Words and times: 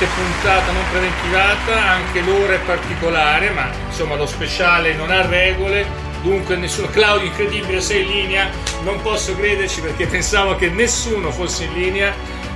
chiaramente 0.00 0.06
puntata 0.06 0.72
non 0.72 0.90
preventivata, 0.90 1.84
anche 1.90 2.20
l'ora 2.22 2.54
è 2.54 2.60
particolare, 2.60 3.50
ma 3.50 3.70
insomma 3.86 4.14
lo 4.14 4.26
speciale 4.26 4.94
non 4.94 5.10
ha 5.10 5.26
regole, 5.26 5.86
dunque 6.22 6.56
nessuno. 6.56 6.88
Claudio, 6.88 7.26
incredibile, 7.26 7.80
sei 7.82 8.02
in 8.02 8.08
linea, 8.08 8.50
non 8.82 9.00
posso 9.02 9.36
crederci 9.36 9.80
perché 9.80 10.06
pensavo 10.08 10.56
che 10.56 10.70
nessuno 10.70 11.30
fosse 11.30 11.64
in 11.64 11.74
linea. 11.74 12.14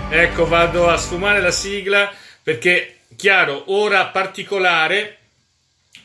Ecco, 0.08 0.46
vado 0.46 0.88
a 0.88 0.96
sfumare 0.96 1.40
la 1.40 1.50
sigla 1.50 2.10
perché, 2.42 3.00
chiaro, 3.16 3.64
ora 3.66 4.06
particolare 4.06 5.18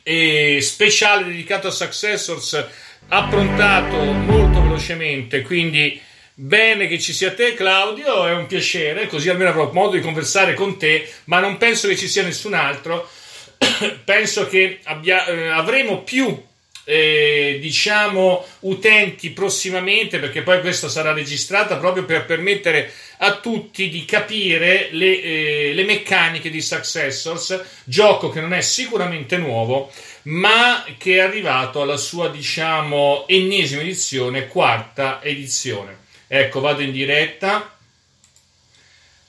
e 0.04 0.60
speciale 0.62 1.26
dedicato 1.26 1.68
a 1.68 1.72
Successors, 1.72 2.66
approntato 3.08 3.98
molto 3.98 4.62
velocemente, 4.62 5.42
quindi 5.42 6.02
Bene 6.42 6.88
che 6.88 7.00
ci 7.00 7.12
sia 7.12 7.34
te, 7.34 7.54
Claudio, 7.54 8.26
è 8.26 8.32
un 8.32 8.46
piacere, 8.46 9.08
così 9.08 9.28
almeno 9.28 9.50
avrò 9.50 9.72
modo 9.74 9.98
di 9.98 10.02
conversare 10.02 10.54
con 10.54 10.78
te, 10.78 11.06
ma 11.26 11.42
non 11.42 11.58
penso 11.58 11.90
che 11.90 11.98
ci 11.98 12.08
sia 12.08 12.24
nessun 12.24 12.54
altro. 12.54 13.10
penso 14.06 14.48
che 14.48 14.80
abbia, 14.84 15.26
eh, 15.26 15.50
avremo 15.50 16.02
più 16.02 16.42
eh, 16.86 17.58
diciamo 17.60 18.46
utenti 18.62 19.32
prossimamente 19.32 20.20
perché 20.20 20.42
poi 20.42 20.62
questa 20.62 20.88
sarà 20.88 21.12
registrata 21.12 21.76
proprio 21.76 22.06
per 22.06 22.26
permettere 22.26 22.90
a 23.18 23.36
tutti 23.36 23.90
di 23.90 24.06
capire 24.06 24.88
le, 24.92 25.22
eh, 25.22 25.72
le 25.74 25.84
meccaniche 25.84 26.50
di 26.50 26.62
Successors 26.62 27.82
gioco 27.84 28.30
che 28.30 28.40
non 28.40 28.54
è 28.54 28.62
sicuramente 28.62 29.36
nuovo 29.36 29.92
ma 30.24 30.86
che 30.98 31.16
è 31.16 31.20
arrivato 31.20 31.82
alla 31.82 31.98
sua 31.98 32.30
diciamo 32.30 33.28
ennesima 33.28 33.82
edizione 33.82 34.48
quarta 34.48 35.20
edizione 35.22 36.08
Ecco, 36.32 36.60
vado 36.60 36.84
in 36.84 36.92
diretta. 36.92 37.76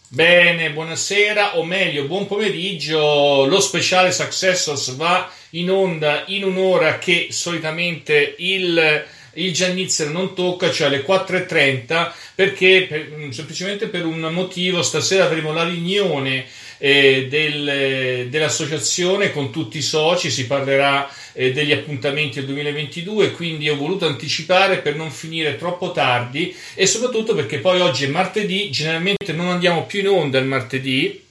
Bene, 0.09 0.71
buonasera, 0.71 1.57
o 1.57 1.65
meglio, 1.65 2.05
buon 2.05 2.27
pomeriggio. 2.27 3.47
Lo 3.47 3.59
speciale 3.61 4.13
Successors 4.13 4.95
va 4.97 5.33
in 5.51 5.71
onda 5.71 6.25
in 6.27 6.45
un'ora 6.45 6.99
che 6.99 7.29
solitamente 7.31 8.35
il, 8.37 9.07
il 9.33 9.53
Giannizzer 9.55 10.11
non 10.11 10.35
tocca, 10.35 10.71
cioè 10.71 10.89
alle 10.89 11.03
4.30, 11.03 12.13
perché 12.35 12.85
per, 12.87 13.29
semplicemente 13.31 13.87
per 13.87 14.05
un 14.05 14.21
motivo 14.31 14.83
stasera 14.83 15.25
avremo 15.25 15.55
la 15.55 15.65
riunione 15.65 16.45
eh, 16.83 17.27
del, 17.29 18.29
dell'associazione 18.31 19.31
con 19.31 19.53
tutti 19.53 19.79
i 19.79 19.83
soci, 19.83 20.31
si 20.31 20.47
parlerà 20.47 21.09
eh, 21.35 21.53
degli 21.53 21.73
appuntamenti 21.73 22.39
del 22.39 22.47
2022, 22.47 23.33
quindi 23.33 23.69
ho 23.69 23.77
voluto 23.77 24.07
anticipare 24.07 24.79
per 24.79 24.97
non 24.97 25.11
finire 25.11 25.57
troppo 25.57 25.93
tardi 25.93 26.55
e 26.75 26.87
soprattutto 26.87 27.35
perché 27.35 27.59
poi 27.59 27.81
oggi 27.81 28.05
è 28.05 28.09
martedì, 28.09 28.71
generalmente 28.71 29.33
non 29.33 29.49
andiamo 29.49 29.85
più 29.85 30.01
in 30.01 30.09
onda 30.09 30.39
il 30.39 30.47
martedì. 30.47 31.23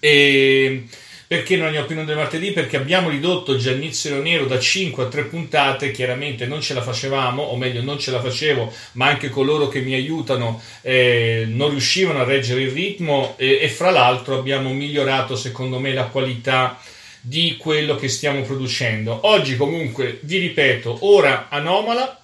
E 0.00 0.84
perché 1.34 1.56
non 1.56 1.66
andiamo 1.66 1.86
più 1.86 1.98
in 1.98 2.16
martedì? 2.16 2.52
Perché 2.52 2.76
abbiamo 2.76 3.08
ridotto 3.08 3.56
Giannizio 3.56 4.22
Nero 4.22 4.46
da 4.46 4.60
5 4.60 5.02
a 5.02 5.06
3 5.08 5.24
puntate, 5.24 5.90
chiaramente 5.90 6.46
non 6.46 6.60
ce 6.60 6.74
la 6.74 6.82
facevamo, 6.82 7.42
o 7.42 7.56
meglio 7.56 7.82
non 7.82 7.98
ce 7.98 8.12
la 8.12 8.20
facevo, 8.20 8.72
ma 8.92 9.06
anche 9.06 9.30
coloro 9.30 9.66
che 9.66 9.80
mi 9.80 9.94
aiutano 9.94 10.62
eh, 10.82 11.44
non 11.48 11.70
riuscivano 11.70 12.20
a 12.20 12.24
reggere 12.24 12.62
il 12.62 12.70
ritmo 12.70 13.34
e, 13.36 13.58
e 13.60 13.68
fra 13.68 13.90
l'altro 13.90 14.38
abbiamo 14.38 14.72
migliorato 14.72 15.34
secondo 15.34 15.80
me 15.80 15.92
la 15.92 16.04
qualità 16.04 16.78
di 17.20 17.56
quello 17.58 17.96
che 17.96 18.08
stiamo 18.08 18.42
producendo. 18.42 19.18
Oggi 19.22 19.56
comunque, 19.56 20.20
vi 20.22 20.38
ripeto, 20.38 20.98
ora 21.00 21.48
anomala, 21.48 22.16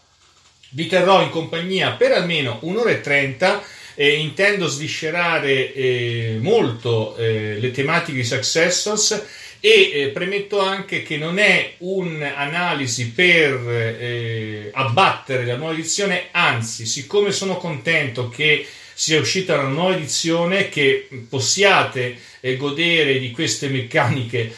vi 0.71 0.87
terrò 0.87 1.21
in 1.21 1.31
compagnia 1.31 1.91
per 1.93 2.13
almeno 2.13 2.59
un'ora 2.63 2.91
e 2.91 3.01
trenta. 3.01 3.61
Eh, 4.01 4.15
intendo 4.17 4.67
sviscerare 4.67 5.75
eh, 5.75 6.39
molto 6.41 7.15
eh, 7.17 7.59
le 7.61 7.71
tematiche 7.71 8.17
di 8.17 8.25
Successors 8.25 9.27
e 9.61 9.91
eh, 9.93 10.09
premetto 10.09 10.59
anche 10.59 11.03
che 11.03 11.19
non 11.19 11.37
è 11.37 11.75
un'analisi 11.81 13.11
per 13.11 13.61
eh, 13.69 14.71
abbattere 14.73 15.45
la 15.45 15.57
nuova 15.57 15.75
edizione, 15.75 16.29
anzi, 16.31 16.87
siccome 16.87 17.31
sono 17.31 17.59
contento 17.59 18.31
che 18.31 18.67
sia 18.95 19.21
uscita 19.21 19.59
una 19.59 19.69
nuova 19.69 19.97
edizione, 19.97 20.71
che 20.71 21.07
possiate 21.29 22.17
eh, 22.41 22.57
godere 22.57 23.19
di 23.19 23.31
queste 23.33 23.69
meccaniche 23.69 24.51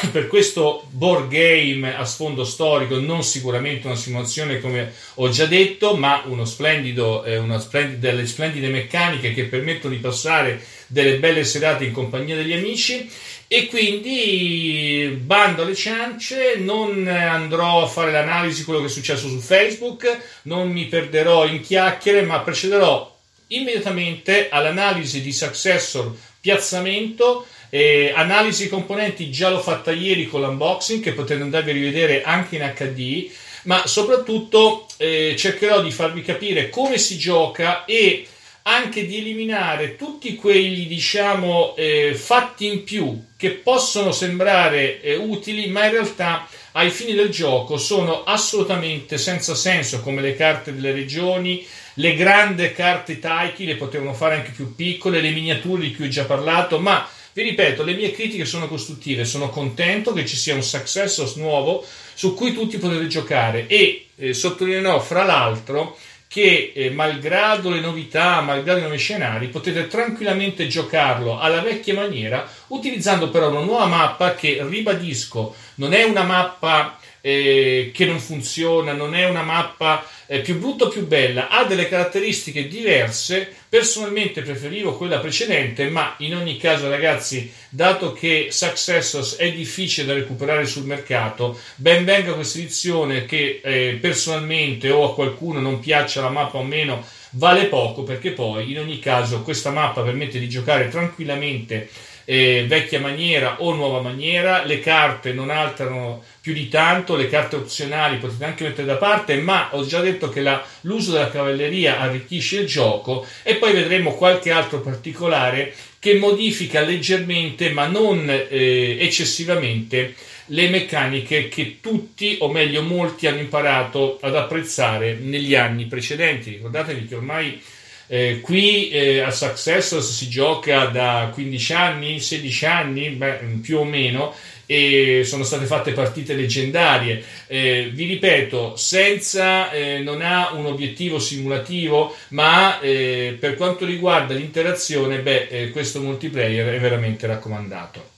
per 0.12 0.26
questo 0.26 0.86
board 0.90 1.28
game 1.28 1.94
a 1.96 2.04
sfondo 2.04 2.44
storico, 2.44 2.98
non 2.98 3.22
sicuramente 3.22 3.86
una 3.86 3.96
simulazione 3.96 4.60
come 4.60 4.92
ho 5.14 5.28
già 5.28 5.46
detto, 5.46 5.96
ma 5.96 6.22
uno 6.26 6.44
splendido, 6.44 7.24
eh, 7.24 7.42
splendida, 7.58 8.10
delle 8.10 8.26
splendide 8.26 8.68
meccaniche 8.68 9.32
che 9.32 9.44
permettono 9.44 9.94
di 9.94 10.00
passare 10.00 10.62
delle 10.86 11.18
belle 11.18 11.44
serate 11.44 11.84
in 11.84 11.92
compagnia 11.92 12.36
degli 12.36 12.52
amici. 12.52 13.10
E 13.48 13.66
quindi 13.66 15.20
bando 15.22 15.62
alle 15.62 15.76
ciance, 15.76 16.56
non 16.58 17.06
andrò 17.06 17.84
a 17.84 17.86
fare 17.86 18.10
l'analisi 18.10 18.58
di 18.58 18.64
quello 18.64 18.80
che 18.80 18.86
è 18.86 18.90
successo 18.90 19.28
su 19.28 19.38
Facebook, 19.38 20.40
non 20.42 20.70
mi 20.70 20.86
perderò 20.86 21.46
in 21.46 21.60
chiacchiere, 21.60 22.22
ma 22.22 22.40
precederò 22.40 23.14
immediatamente 23.48 24.48
all'analisi 24.48 25.22
di 25.22 25.32
successor 25.32 26.12
piazzamento 26.40 27.46
eh, 27.76 28.10
analisi 28.16 28.70
componenti 28.70 29.30
già 29.30 29.50
l'ho 29.50 29.60
fatta 29.60 29.92
ieri 29.92 30.26
con 30.26 30.40
l'unboxing 30.40 31.02
che 31.02 31.12
potete 31.12 31.42
andare 31.42 31.68
a 31.68 31.74
rivedere 31.74 32.22
anche 32.22 32.56
in 32.56 32.72
HD, 32.74 33.30
ma 33.64 33.86
soprattutto 33.86 34.86
eh, 34.96 35.34
cercherò 35.36 35.82
di 35.82 35.90
farvi 35.90 36.22
capire 36.22 36.70
come 36.70 36.96
si 36.96 37.18
gioca 37.18 37.84
e 37.84 38.26
anche 38.62 39.06
di 39.06 39.18
eliminare 39.18 39.94
tutti 39.96 40.36
quei 40.36 40.86
diciamo 40.86 41.76
eh, 41.76 42.14
fatti 42.14 42.66
in 42.66 42.82
più 42.82 43.22
che 43.36 43.50
possono 43.50 44.10
sembrare 44.10 45.02
eh, 45.02 45.16
utili 45.16 45.68
ma 45.68 45.84
in 45.84 45.92
realtà 45.92 46.48
ai 46.72 46.90
fini 46.90 47.12
del 47.12 47.28
gioco 47.28 47.76
sono 47.76 48.24
assolutamente 48.24 49.18
senza 49.18 49.54
senso 49.54 50.00
come 50.00 50.22
le 50.22 50.34
carte 50.34 50.74
delle 50.74 50.92
regioni 50.92 51.64
le 51.94 52.14
grandi 52.14 52.72
carte 52.72 53.18
Taiki 53.18 53.66
le 53.66 53.76
potevano 53.76 54.14
fare 54.14 54.36
anche 54.36 54.50
più 54.50 54.74
piccole 54.74 55.20
le 55.20 55.30
miniature 55.30 55.82
di 55.82 55.94
cui 55.94 56.06
ho 56.06 56.08
già 56.08 56.24
parlato 56.24 56.80
ma 56.80 57.08
vi 57.36 57.42
ripeto, 57.42 57.84
le 57.84 57.92
mie 57.92 58.12
critiche 58.12 58.46
sono 58.46 58.66
costruttive, 58.66 59.26
sono 59.26 59.50
contento 59.50 60.14
che 60.14 60.24
ci 60.24 60.36
sia 60.36 60.54
un 60.54 60.62
Successors 60.62 61.34
nuovo 61.34 61.84
su 62.14 62.32
cui 62.32 62.54
tutti 62.54 62.78
potete 62.78 63.08
giocare 63.08 63.66
e 63.66 64.06
eh, 64.16 64.32
sottolineerò 64.32 64.98
fra 65.00 65.22
l'altro 65.22 65.98
che 66.28 66.72
eh, 66.74 66.88
malgrado 66.88 67.68
le 67.68 67.80
novità, 67.80 68.40
malgrado 68.40 68.78
i 68.78 68.82
nuovi 68.82 68.96
scenari, 68.96 69.48
potete 69.48 69.86
tranquillamente 69.86 70.66
giocarlo 70.66 71.38
alla 71.38 71.60
vecchia 71.60 71.92
maniera, 71.92 72.48
utilizzando 72.68 73.28
però 73.28 73.50
una 73.50 73.60
nuova 73.60 73.84
mappa 73.84 74.34
che, 74.34 74.64
ribadisco, 74.66 75.54
non 75.74 75.92
è 75.92 76.04
una 76.04 76.22
mappa 76.22 76.98
eh, 77.20 77.90
che 77.92 78.06
non 78.06 78.18
funziona, 78.18 78.94
non 78.94 79.14
è 79.14 79.28
una 79.28 79.42
mappa 79.42 80.02
eh, 80.26 80.40
più 80.40 80.58
brutta 80.58 80.84
o 80.84 80.88
più 80.88 81.06
bella, 81.06 81.48
ha 81.48 81.64
delle 81.64 81.88
caratteristiche 81.88 82.68
diverse. 82.68 83.52
Personalmente 83.68 84.42
preferivo 84.42 84.96
quella 84.96 85.18
precedente, 85.18 85.88
ma 85.88 86.14
in 86.18 86.36
ogni 86.36 86.56
caso, 86.56 86.88
ragazzi, 86.88 87.52
dato 87.68 88.12
che 88.12 88.48
Successors 88.50 89.36
è 89.36 89.52
difficile 89.52 90.06
da 90.06 90.14
recuperare 90.14 90.66
sul 90.66 90.84
mercato, 90.84 91.58
ben 91.74 92.04
venga 92.04 92.32
questa 92.32 92.58
edizione 92.58 93.26
che 93.26 93.60
eh, 93.62 93.98
personalmente 94.00 94.90
o 94.90 95.10
a 95.10 95.14
qualcuno 95.14 95.60
non 95.60 95.80
piaccia 95.80 96.22
la 96.22 96.30
mappa 96.30 96.58
o 96.58 96.64
meno 96.64 97.04
vale 97.30 97.66
poco 97.66 98.02
perché 98.02 98.30
poi 98.30 98.70
in 98.70 98.78
ogni 98.78 98.98
caso 98.98 99.42
questa 99.42 99.70
mappa 99.70 100.02
permette 100.02 100.38
di 100.38 100.48
giocare 100.48 100.88
tranquillamente 100.88 101.90
eh, 102.26 102.64
vecchia 102.66 103.00
maniera 103.00 103.62
o 103.62 103.72
nuova 103.72 104.00
maniera, 104.00 104.64
le 104.64 104.80
carte 104.80 105.32
non 105.32 105.48
alterano 105.48 106.22
più 106.46 106.54
di 106.54 106.68
tanto, 106.68 107.16
le 107.16 107.28
carte 107.28 107.56
opzionali 107.56 108.18
potete 108.18 108.44
anche 108.44 108.62
mettere 108.62 108.86
da 108.86 108.94
parte, 108.94 109.34
ma 109.34 109.70
ho 109.72 109.84
già 109.84 110.00
detto 110.00 110.28
che 110.28 110.40
la, 110.40 110.64
l'uso 110.82 111.10
della 111.10 111.28
cavalleria 111.28 111.98
arricchisce 111.98 112.60
il 112.60 112.66
gioco 112.68 113.26
e 113.42 113.56
poi 113.56 113.72
vedremo 113.72 114.14
qualche 114.14 114.52
altro 114.52 114.80
particolare 114.80 115.74
che 115.98 116.14
modifica 116.14 116.82
leggermente 116.82 117.70
ma 117.70 117.86
non 117.86 118.30
eh, 118.30 118.96
eccessivamente 119.00 120.14
le 120.50 120.68
meccaniche 120.68 121.48
che 121.48 121.78
tutti, 121.80 122.36
o 122.38 122.48
meglio 122.48 122.82
molti, 122.82 123.26
hanno 123.26 123.40
imparato 123.40 124.16
ad 124.20 124.36
apprezzare 124.36 125.18
negli 125.20 125.56
anni 125.56 125.86
precedenti. 125.86 126.50
Ricordatevi 126.50 127.08
che 127.08 127.14
ormai 127.16 127.60
eh, 128.06 128.38
qui 128.40 128.88
eh, 128.90 129.18
a 129.18 129.32
Successors 129.32 130.08
si 130.16 130.28
gioca 130.28 130.84
da 130.84 131.28
15 131.34 131.72
anni, 131.72 132.20
16 132.20 132.66
anni, 132.66 133.08
beh, 133.10 133.58
più 133.60 133.78
o 133.78 133.84
meno, 133.84 134.32
e 134.66 135.22
sono 135.24 135.44
state 135.44 135.64
fatte 135.64 135.92
partite 135.92 136.34
leggendarie. 136.34 137.22
Eh, 137.46 137.90
vi 137.92 138.04
ripeto, 138.04 138.76
senza 138.76 139.70
eh, 139.70 140.00
non 140.00 140.20
ha 140.20 140.52
un 140.52 140.66
obiettivo 140.66 141.18
simulativo, 141.18 142.14
ma 142.28 142.80
eh, 142.80 143.36
per 143.38 143.54
quanto 143.54 143.86
riguarda 143.86 144.34
l'interazione, 144.34 145.20
beh, 145.20 145.46
eh, 145.48 145.70
questo 145.70 146.00
multiplayer 146.00 146.74
è 146.74 146.80
veramente 146.80 147.26
raccomandato. 147.26 148.14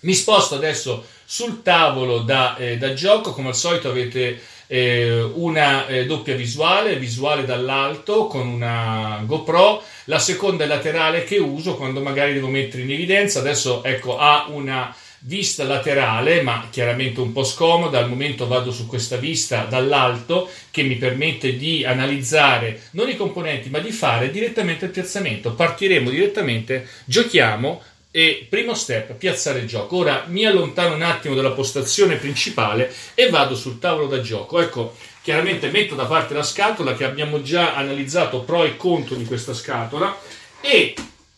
Mi 0.00 0.14
sposto 0.14 0.56
adesso 0.56 1.06
sul 1.24 1.62
tavolo 1.62 2.18
da, 2.18 2.56
eh, 2.56 2.76
da, 2.76 2.92
gioco, 2.92 3.32
come 3.32 3.48
al 3.48 3.56
solito 3.56 3.88
avete 3.88 4.38
eh, 4.66 5.22
una 5.22 5.86
doppia 6.06 6.34
visuale, 6.34 6.96
visuale 6.96 7.46
dall'alto 7.46 8.26
con 8.26 8.46
una 8.46 9.22
GoPro, 9.24 9.82
la 10.06 10.18
seconda 10.18 10.64
è 10.64 10.66
laterale 10.66 11.24
che 11.24 11.38
uso 11.38 11.76
quando 11.76 12.02
magari 12.02 12.34
devo 12.34 12.48
mettere 12.48 12.82
in 12.82 12.90
evidenza, 12.90 13.38
adesso 13.38 13.82
ecco 13.82 14.18
ha 14.18 14.46
una 14.48 14.94
vista 15.26 15.64
laterale, 15.64 16.42
ma 16.42 16.68
chiaramente 16.70 17.20
un 17.20 17.32
po' 17.32 17.44
scomoda. 17.44 17.98
Al 17.98 18.08
momento 18.08 18.46
vado 18.46 18.70
su 18.72 18.86
questa 18.86 19.16
vista 19.16 19.64
dall'alto 19.64 20.50
che 20.70 20.82
mi 20.82 20.96
permette 20.96 21.56
di 21.56 21.84
analizzare 21.84 22.88
non 22.92 23.08
i 23.08 23.16
componenti, 23.16 23.70
ma 23.70 23.78
di 23.78 23.90
fare 23.90 24.30
direttamente 24.30 24.86
il 24.86 24.90
piazzamento. 24.90 25.52
Partiremo 25.54 26.10
direttamente, 26.10 26.88
giochiamo 27.04 27.82
e 28.10 28.46
primo 28.48 28.74
step, 28.74 29.14
piazzare 29.14 29.60
il 29.60 29.66
gioco. 29.66 29.96
Ora 29.96 30.24
mi 30.28 30.44
allontano 30.44 30.94
un 30.94 31.02
attimo 31.02 31.34
dalla 31.34 31.50
postazione 31.50 32.16
principale 32.16 32.92
e 33.14 33.28
vado 33.28 33.56
sul 33.56 33.78
tavolo 33.78 34.06
da 34.06 34.20
gioco. 34.20 34.60
Ecco, 34.60 34.96
chiaramente 35.22 35.70
metto 35.70 35.94
da 35.94 36.04
parte 36.04 36.34
la 36.34 36.42
scatola 36.42 36.94
che 36.94 37.04
abbiamo 37.04 37.42
già 37.42 37.74
analizzato 37.74 38.42
pro 38.42 38.64
e 38.64 38.76
contro 38.76 39.16
di 39.16 39.24
questa 39.24 39.54
scatola 39.54 40.16
e 40.60 40.94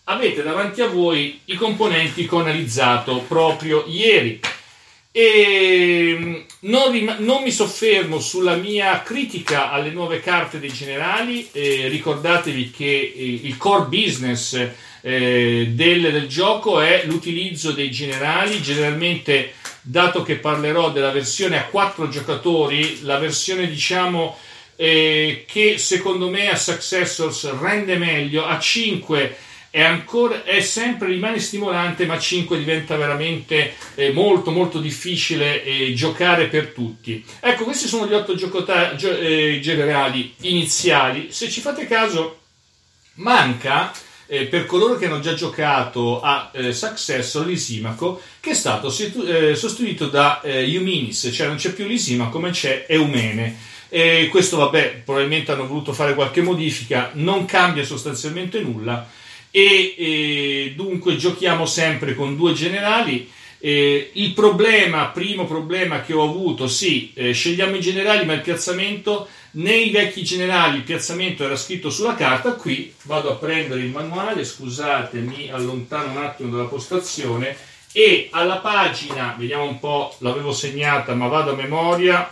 avete 0.09 0.43
davanti 0.43 0.81
a 0.83 0.89
voi 0.89 1.41
i 1.47 1.55
componenti 1.55 2.27
che 2.27 2.35
ho 2.35 2.41
analizzato 2.41 3.25
proprio 3.27 3.85
ieri. 3.87 4.41
E 5.11 6.17
mm, 6.19 6.35
non, 6.61 6.93
rim- 6.93 7.19
non, 7.21 7.43
mi 7.43 7.51
soffermo 7.51 8.21
sulla 8.21 8.55
mia 8.55 9.01
critica 9.03 9.71
alle 9.71 9.91
nuove 9.91 10.21
carte 10.21 10.61
dei 10.61 10.73
generali. 10.73 11.49
Eh, 11.53 11.89
ricordatevi 11.89 12.71
che 12.71 12.85
eh, 12.85 13.41
il 13.43 13.57
core 13.57 13.87
business 13.87 14.53
eh, 15.01 15.69
del, 15.71 16.13
del, 16.13 16.27
gioco 16.29 16.81
è 16.81 17.05
l'utilizzo 17.07 17.73
dei 17.73 17.91
generali. 17.91 18.61
Generalmente, 18.61 19.55
dato 19.81 20.23
che 20.23 20.37
parlerò 20.37 20.91
della 20.91 21.13
versione 21.13 21.59
a 21.59 21.65
4 21.65 22.09
giocatori, 22.09 23.03
la 23.03 23.19
versione 23.19 23.69
diciamo 23.69 24.37
eh, 24.77 25.47
che 25.49 25.79
secondo 25.79 26.29
me 26.29 26.51
a 26.51 26.57
Successors 26.57 27.59
rende 27.59 27.97
meglio, 27.97 28.45
a 28.45 28.59
5 28.59 29.37
è, 29.77 29.83
ancora, 29.83 30.43
è 30.43 30.61
sempre, 30.61 31.09
rimane 31.09 31.39
stimolante, 31.39 32.07
ma 32.07 32.19
5 32.19 32.57
diventa 32.57 32.97
veramente 32.97 33.75
eh, 33.95 34.11
molto 34.11 34.51
molto 34.51 34.81
difficile 34.81 35.63
eh, 35.63 35.93
giocare 35.93 36.47
per 36.47 36.69
tutti. 36.69 37.23
Ecco, 37.41 37.65
questi 37.65 37.87
sono 37.87 38.07
gli 38.07 38.15
8 38.15 38.37
giocota- 38.37 38.95
gio- 38.95 39.19
eh, 39.19 39.59
generali 39.61 40.35
iniziali. 40.41 41.27
Se 41.31 41.51
ci 41.51 41.61
fate 41.61 41.87
caso, 41.87 42.39
manca 43.17 43.93
eh, 44.25 44.47
per 44.47 44.65
coloro 44.65 44.97
che 44.97 45.09
hanno 45.09 45.21
già 45.21 45.35
giocato 45.35 46.23
a 46.23 46.51
eh, 46.55 46.73
Successor 46.73 47.45
Lisimaco, 47.45 48.23
che 48.41 48.53
è 48.53 48.55
stato 48.55 48.89
situ- 48.89 49.29
eh, 49.29 49.55
sostituito 49.57 50.07
da 50.07 50.41
eh, 50.41 50.73
Euminis, 50.73 51.29
cioè 51.31 51.49
non 51.49 51.57
c'è 51.57 51.75
più 51.75 51.87
Lisimaco 51.87 52.39
ma 52.39 52.49
c'è 52.49 52.87
Eumene. 52.89 53.59
E 53.91 54.29
questo, 54.31 54.57
vabbè, 54.57 55.03
probabilmente 55.05 55.53
hanno 55.53 55.67
voluto 55.67 55.93
fare 55.93 56.15
qualche 56.15 56.41
modifica, 56.41 57.11
non 57.13 57.45
cambia 57.45 57.85
sostanzialmente 57.85 58.61
nulla 58.61 59.07
e, 59.57 59.95
e 59.97 60.73
dunque 60.77 61.17
giochiamo 61.17 61.65
sempre 61.65 62.15
con 62.15 62.37
due 62.37 62.53
generali. 62.53 63.31
Eh, 63.59 64.11
il 64.13 64.35
problema, 64.35 65.07
primo 65.07 65.47
problema 65.47 66.03
che 66.03 66.13
ho 66.13 66.25
avuto, 66.25 66.69
sì, 66.69 67.11
eh, 67.15 67.33
scegliamo 67.33 67.75
i 67.77 67.81
generali, 67.81 68.27
ma 68.27 68.35
il 68.35 68.43
piazzamento 68.43 69.27
nei 69.53 69.89
vecchi 69.89 70.23
generali 70.23 70.77
il 70.77 70.83
piazzamento 70.83 71.43
era 71.43 71.57
scritto 71.57 71.89
sulla 71.89 72.15
carta. 72.15 72.53
Qui 72.53 72.93
vado 73.05 73.31
a 73.31 73.37
prendere 73.37 73.81
il 73.81 73.89
manuale, 73.89 74.45
scusate, 74.45 75.21
mi 75.21 75.51
allontano 75.51 76.11
un 76.11 76.19
attimo 76.19 76.55
dalla 76.55 76.69
postazione 76.69 77.57
e 77.93 78.29
alla 78.33 78.59
pagina, 78.59 79.35
vediamo 79.39 79.65
un 79.65 79.79
po', 79.79 80.15
l'avevo 80.19 80.53
segnata, 80.53 81.15
ma 81.15 81.29
vado 81.29 81.53
a 81.53 81.57
memoria. 81.57 82.31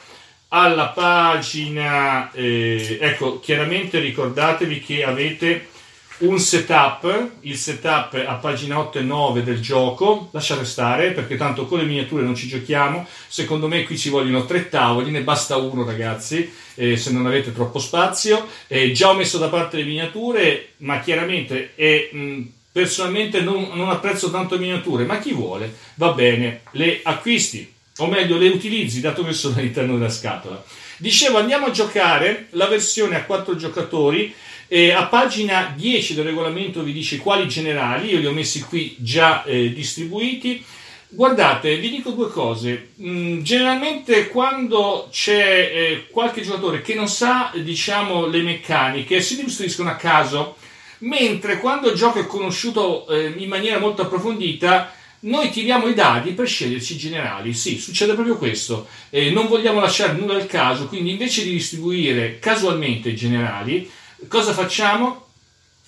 Alla 0.48 0.88
pagina, 0.88 2.30
eh, 2.32 2.98
ecco, 3.00 3.40
chiaramente 3.40 3.98
ricordatevi 3.98 4.80
che 4.82 5.02
avete 5.04 5.68
un 6.18 6.38
setup, 6.38 7.30
il 7.40 7.56
setup 7.56 8.22
a 8.26 8.34
pagina 8.34 8.78
8 8.78 8.98
e 8.98 9.02
9 9.02 9.42
del 9.42 9.60
gioco, 9.60 10.28
lasciate 10.32 10.64
stare 10.64 11.10
perché 11.10 11.36
tanto 11.36 11.66
con 11.66 11.78
le 11.78 11.84
miniature 11.84 12.22
non 12.22 12.34
ci 12.34 12.46
giochiamo, 12.46 13.06
secondo 13.26 13.66
me 13.66 13.82
qui 13.84 13.98
ci 13.98 14.10
vogliono 14.10 14.44
tre 14.44 14.68
tavoli, 14.68 15.10
ne 15.10 15.22
basta 15.22 15.56
uno 15.56 15.84
ragazzi, 15.84 16.50
eh, 16.74 16.96
se 16.96 17.10
non 17.10 17.26
avete 17.26 17.52
troppo 17.52 17.78
spazio, 17.78 18.46
eh, 18.68 18.92
già 18.92 19.10
ho 19.10 19.14
messo 19.14 19.38
da 19.38 19.48
parte 19.48 19.78
le 19.78 19.84
miniature, 19.84 20.74
ma 20.78 21.00
chiaramente 21.00 21.74
è... 21.74 22.10
Mh, 22.12 22.52
personalmente 22.74 23.40
non, 23.40 23.70
non 23.74 23.88
apprezzo 23.88 24.32
tanto 24.32 24.58
miniature, 24.58 25.04
ma 25.04 25.20
chi 25.20 25.32
vuole? 25.32 25.72
Va 25.94 26.10
bene, 26.10 26.62
le 26.72 26.98
acquisti 27.04 27.72
o 27.98 28.08
meglio 28.08 28.36
le 28.36 28.48
utilizzi 28.48 29.00
dato 29.00 29.22
che 29.22 29.32
sono 29.32 29.56
all'interno 29.56 29.96
della 29.96 30.10
scatola. 30.10 30.60
Dicevo 30.96 31.38
andiamo 31.38 31.66
a 31.66 31.70
giocare 31.70 32.48
la 32.50 32.66
versione 32.66 33.14
a 33.14 33.22
4 33.22 33.54
giocatori 33.54 34.34
eh, 34.68 34.92
a 34.92 35.06
pagina 35.06 35.72
10 35.76 36.14
del 36.14 36.24
regolamento 36.24 36.82
vi 36.82 36.92
dice 36.92 37.18
quali 37.18 37.48
generali, 37.48 38.10
io 38.10 38.18
li 38.18 38.26
ho 38.26 38.32
messi 38.32 38.62
qui 38.62 38.96
già 38.98 39.44
eh, 39.44 39.72
distribuiti. 39.72 40.64
Guardate, 41.08 41.76
vi 41.76 41.90
dico 41.90 42.10
due 42.10 42.28
cose. 42.28 42.90
Mm, 43.00 43.42
generalmente 43.42 44.28
quando 44.28 45.08
c'è 45.12 45.70
eh, 45.72 46.06
qualche 46.10 46.42
giocatore 46.42 46.82
che 46.82 46.94
non 46.94 47.08
sa, 47.08 47.52
diciamo, 47.54 48.26
le 48.26 48.42
meccaniche, 48.42 49.20
si 49.20 49.42
distribuiscono 49.42 49.90
a 49.90 49.96
caso, 49.96 50.56
mentre 50.98 51.58
quando 51.60 51.90
il 51.90 51.96
gioco 51.96 52.18
è 52.18 52.26
conosciuto 52.26 53.06
eh, 53.08 53.32
in 53.36 53.48
maniera 53.48 53.78
molto 53.78 54.02
approfondita, 54.02 54.92
noi 55.20 55.50
tiriamo 55.50 55.86
i 55.86 55.94
dadi 55.94 56.32
per 56.32 56.46
sceglierci 56.46 56.94
i 56.94 56.98
generali. 56.98 57.54
Sì, 57.54 57.78
succede 57.78 58.14
proprio 58.14 58.36
questo. 58.36 58.88
Eh, 59.10 59.30
non 59.30 59.46
vogliamo 59.46 59.80
lasciare 59.80 60.12
nulla 60.12 60.34
al 60.34 60.46
caso, 60.46 60.86
quindi 60.86 61.12
invece 61.12 61.44
di 61.44 61.50
distribuire 61.50 62.38
casualmente 62.38 63.10
i 63.10 63.16
generali, 63.16 63.88
cosa 64.28 64.52
facciamo? 64.52 65.22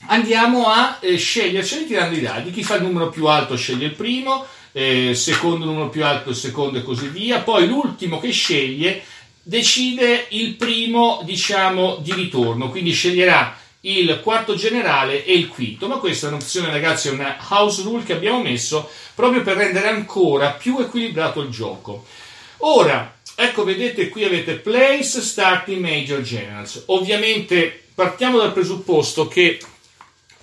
Andiamo 0.09 0.69
a 0.69 0.99
eh, 1.01 1.17
sceglierceli 1.17 1.87
tirando 1.87 2.17
i 2.17 2.21
dadi. 2.21 2.51
Chi 2.51 2.63
fa 2.63 2.77
il 2.77 2.83
numero 2.83 3.09
più 3.09 3.27
alto 3.27 3.57
sceglie 3.57 3.87
il 3.87 3.95
primo, 3.95 4.45
eh, 4.73 5.15
secondo 5.15 5.65
numero 5.65 5.89
più 5.89 6.05
alto 6.05 6.31
il 6.31 6.37
secondo 6.37 6.79
e 6.79 6.83
così 6.83 7.09
via. 7.09 7.41
Poi 7.41 7.67
l'ultimo 7.67 8.21
che 8.21 8.31
sceglie 8.31 9.03
decide 9.43 10.27
il 10.31 10.55
primo, 10.55 11.23
diciamo, 11.25 11.97
di 12.01 12.13
ritorno, 12.13 12.69
quindi 12.71 12.93
sceglierà 12.93 13.57
il 13.81 14.21
quarto 14.23 14.55
generale 14.55 15.25
e 15.25 15.35
il 15.35 15.49
quinto. 15.49 15.89
Ma 15.89 15.97
questa 15.97 16.27
è 16.27 16.31
un'opzione, 16.31 16.71
ragazzi, 16.71 17.09
è 17.09 17.13
una 17.13 17.37
house 17.49 17.83
rule 17.83 18.05
che 18.05 18.13
abbiamo 18.13 18.43
messo 18.43 18.89
proprio 19.15 19.43
per 19.43 19.57
rendere 19.57 19.89
ancora 19.89 20.51
più 20.51 20.79
equilibrato 20.79 21.41
il 21.41 21.49
gioco. 21.49 22.05
Ora, 22.59 23.17
ecco, 23.35 23.65
vedete 23.65 24.09
qui 24.09 24.25
avete 24.25 24.55
place 24.55 25.21
starting 25.21 25.81
major 25.81 26.21
generals. 26.21 26.83
Ovviamente 26.87 27.86
partiamo 27.97 28.37
dal 28.37 28.53
presupposto 28.53 29.27
che 29.27 29.59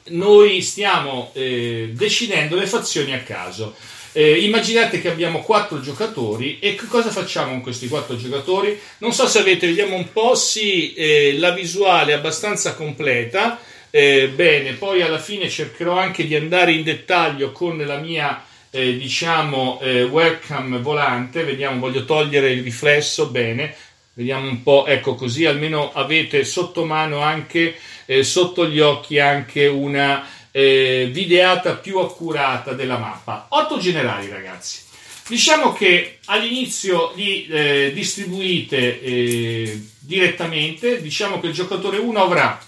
noi 0.05 0.61
stiamo 0.63 1.29
eh, 1.33 1.91
decidendo 1.93 2.55
le 2.55 2.65
fazioni 2.65 3.13
a 3.13 3.19
caso. 3.19 3.75
Eh, 4.11 4.43
immaginate 4.43 4.99
che 4.99 5.09
abbiamo 5.09 5.41
quattro 5.41 5.79
giocatori 5.79 6.57
e 6.59 6.75
che 6.75 6.87
cosa 6.87 7.09
facciamo 7.09 7.51
con 7.51 7.61
questi 7.61 7.87
quattro 7.87 8.17
giocatori? 8.17 8.77
Non 8.97 9.13
so 9.13 9.27
se 9.27 9.39
avete, 9.39 9.67
vediamo 9.67 9.95
un 9.95 10.11
po', 10.11 10.33
sì, 10.33 10.93
eh, 10.95 11.35
la 11.37 11.51
visuale 11.51 12.11
è 12.11 12.15
abbastanza 12.15 12.73
completa. 12.73 13.59
Eh, 13.91 14.29
bene, 14.33 14.73
poi 14.73 15.03
alla 15.03 15.19
fine 15.19 15.47
cercherò 15.47 15.95
anche 15.95 16.25
di 16.25 16.35
andare 16.35 16.71
in 16.71 16.83
dettaglio 16.83 17.51
con 17.51 17.77
la 17.77 17.97
mia, 17.97 18.43
eh, 18.71 18.97
diciamo, 18.97 19.79
eh, 19.79 20.03
webcam 20.03 20.81
volante. 20.81 21.43
Vediamo, 21.43 21.79
voglio 21.79 22.03
togliere 22.03 22.51
il 22.51 22.63
riflesso, 22.63 23.27
bene. 23.27 23.75
Vediamo 24.15 24.47
un 24.47 24.61
po', 24.61 24.85
ecco 24.85 25.15
così 25.15 25.45
almeno 25.45 25.91
avete 25.91 26.43
sotto 26.43 26.85
mano 26.85 27.19
anche, 27.21 27.75
eh, 28.05 28.23
sotto 28.23 28.67
gli 28.67 28.79
occhi 28.79 29.17
anche 29.17 29.65
una 29.65 30.27
eh, 30.51 31.09
videata 31.11 31.73
più 31.73 31.97
accurata 31.97 32.73
della 32.73 32.97
mappa. 32.97 33.47
Otto 33.49 33.79
generali 33.79 34.29
ragazzi. 34.29 34.81
Diciamo 35.27 35.73
che 35.73 36.19
all'inizio 36.25 37.11
li 37.15 37.47
eh, 37.47 37.91
distribuite 37.91 39.01
eh, 39.01 39.81
direttamente, 39.97 41.01
diciamo 41.01 41.39
che 41.39 41.47
il 41.47 41.53
giocatore 41.53 41.97
1 41.97 42.21
avrà, 42.21 42.59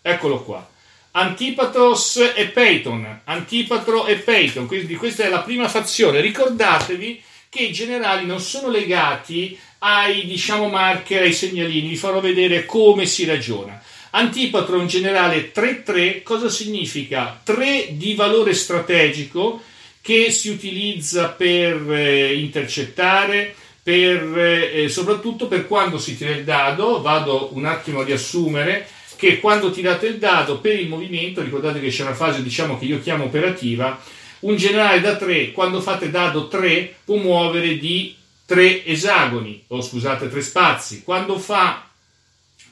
eccolo 0.00 0.42
qua, 0.42 0.68
Antipatros 1.12 2.32
e 2.36 2.46
Peyton, 2.46 3.22
Antipatro 3.24 4.06
e 4.06 4.16
Peyton, 4.16 4.66
quindi 4.66 4.94
questa 4.94 5.24
è 5.24 5.28
la 5.28 5.40
prima 5.40 5.68
fazione. 5.68 6.20
Ricordatevi 6.20 7.22
che 7.52 7.64
i 7.64 7.72
generali 7.72 8.24
non 8.24 8.40
sono 8.40 8.70
legati 8.70 9.58
ai 9.80 10.24
diciamo 10.24 10.70
marker, 10.70 11.20
ai 11.20 11.34
segnalini, 11.34 11.88
vi 11.88 11.96
farò 11.96 12.18
vedere 12.18 12.64
come 12.64 13.04
si 13.04 13.26
ragiona. 13.26 13.78
Antipatro 14.12 14.80
in 14.80 14.86
generale 14.86 15.52
3-3, 15.52 16.22
cosa 16.22 16.48
significa? 16.48 17.38
3 17.44 17.88
di 17.90 18.14
valore 18.14 18.54
strategico 18.54 19.60
che 20.00 20.30
si 20.30 20.48
utilizza 20.48 21.28
per 21.28 21.92
eh, 21.92 22.38
intercettare, 22.38 23.54
per, 23.82 24.38
eh, 24.38 24.88
soprattutto 24.88 25.46
per 25.46 25.66
quando 25.66 25.98
si 25.98 26.16
tira 26.16 26.30
il 26.30 26.44
dado, 26.44 27.02
vado 27.02 27.50
un 27.52 27.66
attimo 27.66 28.00
a 28.00 28.04
riassumere 28.04 28.88
che 29.16 29.40
quando 29.40 29.70
tirate 29.70 30.06
il 30.06 30.16
dado 30.16 30.58
per 30.58 30.80
il 30.80 30.88
movimento, 30.88 31.42
ricordate 31.42 31.80
che 31.80 31.90
c'è 31.90 32.02
una 32.02 32.14
fase 32.14 32.42
diciamo 32.42 32.78
che 32.78 32.86
io 32.86 32.98
chiamo 33.02 33.24
operativa, 33.24 34.00
un 34.42 34.56
generale 34.56 35.00
da 35.00 35.16
3 35.16 35.52
quando 35.52 35.80
fate 35.80 36.10
dado 36.10 36.48
3 36.48 36.96
può 37.04 37.16
muovere 37.16 37.78
di 37.78 38.14
tre 38.44 38.84
esagoni, 38.84 39.64
o 39.68 39.80
scusate, 39.80 40.28
tre 40.28 40.42
spazi. 40.42 41.02
Quando 41.02 41.38
fa 41.38 41.88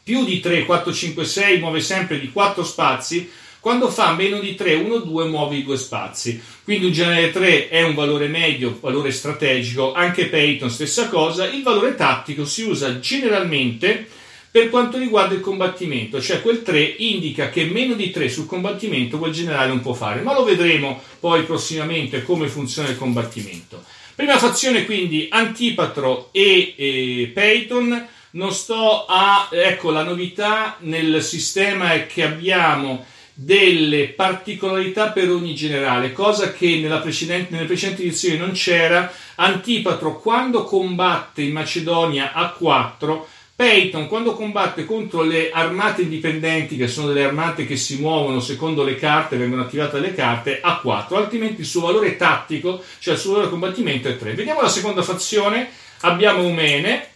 più 0.02 0.24
di 0.24 0.40
3, 0.40 0.64
4, 0.64 0.92
5, 0.92 1.24
6, 1.24 1.58
muove 1.58 1.80
sempre 1.80 2.18
di 2.18 2.30
4 2.30 2.64
spazi. 2.64 3.30
Quando 3.60 3.90
fa 3.90 4.12
meno 4.14 4.40
di 4.40 4.54
3, 4.54 4.74
1, 4.74 4.98
2, 4.98 5.28
muove 5.28 5.56
i 5.56 5.64
due 5.64 5.76
spazi. 5.76 6.42
Quindi 6.64 6.86
un 6.86 6.92
generale 6.92 7.30
3 7.30 7.68
è 7.68 7.82
un 7.82 7.94
valore 7.94 8.26
medio, 8.26 8.78
valore 8.80 9.12
strategico, 9.12 9.92
anche 9.92 10.26
Payton 10.26 10.70
stessa 10.70 11.08
cosa. 11.08 11.46
Il 11.46 11.62
valore 11.62 11.94
tattico 11.94 12.44
si 12.44 12.62
usa 12.62 12.98
generalmente 12.98 14.08
per 14.50 14.68
quanto 14.68 14.98
riguarda 14.98 15.34
il 15.34 15.40
combattimento, 15.40 16.20
cioè 16.20 16.42
quel 16.42 16.62
3 16.62 16.80
indica 16.98 17.50
che 17.50 17.64
meno 17.64 17.94
di 17.94 18.10
3 18.10 18.28
sul 18.28 18.46
combattimento 18.46 19.18
quel 19.18 19.32
generale 19.32 19.68
non 19.68 19.80
può 19.80 19.92
fare, 19.92 20.22
ma 20.22 20.34
lo 20.34 20.42
vedremo 20.42 21.00
poi 21.20 21.44
prossimamente 21.44 22.24
come 22.24 22.48
funziona 22.48 22.88
il 22.88 22.98
combattimento. 22.98 23.84
Prima 24.20 24.38
fazione 24.38 24.84
quindi 24.84 25.28
Antipatro 25.30 26.28
e, 26.32 26.74
e 26.76 27.30
Peyton. 27.32 28.08
Non 28.32 28.52
sto 28.52 29.06
a... 29.06 29.48
ecco 29.50 29.90
la 29.90 30.02
novità 30.02 30.76
nel 30.80 31.22
sistema 31.22 31.94
è 31.94 32.06
che 32.06 32.22
abbiamo 32.22 33.04
delle 33.32 34.08
particolarità 34.08 35.10
per 35.10 35.30
ogni 35.30 35.54
generale, 35.54 36.12
cosa 36.12 36.52
che 36.52 36.86
precedente, 37.00 37.54
nelle 37.54 37.64
precedenti 37.64 38.02
edizioni 38.02 38.36
non 38.36 38.52
c'era. 38.52 39.10
Antipatro 39.36 40.20
quando 40.20 40.64
combatte 40.64 41.40
in 41.40 41.52
Macedonia 41.52 42.32
a 42.34 42.50
4 42.50 43.26
Peyton, 43.60 44.08
quando 44.08 44.32
combatte 44.32 44.86
contro 44.86 45.20
le 45.20 45.50
armate 45.50 46.00
indipendenti, 46.00 46.78
che 46.78 46.88
sono 46.88 47.08
delle 47.08 47.24
armate 47.24 47.66
che 47.66 47.76
si 47.76 47.98
muovono 47.98 48.40
secondo 48.40 48.82
le 48.82 48.94
carte, 48.94 49.36
vengono 49.36 49.60
attivate 49.60 50.00
le 50.00 50.14
carte, 50.14 50.60
ha 50.62 50.78
4, 50.78 51.18
altrimenti 51.18 51.60
il 51.60 51.66
suo 51.66 51.82
valore 51.82 52.16
tattico, 52.16 52.82
cioè 53.00 53.12
il 53.12 53.20
suo 53.20 53.32
valore 53.32 53.50
combattimento, 53.50 54.08
è 54.08 54.16
3. 54.16 54.32
Vediamo 54.32 54.62
la 54.62 54.70
seconda 54.70 55.02
fazione, 55.02 55.68
abbiamo 56.00 56.42
Umene 56.42 57.08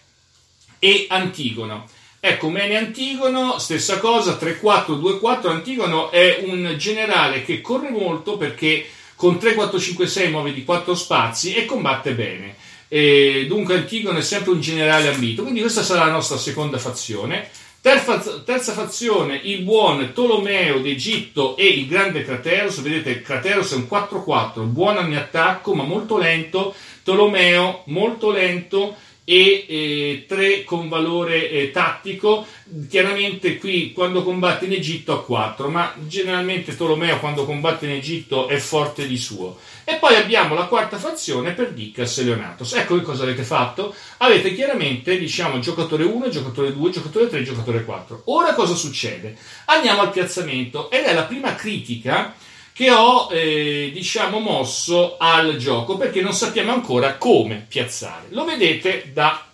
e 0.78 1.06
Antigono. 1.08 1.88
Ecco, 2.20 2.48
Umene 2.48 2.74
e 2.74 2.76
Antigono, 2.76 3.58
stessa 3.58 3.98
cosa, 3.98 4.38
3-4, 4.38 4.98
2-4, 5.00 5.48
Antigono 5.48 6.10
è 6.10 6.42
un 6.44 6.74
generale 6.76 7.42
che 7.42 7.62
corre 7.62 7.88
molto 7.88 8.36
perché 8.36 8.84
con 9.14 9.36
3-4-5-6 9.36 10.28
muove 10.28 10.52
di 10.52 10.62
4 10.62 10.94
spazi 10.94 11.54
e 11.54 11.64
combatte 11.64 12.12
bene. 12.12 12.56
E 12.88 13.46
dunque 13.48 13.76
Antigono 13.76 14.18
è 14.18 14.22
sempre 14.22 14.52
un 14.52 14.60
generale 14.60 15.08
ambito, 15.08 15.42
quindi 15.42 15.60
questa 15.60 15.82
sarà 15.82 16.04
la 16.06 16.12
nostra 16.12 16.36
seconda 16.36 16.78
fazione. 16.78 17.48
Terza, 17.80 18.18
terza 18.44 18.72
fazione, 18.72 19.38
il 19.42 19.60
buon 19.60 20.12
Tolomeo 20.14 20.78
d'Egitto 20.78 21.56
e 21.56 21.66
il 21.66 21.86
grande 21.86 22.24
Crateros. 22.24 22.80
Vedete, 22.80 23.20
Crateros 23.20 23.72
è 23.72 23.76
un 23.76 23.86
4-4, 23.90 24.62
buono 24.64 25.00
in 25.00 25.16
attacco 25.16 25.74
ma 25.74 25.82
molto 25.82 26.16
lento. 26.16 26.74
Tolomeo 27.02 27.82
molto 27.86 28.30
lento 28.30 28.96
e 29.24 29.64
eh, 29.66 30.24
3 30.28 30.64
con 30.64 30.88
valore 30.88 31.50
eh, 31.50 31.70
tattico. 31.70 32.46
Chiaramente 32.88 33.58
qui 33.58 33.92
quando 33.92 34.22
combatte 34.22 34.66
in 34.66 34.72
Egitto 34.72 35.12
ha 35.12 35.24
4, 35.24 35.68
ma 35.68 35.94
generalmente 36.06 36.76
Tolomeo 36.76 37.18
quando 37.18 37.44
combatte 37.44 37.86
in 37.86 37.92
Egitto 37.92 38.48
è 38.48 38.58
forte 38.58 39.06
di 39.06 39.16
suo. 39.16 39.58
E 39.86 39.96
poi 39.96 40.16
abbiamo 40.16 40.54
la 40.54 40.64
quarta 40.64 40.96
fazione 40.96 41.52
per 41.52 41.72
Dicas 41.72 42.18
e 42.18 42.24
Leonatos. 42.24 42.72
Ecco 42.74 42.96
che 42.96 43.02
cosa 43.02 43.24
avete 43.24 43.42
fatto. 43.42 43.94
Avete 44.18 44.54
chiaramente, 44.54 45.18
diciamo, 45.18 45.58
giocatore 45.58 46.04
1, 46.04 46.30
giocatore 46.30 46.72
2, 46.72 46.90
giocatore 46.90 47.28
3, 47.28 47.42
giocatore 47.42 47.84
4. 47.84 48.22
Ora 48.26 48.54
cosa 48.54 48.74
succede? 48.74 49.36
Andiamo 49.66 50.00
al 50.00 50.10
piazzamento 50.10 50.90
ed 50.90 51.04
è 51.04 51.12
la 51.12 51.24
prima 51.24 51.54
critica 51.54 52.34
che 52.74 52.90
ho, 52.90 53.28
eh, 53.30 53.92
diciamo, 53.94 54.40
mosso 54.40 55.16
al 55.16 55.58
gioco 55.58 55.96
perché 55.96 56.20
non 56.20 56.32
sappiamo 56.32 56.72
ancora 56.72 57.14
come 57.18 57.64
piazzare. 57.68 58.26
Lo 58.30 58.44
vedete 58.44 59.12
da 59.12 59.46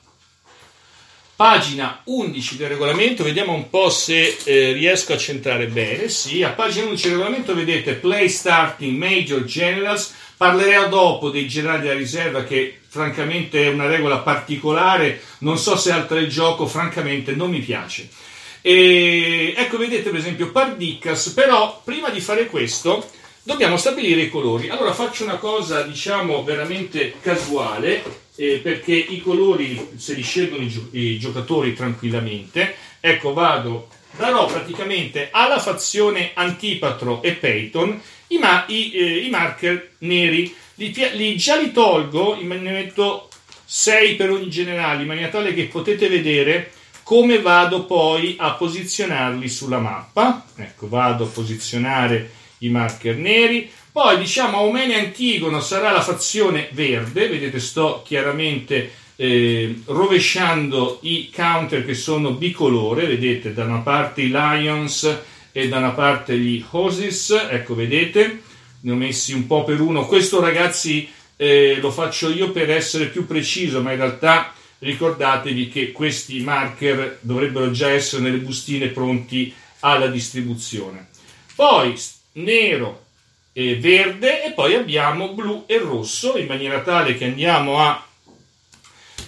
pagina 1.37 2.01
11 2.05 2.57
del 2.57 2.71
regolamento, 2.71 3.23
vediamo 3.23 3.53
un 3.53 3.69
po' 3.69 3.91
se 3.91 4.39
eh, 4.45 4.73
riesco 4.73 5.13
a 5.13 5.19
centrare 5.19 5.67
bene. 5.67 6.09
Sì, 6.09 6.43
a 6.43 6.49
pagina 6.49 6.87
11 6.87 7.03
del 7.03 7.13
regolamento 7.19 7.55
vedete 7.55 7.93
Play 7.93 8.31
Starting 8.31 8.97
Major 8.97 9.45
Generals. 9.45 10.15
Parlerò 10.39 10.89
dopo 10.89 11.29
dei 11.29 11.47
generali 11.47 11.83
della 11.83 11.99
riserva 11.99 12.45
che 12.45 12.81
francamente 12.89 13.65
è 13.65 13.69
una 13.69 13.87
regola 13.87 14.21
particolare, 14.21 15.21
non 15.41 15.59
so 15.59 15.77
se 15.77 15.93
altra 15.93 16.19
il 16.19 16.29
gioco, 16.29 16.67
francamente 16.67 17.33
non 17.33 17.51
mi 17.51 17.61
piace. 17.61 18.09
E 18.63 19.55
ecco, 19.57 19.79
vedete 19.79 20.11
per 20.11 20.19
esempio 20.19 20.51
Pardicas, 20.51 21.29
però 21.31 21.81
prima 21.85 22.11
di 22.11 22.21
fare 22.21 22.47
questo 22.47 23.09
dobbiamo 23.43 23.77
stabilire 23.77 24.23
i 24.23 24.31
colori. 24.31 24.69
Allora 24.69 24.93
faccio 24.93 25.25
una 25.25 25.37
cosa, 25.37 25.83
diciamo, 25.83 26.45
veramente 26.45 27.15
casuale, 27.21 28.03
eh, 28.37 28.61
perché 28.63 28.95
i 28.95 29.21
colori 29.21 29.91
se 29.97 30.15
li 30.15 30.23
scelgono 30.23 30.63
i, 30.63 30.69
gio- 30.69 30.89
i 30.93 31.19
giocatori 31.19 31.75
tranquillamente. 31.75 32.75
Ecco, 33.01 33.33
vado, 33.33 33.89
darò 34.17 34.47
praticamente 34.47 35.29
alla 35.31 35.59
fazione 35.59 36.33
Antipatro 36.35 37.23
e 37.23 37.33
Peyton 37.33 38.01
i, 38.29 38.39
ma- 38.39 38.65
i, 38.69 38.93
eh, 38.93 39.25
i 39.25 39.31
marker 39.31 39.93
neri. 39.99 40.55
Li, 40.75 40.95
li, 41.15 41.37
già 41.37 41.57
li 41.57 41.73
tolgo, 41.73 42.39
ne 42.41 42.59
metto 42.59 43.29
6 43.65 44.17
per 44.17 44.31
ogni 44.31 44.49
generale, 44.49 45.03
in 45.03 45.09
maniera 45.09 45.29
tale 45.29 45.55
che 45.55 45.65
potete 45.65 46.09
vedere 46.09 46.73
come 47.11 47.41
vado 47.41 47.87
poi 47.87 48.37
a 48.39 48.53
posizionarli 48.53 49.49
sulla 49.49 49.81
mappa. 49.81 50.45
Ecco, 50.55 50.89
vado 50.89 51.25
a 51.25 51.27
posizionare 51.27 52.31
i 52.59 52.69
marker 52.69 53.17
neri. 53.17 53.69
Poi 53.91 54.17
diciamo 54.17 54.59
Aumene 54.59 54.95
Antigono 54.95 55.61
sarà 55.61 55.91
la 55.91 56.03
fazione 56.03 56.69
verde, 56.71 57.27
vedete 57.27 57.59
sto 57.59 58.05
chiaramente 58.07 58.93
eh, 59.17 59.83
rovesciando 59.87 61.01
i 61.03 61.33
counter 61.35 61.85
che 61.85 61.95
sono 61.95 62.31
bicolore, 62.31 63.07
vedete 63.07 63.53
da 63.53 63.65
una 63.65 63.81
parte 63.81 64.21
i 64.21 64.29
Lions 64.29 65.19
e 65.51 65.67
da 65.67 65.79
una 65.79 65.91
parte 65.91 66.39
gli 66.39 66.65
Hoses, 66.71 67.31
ecco 67.51 67.75
vedete, 67.75 68.41
ne 68.83 68.93
ho 68.93 68.95
messi 68.95 69.33
un 69.33 69.49
po' 69.49 69.65
per 69.65 69.81
uno. 69.81 70.07
Questo 70.07 70.41
ragazzi 70.41 71.09
eh, 71.35 71.79
lo 71.81 71.91
faccio 71.91 72.31
io 72.31 72.53
per 72.53 72.71
essere 72.71 73.07
più 73.07 73.27
preciso, 73.27 73.83
ma 73.83 73.91
in 73.91 73.99
realtà 73.99 74.55
ricordatevi 74.81 75.69
che 75.69 75.93
questi 75.93 76.41
marker 76.41 77.19
dovrebbero 77.21 77.71
già 77.71 77.91
essere 77.91 78.23
nelle 78.23 78.39
bustine 78.39 78.89
pronti 78.89 79.53
alla 79.81 80.09
distribuzione. 80.09 81.09
Poi 81.55 81.99
nero 82.33 83.07
e 83.53 83.77
verde 83.79 84.45
e 84.45 84.53
poi 84.53 84.75
abbiamo 84.75 85.33
blu 85.33 85.65
e 85.67 85.79
rosso 85.79 86.37
in 86.37 86.47
maniera 86.47 86.81
tale 86.83 87.17
che 87.17 87.25
andiamo 87.25 87.79
a 87.79 88.05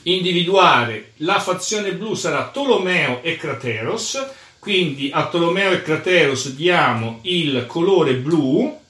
individuare 0.05 1.13
la 1.19 1.41
fazione 1.41 1.95
blu 1.95 2.15
sarà 2.15 2.49
Tolomeo 2.49 3.23
e 3.23 3.37
Crateros 3.37 4.25
quindi 4.59 5.11
a 5.13 5.29
Tolomeo 5.29 5.73
e 5.73 5.83
Crateros 5.83 6.51
diamo 6.55 7.19
il 7.23 7.65
colore 7.67 8.15
blu 8.15 8.81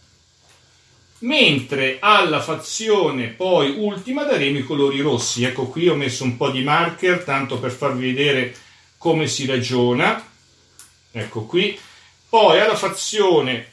mentre 1.22 1.98
alla 2.00 2.40
fazione 2.40 3.28
poi 3.28 3.74
ultima 3.76 4.24
daremo 4.24 4.58
i 4.58 4.64
colori 4.64 5.00
rossi. 5.00 5.44
Ecco 5.44 5.66
qui 5.66 5.88
ho 5.88 5.94
messo 5.94 6.24
un 6.24 6.36
po' 6.36 6.50
di 6.50 6.62
marker 6.62 7.22
tanto 7.24 7.58
per 7.58 7.70
farvi 7.70 8.12
vedere 8.12 8.54
come 8.98 9.26
si 9.26 9.46
ragiona. 9.46 10.24
Ecco 11.10 11.44
qui. 11.44 11.78
Poi 12.28 12.60
alla 12.60 12.76
fazione 12.76 13.68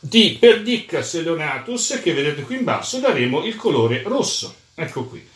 di 0.00 0.36
Perdicas 0.38 1.14
e 1.14 1.22
Leonatus 1.22 2.00
che 2.02 2.12
vedete 2.12 2.42
qui 2.42 2.56
in 2.56 2.64
basso 2.64 2.98
daremo 2.98 3.44
il 3.44 3.56
colore 3.56 4.02
rosso. 4.04 4.54
Ecco 4.74 5.04
qui. 5.04 5.26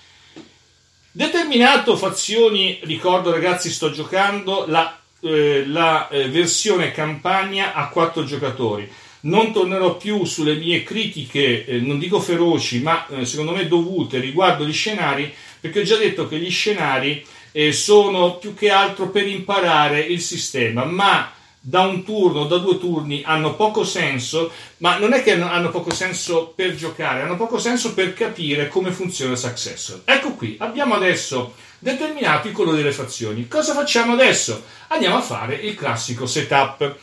Determinato 1.15 1.97
fazioni, 1.97 2.79
ricordo 2.85 3.33
ragazzi 3.33 3.71
sto 3.71 3.91
giocando 3.91 4.65
la, 4.67 4.99
eh, 5.21 5.67
la 5.67 6.09
eh, 6.09 6.29
versione 6.31 6.91
campagna 6.91 7.75
a 7.75 7.89
quattro 7.89 8.25
giocatori 8.25 8.91
non 9.23 9.53
tornerò 9.53 9.97
più 9.97 10.25
sulle 10.25 10.55
mie 10.55 10.83
critiche, 10.83 11.65
eh, 11.65 11.79
non 11.81 11.99
dico 11.99 12.21
feroci, 12.21 12.81
ma 12.81 13.07
eh, 13.09 13.25
secondo 13.25 13.53
me 13.53 13.69
dovute 13.69 14.19
riguardo 14.19 14.67
gli 14.67 14.73
scenari, 14.73 15.33
perché 15.61 15.81
ho 15.81 15.85
già 15.85 15.97
detto 15.97 16.27
che 16.27 16.39
gli 16.39 16.51
scenari 16.51 17.25
eh, 17.53 17.73
sono 17.73 18.37
più 18.37 18.55
che 18.55 18.71
altro 18.71 19.11
per 19.11 19.27
imparare 19.27 20.01
il 20.01 20.21
sistema, 20.21 20.85
ma 20.85 21.31
da 21.65 21.83
un 21.83 22.03
turno, 22.03 22.47
da 22.47 22.57
due 22.59 22.77
turni 22.79 23.23
hanno 23.25 23.55
poco 23.55 23.85
senso, 23.85 24.51
ma 24.79 24.99
non 24.99 25.13
è 25.13 25.23
che 25.23 25.41
hanno 25.41 25.71
poco 25.71 25.95
senso 25.95 26.53
per 26.57 26.75
giocare, 26.75 27.23
hanno 27.23 27.37
poco 27.37 27.61
senso 27.61 27.95
per 27.95 28.15
capire 28.15 28.67
come 28.67 28.91
funziona 28.91 29.33
il 29.33 29.39
Successor. 29.39 30.03
Ecco 30.05 30.33
qui, 30.33 30.57
abbiamo 30.59 30.95
adesso 30.95 31.55
determinato 31.79 32.49
i 32.49 32.53
colori 32.53 32.79
delle 32.79 32.91
fazioni. 32.91 33.47
Cosa 33.47 33.75
facciamo 33.75 34.15
adesso? 34.15 34.65
Andiamo 34.89 35.19
a 35.19 35.23
fare 35.23 35.55
il 35.55 35.77
classico 35.77 36.27
setup. 36.27 36.97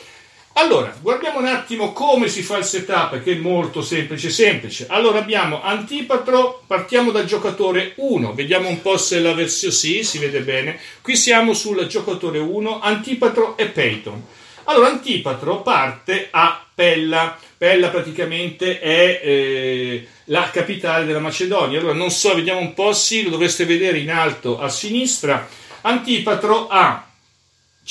Allora, 0.54 0.94
guardiamo 1.00 1.40
un 1.40 1.46
attimo 1.46 1.94
come 1.94 2.28
si 2.28 2.42
fa 2.42 2.58
il 2.58 2.66
setup, 2.66 3.22
che 3.24 3.34
è 3.34 3.36
molto 3.36 3.82
semplice, 3.82 4.30
semplice. 4.30 4.88
Allora 4.90 5.20
abbiamo 5.20 5.62
Antipatro, 5.62 6.64
partiamo 6.68 7.12
dal 7.12 7.26
giocatore 7.26 7.94
1, 7.96 8.34
vediamo 8.34 8.68
un 8.68 8.82
po' 8.82 8.98
se 8.98 9.20
la 9.20 9.34
versione 9.34 9.74
sì, 9.74 10.04
si 10.04 10.18
vede 10.18 10.42
bene. 10.42 10.78
Qui 11.02 11.16
siamo 11.16 11.54
sul 11.54 11.86
giocatore 11.88 12.40
1, 12.40 12.82
Antipatro 12.82 13.56
e 13.56 13.68
Peyton. 13.68 14.22
Allora, 14.66 14.90
Antipatro 14.90 15.62
parte 15.62 16.28
a 16.30 16.62
Pella. 16.74 17.38
Pella 17.58 17.90
praticamente 17.90 18.80
è 18.80 19.22
eh, 19.24 20.08
la 20.26 20.50
capitale 20.52 21.06
della 21.06 21.20
Macedonia. 21.20 21.80
Allora, 21.80 21.94
non 21.94 22.12
so, 22.12 22.36
vediamo 22.36 22.60
un 22.60 22.74
po', 22.74 22.94
sì, 22.94 23.24
lo 23.24 23.30
dovreste 23.30 23.66
vedere 23.66 23.98
in 24.00 24.12
alto 24.12 24.60
a 24.60 24.68
sinistra. 24.70 25.48
Antipatro 25.82 26.68
ha 26.68 27.09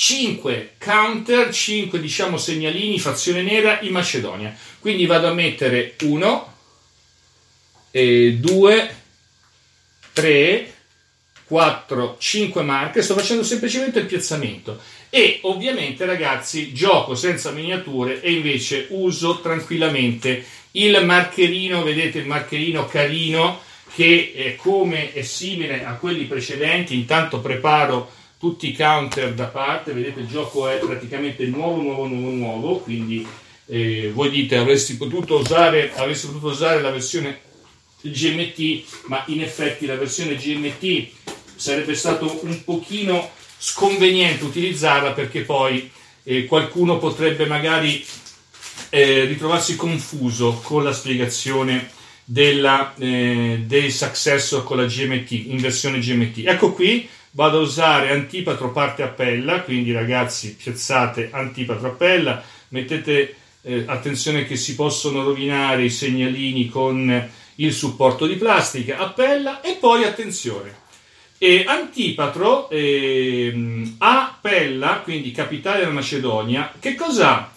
5 0.01 0.75
counter, 0.77 1.53
5 1.53 1.99
diciamo 1.99 2.37
segnalini, 2.37 2.97
fazione 2.99 3.41
nera 3.41 3.81
in 3.81 3.91
Macedonia. 3.91 4.55
Quindi 4.79 5.05
vado 5.05 5.27
a 5.27 5.33
mettere 5.33 5.95
1, 6.01 6.53
2, 7.91 8.95
3, 10.13 10.73
4, 11.43 12.15
5 12.17 12.61
marche. 12.61 13.01
Sto 13.01 13.13
facendo 13.13 13.43
semplicemente 13.43 13.99
il 13.99 14.05
piazzamento 14.05 14.79
e 15.09 15.39
ovviamente 15.41 16.05
ragazzi 16.05 16.71
gioco 16.71 17.13
senza 17.13 17.51
miniature 17.51 18.21
e 18.21 18.31
invece 18.31 18.87
uso 18.91 19.41
tranquillamente 19.41 20.45
il 20.71 21.03
marcherino 21.03 21.83
vedete 21.83 22.19
il 22.19 22.27
marcherino 22.27 22.85
carino 22.85 23.59
che 23.93 24.31
è 24.33 24.55
come 24.55 25.11
è 25.11 25.23
simile 25.23 25.83
a 25.83 25.95
quelli 25.95 26.23
precedenti 26.25 26.93
intanto 26.93 27.39
preparo 27.39 28.17
tutti 28.39 28.69
i 28.69 28.75
counter 28.75 29.33
da 29.33 29.47
parte 29.47 29.91
vedete 29.91 30.21
il 30.21 30.27
gioco 30.27 30.67
è 30.67 30.77
praticamente 30.77 31.45
nuovo 31.45 31.81
nuovo 31.81 32.07
nuovo 32.07 32.29
nuovo 32.29 32.77
quindi 32.77 33.27
eh, 33.65 34.11
voi 34.13 34.29
dite 34.29 34.55
avresti 34.55 34.95
potuto 34.95 35.39
usare 35.39 35.93
avresti 35.95 36.27
potuto 36.27 36.47
usare 36.47 36.81
la 36.81 36.89
versione 36.89 37.41
GMT 38.01 38.83
ma 39.07 39.23
in 39.27 39.41
effetti 39.41 39.85
la 39.85 39.95
versione 39.95 40.35
GMT 40.35 41.07
sarebbe 41.55 41.93
stato 41.95 42.39
un 42.43 42.63
pochino 42.63 43.29
sconveniente 43.57 44.45
utilizzarla 44.45 45.11
perché 45.11 45.41
poi 45.41 45.91
eh, 46.23 46.45
qualcuno 46.45 46.97
potrebbe 46.97 47.45
magari 47.45 48.05
eh, 48.89 49.25
ritrovarsi 49.25 49.75
confuso 49.75 50.61
con 50.63 50.83
la 50.83 50.93
spiegazione 50.93 51.91
della, 52.23 52.93
eh, 52.97 53.63
dei 53.65 53.91
successor 53.91 54.63
con 54.63 54.77
la 54.77 54.85
GMT 54.85 55.31
in 55.31 55.57
versione 55.57 55.99
GMT. 55.99 56.43
Ecco 56.45 56.73
qui 56.73 57.09
vado 57.31 57.59
a 57.59 57.61
usare 57.61 58.11
antipatro 58.11 58.71
parte 58.71 59.03
appella, 59.03 59.61
quindi 59.61 59.91
ragazzi 59.91 60.55
piazzate 60.55 61.29
antipatro 61.31 61.89
appella, 61.89 62.43
mettete 62.69 63.35
eh, 63.61 63.83
attenzione 63.87 64.45
che 64.45 64.55
si 64.55 64.75
possono 64.75 65.23
rovinare 65.23 65.83
i 65.83 65.89
segnalini 65.89 66.69
con 66.69 67.29
il 67.55 67.73
supporto 67.73 68.25
di 68.25 68.35
plastica, 68.35 68.97
appella 68.97 69.61
e 69.61 69.77
poi 69.79 70.03
attenzione 70.03 70.87
e 71.41 71.63
Antipatro 71.65 72.69
eh, 72.69 73.93
a 73.99 74.37
Pella, 74.39 74.99
quindi 75.01 75.31
capitale 75.31 75.79
della 75.79 75.91
Macedonia, 75.91 76.73
che 76.77 76.95
cos'ha? 76.95 77.49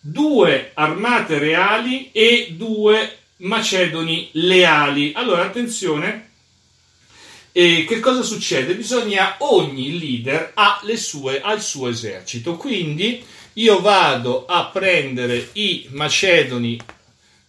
Due 0.00 0.70
armate 0.72 1.38
reali 1.38 2.10
e 2.12 2.54
due 2.56 3.18
macedoni 3.38 4.30
leali. 4.32 5.12
Allora, 5.14 5.42
attenzione, 5.42 6.30
eh, 7.58 7.86
che 7.88 8.00
cosa 8.00 8.20
succede? 8.20 8.74
Bisogna, 8.74 9.36
ogni 9.38 9.98
leader 9.98 10.50
ha, 10.52 10.82
sue, 10.96 11.40
ha 11.40 11.54
il 11.54 11.62
suo 11.62 11.88
esercito, 11.88 12.56
quindi 12.56 13.24
io 13.54 13.80
vado 13.80 14.44
a 14.44 14.66
prendere 14.66 15.48
i 15.52 15.86
macedoni 15.92 16.78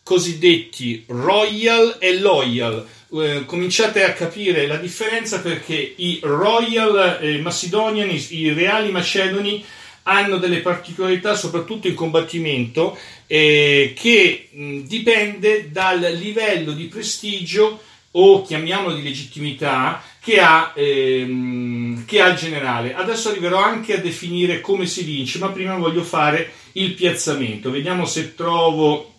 cosiddetti 0.04 1.04
royal 1.08 1.98
e 2.00 2.20
loyal 2.20 2.88
eh, 3.16 3.44
cominciate 3.46 4.06
a 4.06 4.14
capire 4.14 4.66
la 4.66 4.78
differenza 4.78 5.42
perché 5.42 5.96
i 5.98 6.22
Royal 6.24 7.20
eh, 7.22 7.40
Macedonian, 7.40 8.10
i 8.10 8.54
reali 8.54 8.92
macedoni, 8.92 9.62
hanno 10.04 10.38
delle 10.38 10.62
particolarità 10.62 11.36
soprattutto 11.36 11.90
in 11.90 11.96
combattimento 11.96 12.98
eh, 13.28 13.94
che 13.94 14.48
mh, 14.54 14.80
dipende 14.84 15.70
dal 15.70 16.00
livello 16.00 16.72
di 16.72 16.86
prestigio 16.86 17.82
o 18.20 18.42
chiamiamolo 18.42 18.96
di 18.96 19.04
legittimità 19.04 20.02
che 20.20 20.40
ha, 20.40 20.74
ehm, 20.76 22.06
che 22.06 22.22
ha 22.22 22.28
il 22.28 22.36
generale. 22.36 22.96
Adesso 22.96 23.30
arriverò 23.30 23.64
anche 23.64 23.96
a 23.96 24.02
definire 24.02 24.60
come 24.60 24.86
si 24.86 25.04
vince, 25.04 25.40
ma 25.40 25.50
prima 25.50 25.76
voglio 25.76 26.04
fare 26.04 26.52
il 26.74 26.94
piazzamento. 26.94 27.72
Vediamo 27.72 28.06
se 28.06 28.36
trovo 28.36 29.14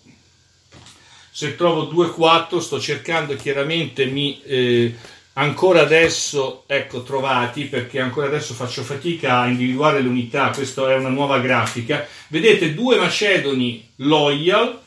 se 1.31 1.55
trovo 1.55 1.85
2-4 1.85 2.59
sto 2.59 2.81
cercando 2.81 3.37
chiaramente 3.37 4.07
mi 4.07 4.43
eh, 4.43 4.93
ancora 5.35 5.83
adesso 5.83 6.65
ecco 6.67 7.05
trovati 7.05 7.67
perché 7.67 8.01
ancora 8.01 8.27
adesso 8.27 8.55
faccio 8.55 8.83
fatica 8.83 9.43
a 9.43 9.47
individuare 9.47 10.01
le 10.01 10.09
unità 10.09 10.51
questa 10.51 10.91
è 10.91 10.97
una 10.97 11.11
nuova 11.11 11.39
grafica 11.39 12.05
vedete 12.27 12.75
due 12.75 12.97
macedoni 12.97 13.89
loyal 13.97 14.81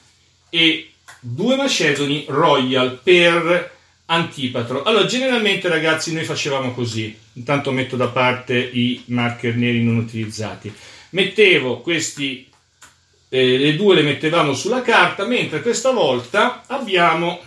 e 0.49 0.91
due 1.21 1.55
macedoni 1.55 2.25
royal 2.27 2.99
per 3.01 3.79
antipatro. 4.11 4.83
Allora 4.83 5.05
generalmente 5.05 5.69
ragazzi 5.69 6.13
noi 6.13 6.25
facevamo 6.25 6.73
così. 6.73 7.17
Intanto 7.33 7.71
metto 7.71 7.95
da 7.95 8.07
parte 8.07 8.57
i 8.57 9.01
marker 9.05 9.55
neri 9.55 9.81
non 9.81 9.97
utilizzati. 9.97 10.71
Mettevo 11.11 11.79
questi 11.79 12.47
eh, 13.29 13.57
le 13.57 13.75
due 13.75 13.95
le 13.95 14.01
mettevamo 14.01 14.53
sulla 14.53 14.81
carta, 14.81 15.25
mentre 15.25 15.61
questa 15.61 15.91
volta 15.91 16.63
abbiamo 16.67 17.39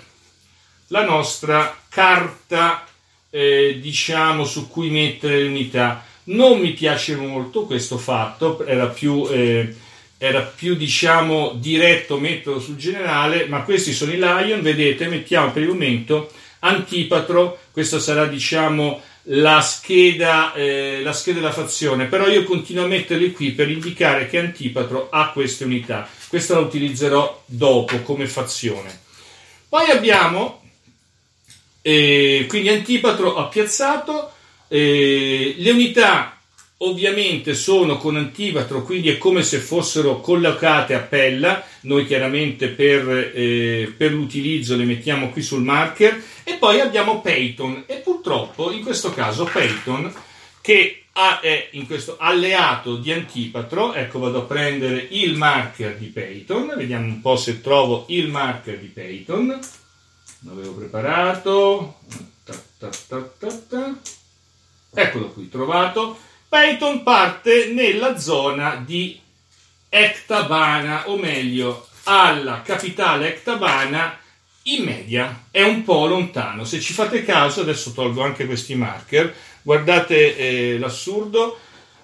la 0.89 1.05
nostra 1.05 1.77
carta, 1.91 2.87
eh, 3.29 3.79
diciamo, 3.81 4.45
su 4.45 4.69
cui 4.69 4.89
mettere 4.89 5.43
le 5.43 5.49
unità. 5.49 6.03
Non 6.25 6.59
mi 6.61 6.71
piace 6.71 7.17
molto 7.17 7.67
questo 7.67 7.99
fatto, 7.99 8.65
era 8.65 8.87
più, 8.87 9.27
eh, 9.31 9.75
era 10.17 10.41
più 10.41 10.75
diciamo, 10.75 11.53
diretto 11.57 12.19
metterlo 12.19 12.61
sul 12.61 12.77
generale, 12.77 13.45
ma 13.47 13.63
questi 13.63 13.93
sono 13.93 14.13
i 14.13 14.17
Lion, 14.17 14.63
vedete, 14.63 15.07
mettiamo 15.09 15.51
per 15.51 15.63
il 15.63 15.69
momento 15.69 16.33
Antipatro, 16.65 17.59
questo 17.71 17.99
sarà, 17.99 18.27
diciamo, 18.27 19.01
la 19.29 19.61
scheda, 19.61 20.53
eh, 20.55 21.01
la 21.03 21.13
scheda 21.13 21.41
della 21.41 21.53
fazione, 21.53 22.07
però 22.07 22.27
io 22.29 22.45
continuo 22.45 22.85
a 22.85 22.89
metterli 22.89 23.33
qui 23.33 23.53
per 23.53 23.71
indicare 23.71 24.29
che 24.29 24.39
Antipatro 24.39 25.09
ha 25.11 25.31
queste 25.31 25.65
unità. 25.65 26.09
Questa 26.29 26.55
la 26.55 26.61
utilizzerò 26.61 27.43
dopo 27.47 28.01
come 28.01 28.27
fazione. 28.27 29.01
Poi 29.69 29.91
abbiamo, 29.91 30.63
eh, 31.81 32.45
quindi 32.49 32.69
Antipatro 32.69 33.37
ha 33.37 33.47
piazzato 33.47 34.33
eh, 34.69 35.55
le 35.57 35.71
unità 35.71 36.34
ovviamente 36.85 37.55
sono 37.55 37.97
con 37.97 38.17
antivatro, 38.17 38.83
quindi 38.83 39.09
è 39.09 39.19
come 39.19 39.43
se 39.43 39.59
fossero 39.59 40.21
collocate 40.21 40.95
a 40.95 41.01
pella. 41.01 41.65
Noi 41.83 42.07
chiaramente 42.07 42.69
per, 42.69 43.33
eh, 43.35 43.93
per, 43.97 44.13
l'utilizzo 44.13 44.77
le 44.77 44.85
mettiamo 44.85 45.31
qui 45.31 45.43
sul 45.43 45.63
marker. 45.63 46.23
E 46.45 46.55
poi 46.55 46.81
abbiamo 46.81 47.21
Peyton. 47.21 47.85
E 47.87 47.97
purtroppo 47.97 48.71
in 48.71 48.83
questo 48.83 49.13
caso 49.13 49.45
Peyton, 49.45 50.13
che 50.61 51.05
è 51.41 51.69
in 51.73 51.87
questo 51.87 52.17
alleato 52.19 52.97
di 52.97 53.13
Antipatro, 53.13 53.95
ecco 53.95 54.19
vado 54.19 54.39
a 54.39 54.45
prendere 54.45 55.07
il 55.11 55.37
marker 55.37 55.97
di 55.97 56.07
Peyton, 56.07 56.75
vediamo 56.77 57.07
un 57.07 57.21
po' 57.21 57.37
se 57.37 57.61
trovo 57.61 58.05
il 58.09 58.29
marker 58.29 58.79
di 58.79 58.89
Peyton. 58.89 59.59
L'avevo 60.41 60.73
preparato. 60.73 61.99
Ta, 62.45 62.91
ta, 63.09 63.31
ta, 63.39 63.99
Eccolo 64.97 65.29
qui, 65.31 65.49
trovato 65.49 66.19
Peyton 66.55 67.03
parte 67.03 67.73
nella 67.73 68.17
zona 68.17 68.81
di 68.87 69.19
Ectabana, 69.89 71.11
o 71.11 71.17
meglio, 71.17 71.89
alla 72.05 72.63
capitale 72.63 73.27
Ectabana 73.27 74.17
in 74.63 74.85
media, 74.85 75.47
è 75.51 75.63
un 75.63 75.83
po' 75.83 76.07
lontano. 76.07 76.63
Se 76.65 76.79
ci 76.79 76.93
fate 76.93 77.25
caso, 77.25 77.63
adesso 77.63 77.91
tolgo 77.91 78.23
anche 78.23 78.47
questi 78.47 78.77
marker, 78.77 79.35
guardate 79.63 80.37
eh, 80.37 80.79
l'assurdo. 80.79 81.59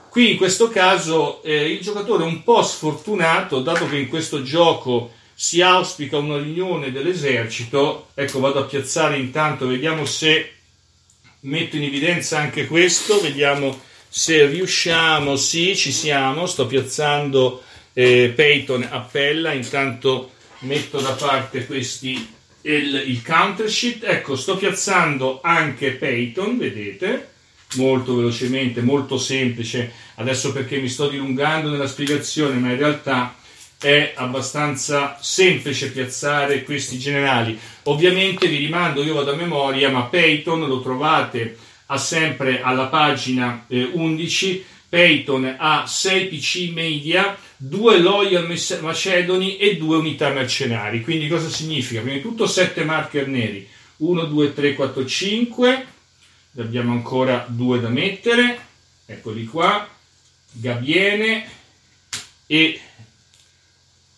Qui 0.08 0.32
in 0.32 0.36
questo 0.36 0.68
caso 0.68 1.44
eh, 1.44 1.70
il 1.70 1.78
giocatore 1.78 2.24
è 2.24 2.26
un 2.26 2.42
po' 2.42 2.64
sfortunato, 2.64 3.60
dato 3.60 3.88
che 3.88 3.98
in 3.98 4.08
questo 4.08 4.42
gioco 4.42 5.12
si 5.32 5.62
auspica 5.62 6.16
una 6.18 6.38
riunione 6.38 6.90
dell'esercito. 6.90 8.08
Ecco, 8.14 8.40
vado 8.40 8.58
a 8.58 8.64
piazzare 8.64 9.16
intanto, 9.16 9.68
vediamo 9.68 10.04
se 10.04 10.54
metto 11.42 11.76
in 11.76 11.84
evidenza 11.84 12.38
anche 12.38 12.66
questo, 12.66 13.20
vediamo 13.20 13.88
se 14.12 14.44
riusciamo, 14.46 15.36
sì, 15.36 15.76
ci 15.76 15.92
siamo. 15.92 16.46
Sto 16.46 16.66
piazzando 16.66 17.62
eh, 17.92 18.32
Peyton 18.34 19.06
pella. 19.10 19.52
Intanto 19.52 20.32
metto 20.60 20.98
da 21.00 21.12
parte 21.12 21.64
questi 21.64 22.28
il, 22.62 23.04
il 23.06 23.22
counter 23.22 23.70
sheet. 23.70 24.02
Ecco, 24.02 24.34
sto 24.34 24.56
piazzando 24.56 25.38
anche 25.42 25.92
Peyton, 25.92 26.58
vedete? 26.58 27.28
Molto 27.76 28.16
velocemente, 28.16 28.82
molto 28.82 29.16
semplice. 29.16 29.92
Adesso 30.16 30.52
perché 30.52 30.78
mi 30.78 30.88
sto 30.88 31.08
dilungando 31.08 31.70
nella 31.70 31.86
spiegazione, 31.86 32.56
ma 32.56 32.72
in 32.72 32.78
realtà 32.78 33.36
è 33.78 34.12
abbastanza 34.16 35.18
semplice 35.20 35.92
piazzare 35.92 36.64
questi 36.64 36.98
generali. 36.98 37.56
Ovviamente 37.84 38.48
vi 38.48 38.56
rimando, 38.56 39.04
io 39.04 39.14
vado 39.14 39.32
a 39.32 39.36
memoria, 39.36 39.88
ma 39.88 40.02
Peyton 40.02 40.66
lo 40.66 40.82
trovate 40.82 41.56
ha 41.92 41.98
sempre 41.98 42.62
alla 42.62 42.86
pagina 42.86 43.64
eh, 43.66 43.82
11 43.82 44.64
Peyton 44.90 45.54
ha 45.56 45.86
6 45.86 46.26
PC 46.26 46.72
media, 46.72 47.38
2 47.56 47.98
Loyal 48.00 48.44
Macedoni 48.80 49.56
e 49.56 49.76
2 49.76 49.96
unità 49.96 50.30
mercenari. 50.30 51.02
Quindi 51.02 51.28
cosa 51.28 51.48
significa? 51.48 52.00
Prima 52.00 52.16
di 52.16 52.22
tutto 52.22 52.48
7 52.48 52.82
marker 52.82 53.28
neri. 53.28 53.68
1, 53.98 54.24
2, 54.24 54.52
3, 54.52 54.74
4, 54.74 55.06
5. 55.06 55.86
Ne 56.50 56.62
abbiamo 56.62 56.90
ancora 56.90 57.46
2 57.48 57.80
da 57.80 57.88
mettere. 57.88 58.58
Eccoli 59.06 59.44
qua. 59.44 59.88
Gabbiene 60.50 61.48
e 62.46 62.80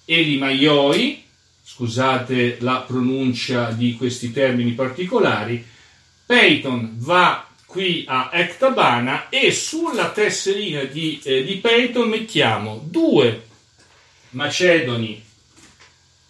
Eli 0.07 0.39
Maioi. 0.39 1.23
Scusate 1.63 2.57
la 2.61 2.83
pronuncia 2.87 3.73
di 3.73 3.95
questi 3.97 4.33
termini 4.33 4.73
particolari. 4.73 5.63
Peyton 6.25 6.95
va 6.97 7.47
qui 7.73 8.05
a 8.07 8.29
Ectabana 8.31 9.31
e 9.31 9.51
sulla 9.51 10.11
tesserina 10.11 10.83
di, 10.83 11.19
eh, 11.25 11.43
di 11.43 11.57
Peyton 11.57 12.07
mettiamo 12.07 12.79
due 12.85 13.45
macedoni 14.33 15.25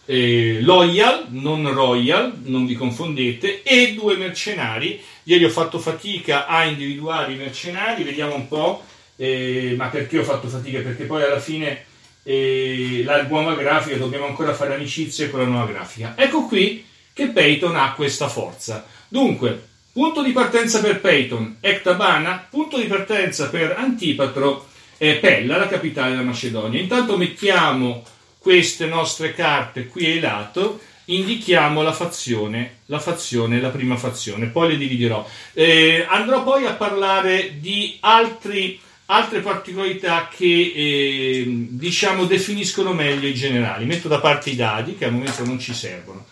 eh, 0.04 0.60
loyal, 0.60 1.26
non 1.30 1.68
royal, 1.74 2.32
non 2.44 2.64
vi 2.64 2.74
confondete, 2.74 3.64
e 3.64 3.92
due 3.92 4.16
mercenari. 4.16 5.02
Ieri 5.24 5.44
ho 5.44 5.50
fatto 5.50 5.80
fatica 5.80 6.46
a 6.46 6.62
individuare 6.64 7.32
i 7.32 7.36
mercenari, 7.36 8.04
vediamo 8.04 8.36
un 8.36 8.46
po', 8.46 8.84
eh, 9.16 9.74
ma 9.76 9.88
perché 9.88 10.20
ho 10.20 10.24
fatto 10.24 10.46
fatica? 10.46 10.78
Perché 10.78 11.06
poi 11.06 11.24
alla 11.24 11.40
fine 11.40 11.86
eh, 12.22 13.02
la 13.04 13.20
nuova 13.24 13.56
grafica 13.56 13.96
dobbiamo 13.96 14.26
ancora 14.26 14.54
fare 14.54 14.74
amicizia 14.74 15.28
con 15.28 15.40
la 15.40 15.46
nuova 15.46 15.66
grafica. 15.66 16.14
Ecco 16.16 16.46
qui 16.46 16.84
che 17.12 17.30
Peyton 17.30 17.74
ha 17.74 17.94
questa 17.94 18.28
forza. 18.28 18.86
Dunque, 19.08 19.70
Punto 19.92 20.22
di 20.22 20.32
partenza 20.32 20.80
per 20.80 21.02
Peyton, 21.02 21.58
Ectabana, 21.60 22.46
punto 22.48 22.78
di 22.78 22.86
partenza 22.86 23.50
per 23.50 23.74
Antipatro, 23.76 24.68
eh, 24.96 25.16
Pella, 25.16 25.58
la 25.58 25.68
capitale 25.68 26.12
della 26.12 26.22
Macedonia. 26.22 26.80
Intanto 26.80 27.18
mettiamo 27.18 28.02
queste 28.38 28.86
nostre 28.86 29.34
carte 29.34 29.88
qui 29.88 30.06
ai 30.06 30.18
lato, 30.18 30.80
indichiamo 31.04 31.82
la 31.82 31.92
fazione, 31.92 32.78
la 32.86 33.00
fazione, 33.00 33.60
la 33.60 33.68
prima 33.68 33.98
fazione, 33.98 34.46
poi 34.46 34.70
le 34.70 34.78
dividerò. 34.78 35.28
Eh, 35.52 36.06
andrò 36.08 36.42
poi 36.42 36.64
a 36.64 36.72
parlare 36.72 37.58
di 37.60 37.98
altri, 38.00 38.80
altre 39.06 39.40
particolarità 39.40 40.26
che 40.34 40.72
eh, 40.74 41.44
diciamo 41.46 42.24
definiscono 42.24 42.94
meglio 42.94 43.28
i 43.28 43.34
generali. 43.34 43.84
Metto 43.84 44.08
da 44.08 44.20
parte 44.20 44.48
i 44.48 44.56
dadi 44.56 44.96
che 44.96 45.04
al 45.04 45.12
momento 45.12 45.44
non 45.44 45.58
ci 45.58 45.74
servono. 45.74 46.24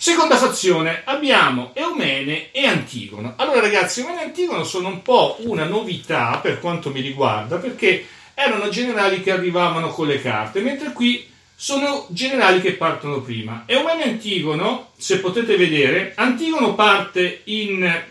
Seconda 0.00 0.36
fazione, 0.36 1.02
abbiamo 1.04 1.72
Eumene 1.74 2.52
e 2.52 2.68
Antigono. 2.68 3.32
Allora 3.34 3.58
ragazzi, 3.58 3.98
Eumene 3.98 4.20
e 4.20 4.24
Antigono 4.26 4.62
sono 4.62 4.86
un 4.86 5.02
po' 5.02 5.38
una 5.40 5.64
novità 5.64 6.38
per 6.40 6.60
quanto 6.60 6.90
mi 6.90 7.00
riguarda, 7.00 7.56
perché 7.56 8.06
erano 8.32 8.68
generali 8.68 9.20
che 9.24 9.32
arrivavano 9.32 9.88
con 9.88 10.06
le 10.06 10.22
carte, 10.22 10.60
mentre 10.60 10.92
qui 10.92 11.28
sono 11.52 12.06
generali 12.10 12.60
che 12.60 12.74
partono 12.74 13.22
prima. 13.22 13.64
Eumene 13.66 14.04
e 14.04 14.08
Antigono, 14.10 14.92
se 14.96 15.18
potete 15.18 15.56
vedere, 15.56 16.12
Antigono 16.14 16.74
parte 16.74 17.40
in 17.46 18.02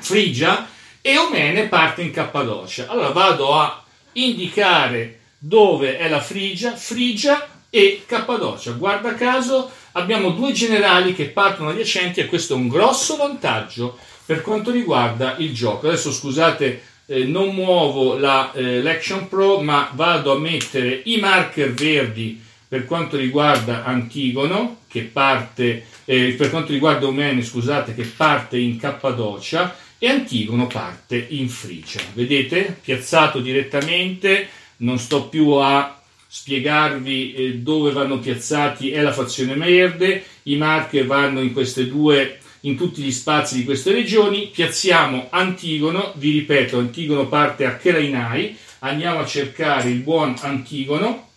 Frigia 0.00 0.68
e 1.00 1.10
Eumene 1.12 1.68
parte 1.68 2.02
in 2.02 2.10
Cappadocia. 2.10 2.88
Allora 2.88 3.10
vado 3.10 3.54
a 3.54 3.84
indicare 4.14 5.20
dove 5.38 5.98
è 5.98 6.08
la 6.08 6.20
Frigia, 6.20 6.74
Frigia 6.74 7.48
e 7.70 8.02
Cappadocia. 8.06 8.72
Guarda 8.72 9.14
caso 9.14 9.70
abbiamo 9.92 10.30
due 10.30 10.52
generali 10.52 11.14
che 11.14 11.28
partono 11.28 11.70
adiacenti 11.70 12.20
e 12.20 12.26
questo 12.26 12.54
è 12.54 12.56
un 12.56 12.68
grosso 12.68 13.16
vantaggio 13.16 13.98
per 14.24 14.42
quanto 14.42 14.70
riguarda 14.70 15.36
il 15.38 15.52
gioco. 15.52 15.88
Adesso 15.88 16.12
scusate, 16.12 16.82
eh, 17.06 17.24
non 17.24 17.54
muovo 17.54 18.16
la, 18.16 18.52
eh, 18.52 18.80
l'Action 18.82 19.28
Pro, 19.28 19.60
ma 19.60 19.90
vado 19.94 20.32
a 20.32 20.38
mettere 20.38 21.02
i 21.04 21.16
marker 21.16 21.72
verdi 21.72 22.40
per 22.66 22.86
quanto 22.86 23.16
riguarda 23.16 23.84
Antigono, 23.84 24.78
che 24.88 25.02
parte, 25.02 25.84
eh, 26.06 26.34
per 26.38 26.48
quanto 26.48 26.72
riguarda 26.72 27.06
Omene, 27.06 27.42
scusate, 27.42 27.94
che 27.94 28.04
parte 28.04 28.58
in 28.58 28.78
Cappadocia 28.78 29.76
e 29.98 30.08
Antigono 30.08 30.66
parte 30.68 31.26
in 31.30 31.48
Frigia. 31.48 32.00
Vedete? 32.14 32.78
Piazzato 32.82 33.40
direttamente, 33.40 34.48
non 34.78 34.98
sto 34.98 35.28
più 35.28 35.50
a 35.50 36.01
spiegarvi 36.34 37.34
eh, 37.34 37.54
dove 37.58 37.92
vanno 37.92 38.18
piazzati 38.18 38.90
è 38.90 39.02
la 39.02 39.12
fazione 39.12 39.54
verde, 39.54 40.24
i 40.44 40.56
marker 40.56 41.04
vanno 41.04 41.42
in 41.42 41.52
queste 41.52 41.86
due 41.86 42.38
in 42.60 42.74
tutti 42.74 43.02
gli 43.02 43.12
spazi 43.12 43.56
di 43.56 43.64
queste 43.64 43.92
regioni, 43.92 44.46
piazziamo 44.46 45.26
Antigono, 45.28 46.14
vi 46.16 46.30
ripeto, 46.30 46.78
Antigono 46.78 47.28
parte 47.28 47.66
a 47.66 47.76
Kerainai, 47.76 48.56
andiamo 48.78 49.18
a 49.18 49.26
cercare 49.26 49.90
il 49.90 49.98
buon 49.98 50.34
Antigono, 50.40 51.28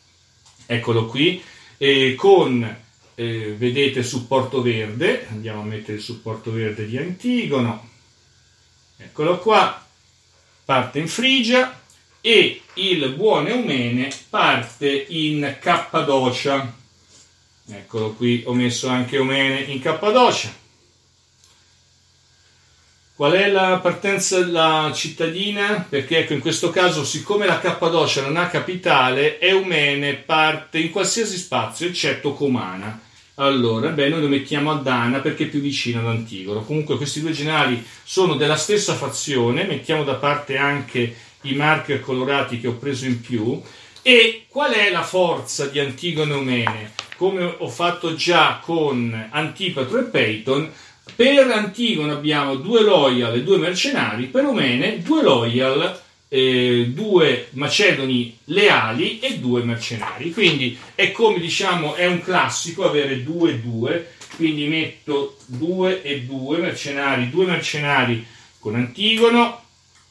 eccolo 0.66 1.08
qui, 1.08 1.44
eh, 1.78 2.16
con, 2.16 2.78
eh, 3.16 3.56
vedete, 3.58 4.02
supporto 4.02 4.62
verde, 4.62 5.28
andiamo 5.30 5.60
a 5.60 5.66
mettere 5.66 5.98
il 5.98 6.04
supporto 6.04 6.54
verde 6.54 6.88
di 6.88 6.98
Antigono, 6.98 7.90
eccolo 8.96 9.40
qua, 9.40 9.86
parte 10.64 11.00
in 11.00 11.10
Frigia, 11.10 11.82
e 12.28 12.62
il 12.74 13.10
buon 13.10 13.46
Eumene 13.46 14.12
parte 14.32 15.06
in 15.10 15.58
Cappadocia. 15.62 16.74
Eccolo 17.68 18.14
qui, 18.14 18.42
ho 18.48 18.54
messo 18.56 18.88
anche 18.88 19.18
Eumene 19.18 19.60
in 19.60 19.80
Cappadocia. 19.80 20.52
Qual 23.14 23.32
è 23.32 23.48
la 23.48 23.78
partenza 23.78 24.40
della 24.40 24.92
cittadina? 24.96 25.86
Perché 25.88 26.18
ecco, 26.18 26.34
in 26.34 26.40
questo 26.40 26.72
caso, 26.72 27.06
siccome 27.06 27.46
la 27.46 27.60
Cappadocia 27.60 28.24
non 28.24 28.38
ha 28.38 28.48
capitale, 28.48 29.40
Eumene 29.40 30.16
parte 30.16 30.80
in 30.80 30.90
qualsiasi 30.90 31.38
spazio, 31.38 31.86
eccetto 31.86 32.34
Comana. 32.34 33.02
Allora, 33.36 33.90
beh, 33.90 34.10
noi 34.10 34.22
lo 34.22 34.28
mettiamo 34.28 34.72
a 34.72 34.80
Dana 34.80 35.20
perché 35.20 35.44
è 35.44 35.48
più 35.48 35.60
vicino 35.60 36.00
ad 36.00 36.08
Antigoro. 36.08 36.64
Comunque 36.64 36.98
questi 36.98 37.22
due 37.22 37.34
generali 37.34 37.86
sono 38.04 38.34
della 38.34 38.56
stessa 38.56 38.96
fazione, 38.96 39.66
mettiamo 39.66 40.04
da 40.04 40.16
parte 40.16 40.58
anche 40.58 41.16
i 41.52 41.56
marker 41.56 42.00
colorati 42.02 42.60
che 42.60 42.68
ho 42.68 42.74
preso 42.76 43.06
in 43.06 43.22
più. 43.22 43.62
E 44.02 44.46
qual 44.48 44.72
è 44.72 44.92
la 44.92 45.04
forza 45.04 45.66
di 45.66 45.80
Antigone 45.80 46.34
Eumene? 46.34 46.94
Come 47.18 47.44
ho 47.44 47.70
fatto 47.70 48.14
già 48.16 48.60
con 48.62 49.30
Antipatro 49.32 50.00
e 50.00 50.04
Peyton, 50.04 50.72
per 51.16 51.50
Antigone 51.50 52.12
abbiamo 52.12 52.56
due 52.56 52.82
loyal 52.82 53.36
e 53.36 53.44
due 53.44 53.58
mercenari, 53.58 54.26
per 54.26 54.44
Eumene 54.44 55.02
due 55.02 55.24
loyal, 55.24 56.02
eh, 56.28 56.88
due 56.90 57.48
macedoni 57.52 58.38
leali 58.46 59.20
e 59.20 59.40
due 59.40 59.64
mercenari. 59.64 60.32
Quindi 60.32 60.78
è 60.94 61.12
come 61.12 61.40
diciamo, 61.40 61.96
è 61.96 62.06
un 62.06 62.22
classico 62.22 62.84
avere 62.84 63.24
due 63.24 63.52
e 63.52 63.60
due, 63.60 64.14
quindi 64.36 64.68
metto 64.68 65.38
due 65.46 66.02
e 66.02 66.22
due 66.22 66.58
mercenari, 66.58 67.30
due 67.30 67.46
mercenari 67.46 68.26
con 68.60 68.76
Antigono, 68.76 69.65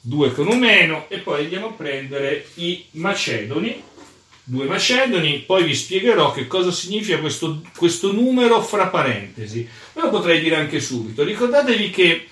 2 0.07 0.33
con 0.33 0.49
un 0.49 0.59
meno 0.59 1.07
e 1.09 1.19
poi 1.19 1.45
andiamo 1.45 1.69
a 1.69 1.73
prendere 1.73 2.49
i 2.57 2.85
macedoni, 2.93 3.83
due 4.45 4.67
macedoni, 4.67 5.39
poi 5.47 5.65
vi 5.65 5.75
spiegherò 5.75 6.31
che 6.31 6.47
cosa 6.47 6.71
significa 6.71 7.19
questo, 7.19 7.63
questo 7.75 8.13
numero 8.13 8.61
fra 8.61 8.89
parentesi. 8.89 9.67
Ve 9.95 10.01
lo 10.03 10.11
potrei 10.11 10.41
dire 10.41 10.57
anche 10.57 10.79
subito. 10.81 11.25
Ricordatevi 11.25 11.89
che 11.89 12.27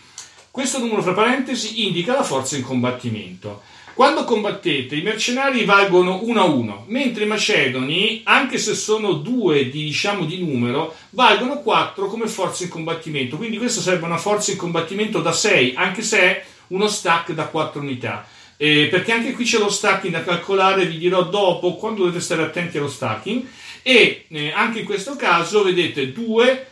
questo 0.50 0.80
numero 0.80 1.00
fra 1.00 1.14
parentesi 1.14 1.86
indica 1.86 2.12
la 2.12 2.22
forza 2.22 2.56
in 2.56 2.62
combattimento. 2.62 3.62
Quando 3.94 4.24
combattete, 4.24 4.96
i 4.96 5.02
mercenari 5.02 5.64
valgono 5.64 6.20
1 6.22 6.40
a 6.40 6.44
1, 6.44 6.84
mentre 6.88 7.24
i 7.24 7.26
macedoni, 7.26 8.20
anche 8.24 8.58
se 8.58 8.74
sono 8.74 9.14
due 9.14 9.70
di, 9.70 9.84
diciamo, 9.84 10.26
di 10.26 10.38
numero, 10.42 10.94
valgono 11.10 11.60
4 11.60 12.06
come 12.06 12.26
forza 12.26 12.64
in 12.64 12.70
combattimento. 12.70 13.38
Quindi 13.38 13.56
questa 13.56 13.80
sarebbe 13.80 14.04
una 14.04 14.18
forza 14.18 14.50
in 14.50 14.58
combattimento 14.58 15.20
da 15.20 15.32
6, 15.32 15.74
anche 15.76 16.02
se 16.02 16.42
uno 16.72 16.88
stack 16.88 17.32
da 17.32 17.46
4 17.46 17.80
unità. 17.80 18.26
Eh, 18.56 18.88
perché 18.88 19.12
anche 19.12 19.32
qui 19.32 19.44
c'è 19.44 19.58
lo 19.58 19.70
stacking 19.70 20.12
da 20.12 20.24
calcolare, 20.24 20.86
vi 20.86 20.98
dirò 20.98 21.24
dopo 21.24 21.76
quando 21.76 22.04
dovete 22.04 22.20
stare 22.20 22.42
attenti 22.42 22.78
allo 22.78 22.88
stacking. 22.88 23.46
E 23.82 24.26
eh, 24.28 24.52
anche 24.52 24.80
in 24.80 24.84
questo 24.84 25.16
caso, 25.16 25.62
vedete, 25.62 26.12
2 26.12 26.66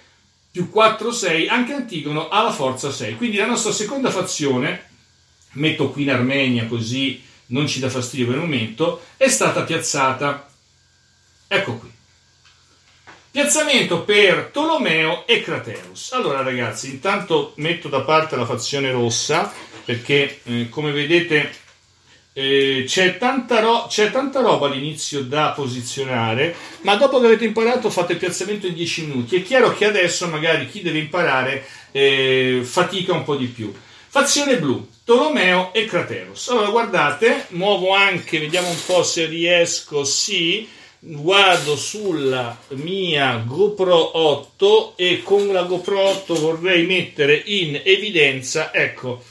più 0.52 0.70
4, 0.70 1.12
6, 1.12 1.48
anche 1.48 1.72
Antigono 1.72 2.28
ha 2.28 2.42
la 2.42 2.52
forza 2.52 2.90
6. 2.90 3.16
Quindi 3.16 3.36
la 3.36 3.46
nostra 3.46 3.72
seconda 3.72 4.10
fazione, 4.10 4.88
metto 5.52 5.90
qui 5.90 6.02
in 6.02 6.10
Armenia 6.10 6.66
così 6.66 7.22
non 7.46 7.66
ci 7.66 7.80
dà 7.80 7.90
fastidio 7.90 8.26
per 8.26 8.36
il 8.36 8.42
momento, 8.42 9.02
è 9.16 9.28
stata 9.28 9.62
piazzata. 9.62 10.48
Ecco 11.48 11.76
qui. 11.76 11.90
Piazzamento 13.32 14.02
per 14.02 14.50
Tolomeo 14.52 15.24
e 15.26 15.40
Craterus. 15.40 16.12
Allora 16.12 16.42
ragazzi, 16.42 16.90
intanto 16.90 17.52
metto 17.56 17.88
da 17.88 18.00
parte 18.00 18.34
la 18.34 18.44
fazione 18.44 18.90
rossa 18.90 19.52
perché 19.84 20.40
eh, 20.44 20.68
come 20.68 20.92
vedete 20.92 21.50
eh, 22.32 22.84
c'è, 22.86 23.18
tanta 23.18 23.60
ro- 23.60 23.86
c'è, 23.88 24.10
tanta 24.10 24.40
roba 24.40 24.66
all'inizio 24.66 25.22
da 25.22 25.50
posizionare, 25.50 26.54
ma 26.82 26.94
dopo 26.96 27.20
che 27.20 27.26
avete 27.26 27.44
imparato 27.44 27.90
fate 27.90 28.12
il 28.12 28.18
piazzamento 28.18 28.66
in 28.66 28.74
10 28.74 29.06
minuti. 29.06 29.36
È 29.36 29.42
chiaro 29.42 29.74
che 29.74 29.84
adesso 29.84 30.28
magari 30.28 30.68
chi 30.68 30.82
deve 30.82 30.98
imparare 30.98 31.66
eh, 31.92 32.60
fatica 32.62 33.12
un 33.12 33.24
po' 33.24 33.36
di 33.36 33.46
più. 33.46 33.72
Fazione 34.08 34.58
blu, 34.58 34.88
Tolomeo 35.04 35.72
e 35.72 35.84
Crateros. 35.84 36.48
Allora 36.48 36.70
guardate, 36.70 37.46
muovo 37.50 37.94
anche, 37.94 38.38
vediamo 38.38 38.68
un 38.68 38.84
po' 38.84 39.02
se 39.02 39.26
riesco, 39.26 40.04
sì, 40.04 40.68
vado 41.00 41.76
sulla 41.76 42.58
mia 42.70 43.42
GoPro 43.46 44.18
8 44.18 44.94
e 44.96 45.22
con 45.22 45.46
la 45.48 45.62
GoPro 45.62 45.98
8 45.98 46.34
vorrei 46.34 46.84
mettere 46.86 47.40
in 47.46 47.80
evidenza, 47.84 48.72
ecco, 48.72 49.24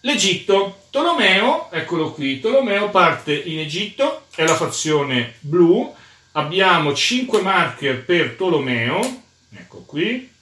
l'Egitto. 0.00 0.82
Tolomeo, 0.90 1.70
eccolo 1.70 2.12
qui, 2.12 2.40
Tolomeo 2.40 2.88
parte 2.88 3.34
in 3.34 3.58
Egitto, 3.58 4.22
è 4.34 4.44
la 4.44 4.54
fazione 4.54 5.34
blu, 5.40 5.94
abbiamo 6.32 6.94
5 6.94 7.42
marker 7.42 8.02
per 8.02 8.30
Tolomeo, 8.30 9.22
ecco 9.54 9.82
qui, 9.84 10.32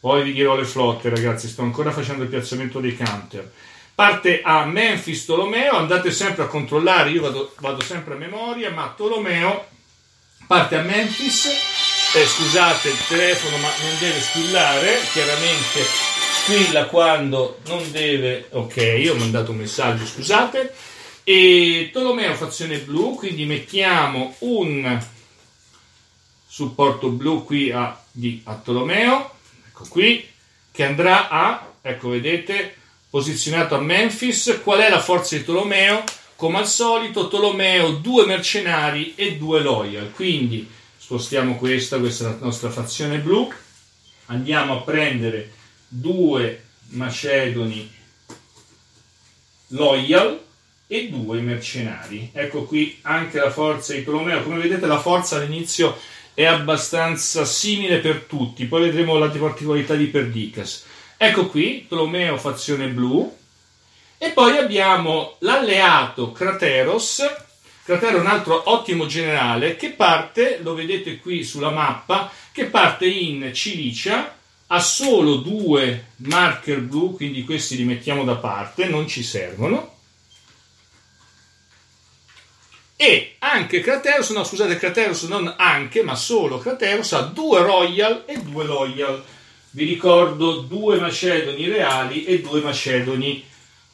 poi 0.00 0.24
vi 0.24 0.32
dirò 0.32 0.56
le 0.56 0.64
flotte, 0.64 1.10
ragazzi, 1.10 1.46
sto 1.48 1.62
ancora 1.62 1.92
facendo 1.92 2.24
il 2.24 2.28
piazzamento 2.28 2.80
dei 2.80 2.96
counter. 2.96 3.52
Parte 3.94 4.42
a 4.42 4.64
Memphis 4.64 5.24
Tolomeo, 5.24 5.76
andate 5.76 6.10
sempre 6.10 6.44
a 6.44 6.46
controllare, 6.46 7.10
io 7.10 7.20
vado, 7.20 7.54
vado 7.58 7.82
sempre 7.82 8.14
a 8.14 8.16
memoria, 8.16 8.70
ma 8.70 8.92
Tolomeo 8.96 9.66
parte 10.48 10.76
a 10.76 10.82
Memphis. 10.82 11.46
Eh, 12.14 12.26
scusate 12.26 12.88
il 12.88 13.06
telefono, 13.06 13.58
ma 13.58 13.68
non 13.80 13.98
deve 14.00 14.20
squillare, 14.20 14.98
chiaramente 15.12 16.07
squilla 16.48 16.86
quando 16.86 17.58
non 17.66 17.90
deve. 17.90 18.46
Ok, 18.52 19.06
ho 19.10 19.16
mandato 19.16 19.50
un 19.50 19.58
messaggio, 19.58 20.06
scusate. 20.06 20.74
E 21.22 21.90
Tolomeo 21.92 22.34
fazione 22.34 22.78
blu, 22.78 23.14
quindi 23.16 23.44
mettiamo 23.44 24.34
un 24.38 24.98
supporto 26.46 27.10
blu 27.10 27.44
qui 27.44 27.70
a, 27.70 28.00
di, 28.10 28.40
a 28.44 28.54
Tolomeo 28.54 29.36
ecco 29.66 29.84
qui, 29.90 30.26
che 30.72 30.84
andrà 30.84 31.28
a, 31.28 31.70
ecco 31.82 32.08
vedete, 32.08 32.74
posizionato 33.10 33.74
a 33.74 33.80
Memphis. 33.80 34.60
Qual 34.62 34.80
è 34.80 34.88
la 34.88 35.00
forza 35.00 35.36
di 35.36 35.44
Tolomeo? 35.44 36.02
Come 36.34 36.58
al 36.58 36.66
solito, 36.66 37.28
Tolomeo 37.28 37.90
due 37.90 38.24
mercenari 38.24 39.12
e 39.16 39.36
due 39.36 39.60
loyal. 39.60 40.10
Quindi 40.12 40.66
spostiamo 40.96 41.56
questa, 41.56 41.98
questa 41.98 42.24
è 42.24 42.30
la 42.30 42.36
nostra 42.40 42.70
fazione 42.70 43.18
blu. 43.18 43.52
Andiamo 44.26 44.78
a 44.78 44.80
prendere 44.80 45.56
due 45.88 46.62
macedoni 46.90 47.90
loyal 49.68 50.40
e 50.86 51.08
due 51.10 51.40
mercenari. 51.40 52.30
Ecco 52.32 52.64
qui 52.64 52.98
anche 53.02 53.38
la 53.38 53.50
forza 53.50 53.94
di 53.94 54.04
Tolomeo. 54.04 54.42
Come 54.42 54.58
vedete 54.58 54.86
la 54.86 55.00
forza 55.00 55.36
all'inizio 55.36 55.98
è 56.34 56.44
abbastanza 56.44 57.44
simile 57.44 57.98
per 57.98 58.22
tutti, 58.22 58.66
poi 58.66 58.82
vedremo 58.82 59.18
la 59.18 59.28
particolarità 59.28 59.94
di 59.94 60.06
Perdicas. 60.06 60.84
Ecco 61.16 61.48
qui, 61.48 61.86
Tolomeo 61.88 62.36
fazione 62.38 62.86
blu, 62.88 63.36
e 64.16 64.30
poi 64.30 64.56
abbiamo 64.56 65.36
l'alleato 65.40 66.30
Crateros, 66.30 67.46
Cratero 67.88 68.18
è 68.18 68.20
un 68.20 68.26
altro 68.26 68.70
ottimo 68.70 69.06
generale 69.06 69.76
che 69.76 69.90
parte, 69.90 70.58
lo 70.62 70.74
vedete 70.74 71.18
qui 71.18 71.42
sulla 71.42 71.70
mappa, 71.70 72.30
che 72.52 72.66
parte 72.66 73.06
in 73.06 73.50
Cilicia, 73.54 74.37
ha 74.68 74.80
solo 74.80 75.36
due 75.36 76.12
marker 76.16 76.80
blu, 76.80 77.14
quindi 77.14 77.44
questi 77.44 77.76
li 77.76 77.84
mettiamo 77.84 78.24
da 78.24 78.36
parte, 78.36 78.86
non 78.86 79.06
ci 79.06 79.22
servono 79.22 79.96
e 83.00 83.36
anche 83.38 83.78
Craterus, 83.78 84.30
no 84.30 84.42
scusate 84.42 84.76
Craterus 84.76 85.22
non 85.22 85.54
anche, 85.56 86.02
ma 86.02 86.16
solo 86.16 86.58
Craterus 86.58 87.12
ha 87.12 87.20
due 87.20 87.62
Royal 87.62 88.24
e 88.26 88.42
due 88.42 88.64
Loyal. 88.64 89.22
Vi 89.70 89.84
ricordo 89.84 90.62
due 90.62 90.98
Macedoni 90.98 91.68
reali 91.68 92.24
e 92.24 92.40
due 92.40 92.60
Macedoni 92.60 93.44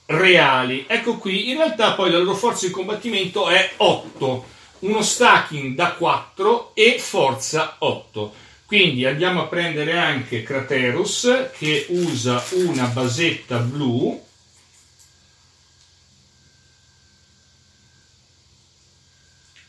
reali. 0.07 0.87
Ecco 0.89 1.19
qui, 1.19 1.51
in 1.51 1.59
realtà 1.59 1.93
poi 1.93 2.11
la 2.11 2.17
loro 2.17 2.35
forza 2.35 2.67
di 2.67 2.73
combattimento 2.73 3.47
è 3.51 3.73
8, 3.77 4.47
uno 4.79 5.03
stacking 5.03 5.75
da 5.75 5.93
4 5.93 6.71
e 6.73 6.99
forza 6.99 7.77
8. 7.81 8.35
Quindi 8.67 9.05
andiamo 9.05 9.43
a 9.43 9.47
prendere 9.47 9.99
anche 9.99 10.43
Craterus 10.43 11.51
che 11.57 11.87
usa 11.91 12.43
una 12.53 12.87
basetta 12.87 13.59
blu 13.59 14.23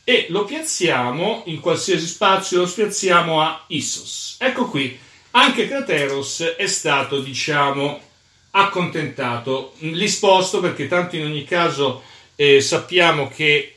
e 0.02 0.26
lo 0.30 0.44
piazziamo 0.44 1.42
in 1.46 1.60
qualsiasi 1.60 2.06
spazio, 2.06 2.60
lo 2.60 2.66
spiazziamo 2.66 3.42
a 3.42 3.64
Issos. 3.66 4.36
Ecco 4.38 4.66
qui, 4.68 4.98
anche 5.32 5.68
Crateros 5.68 6.54
è 6.56 6.66
stato, 6.66 7.20
diciamo, 7.20 8.00
accontentato. 8.52 9.74
Li 9.80 10.08
sposto 10.08 10.60
perché 10.60 10.88
tanto 10.88 11.16
in 11.16 11.24
ogni 11.24 11.44
caso 11.44 12.02
eh, 12.34 12.60
sappiamo 12.60 13.28
che 13.28 13.75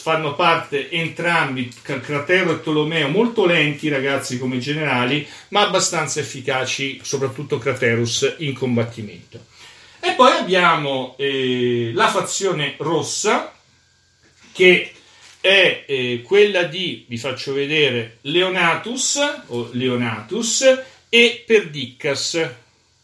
fanno 0.00 0.34
parte 0.34 0.90
entrambi, 0.90 1.70
Cratero 1.82 2.52
e 2.52 2.62
Tolomeo, 2.62 3.08
molto 3.08 3.44
lenti 3.44 3.88
ragazzi 3.88 4.38
come 4.38 4.58
generali, 4.58 5.26
ma 5.48 5.60
abbastanza 5.60 6.20
efficaci, 6.20 7.00
soprattutto 7.02 7.58
Craterus 7.58 8.36
in 8.38 8.54
combattimento. 8.54 9.44
E 10.00 10.12
poi 10.12 10.32
abbiamo 10.32 11.14
eh, 11.18 11.92
la 11.94 12.08
fazione 12.08 12.74
rossa 12.78 13.52
che 14.52 14.92
è 15.40 15.84
eh, 15.86 16.22
quella 16.24 16.62
di, 16.64 17.04
vi 17.08 17.18
faccio 17.18 17.52
vedere, 17.52 18.18
Leonatus 18.22 19.42
o 19.48 19.68
Leonatus 19.72 20.82
e 21.08 21.44
Perdiccas. 21.46 22.48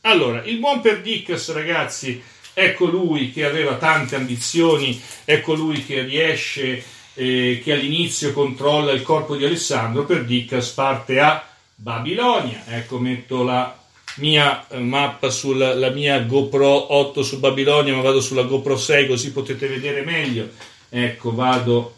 Allora, 0.02 0.42
il 0.44 0.58
buon 0.58 0.80
Perdiccas, 0.80 1.52
ragazzi, 1.52 2.22
è 2.58 2.74
colui 2.74 3.30
che 3.30 3.44
aveva 3.44 3.74
tante 3.74 4.16
ambizioni, 4.16 5.00
è 5.24 5.40
colui 5.40 5.86
che 5.86 6.02
riesce, 6.02 6.82
eh, 7.14 7.60
che 7.62 7.72
all'inizio 7.72 8.32
controlla 8.32 8.90
il 8.90 9.02
corpo 9.02 9.36
di 9.36 9.44
Alessandro. 9.44 10.04
Perdiccas 10.04 10.70
parte 10.70 11.20
a 11.20 11.46
Babilonia. 11.76 12.64
Ecco, 12.66 12.98
metto 12.98 13.44
la 13.44 13.80
mia 14.16 14.66
eh, 14.66 14.78
mappa 14.78 15.30
sulla 15.30 15.90
mia 15.90 16.18
GoPro 16.18 16.92
8 16.94 17.22
su 17.22 17.38
Babilonia, 17.38 17.94
ma 17.94 18.02
vado 18.02 18.20
sulla 18.20 18.42
GoPro 18.42 18.76
6 18.76 19.06
così 19.06 19.30
potete 19.30 19.68
vedere 19.68 20.02
meglio. 20.02 20.48
Ecco, 20.88 21.32
vado 21.32 21.94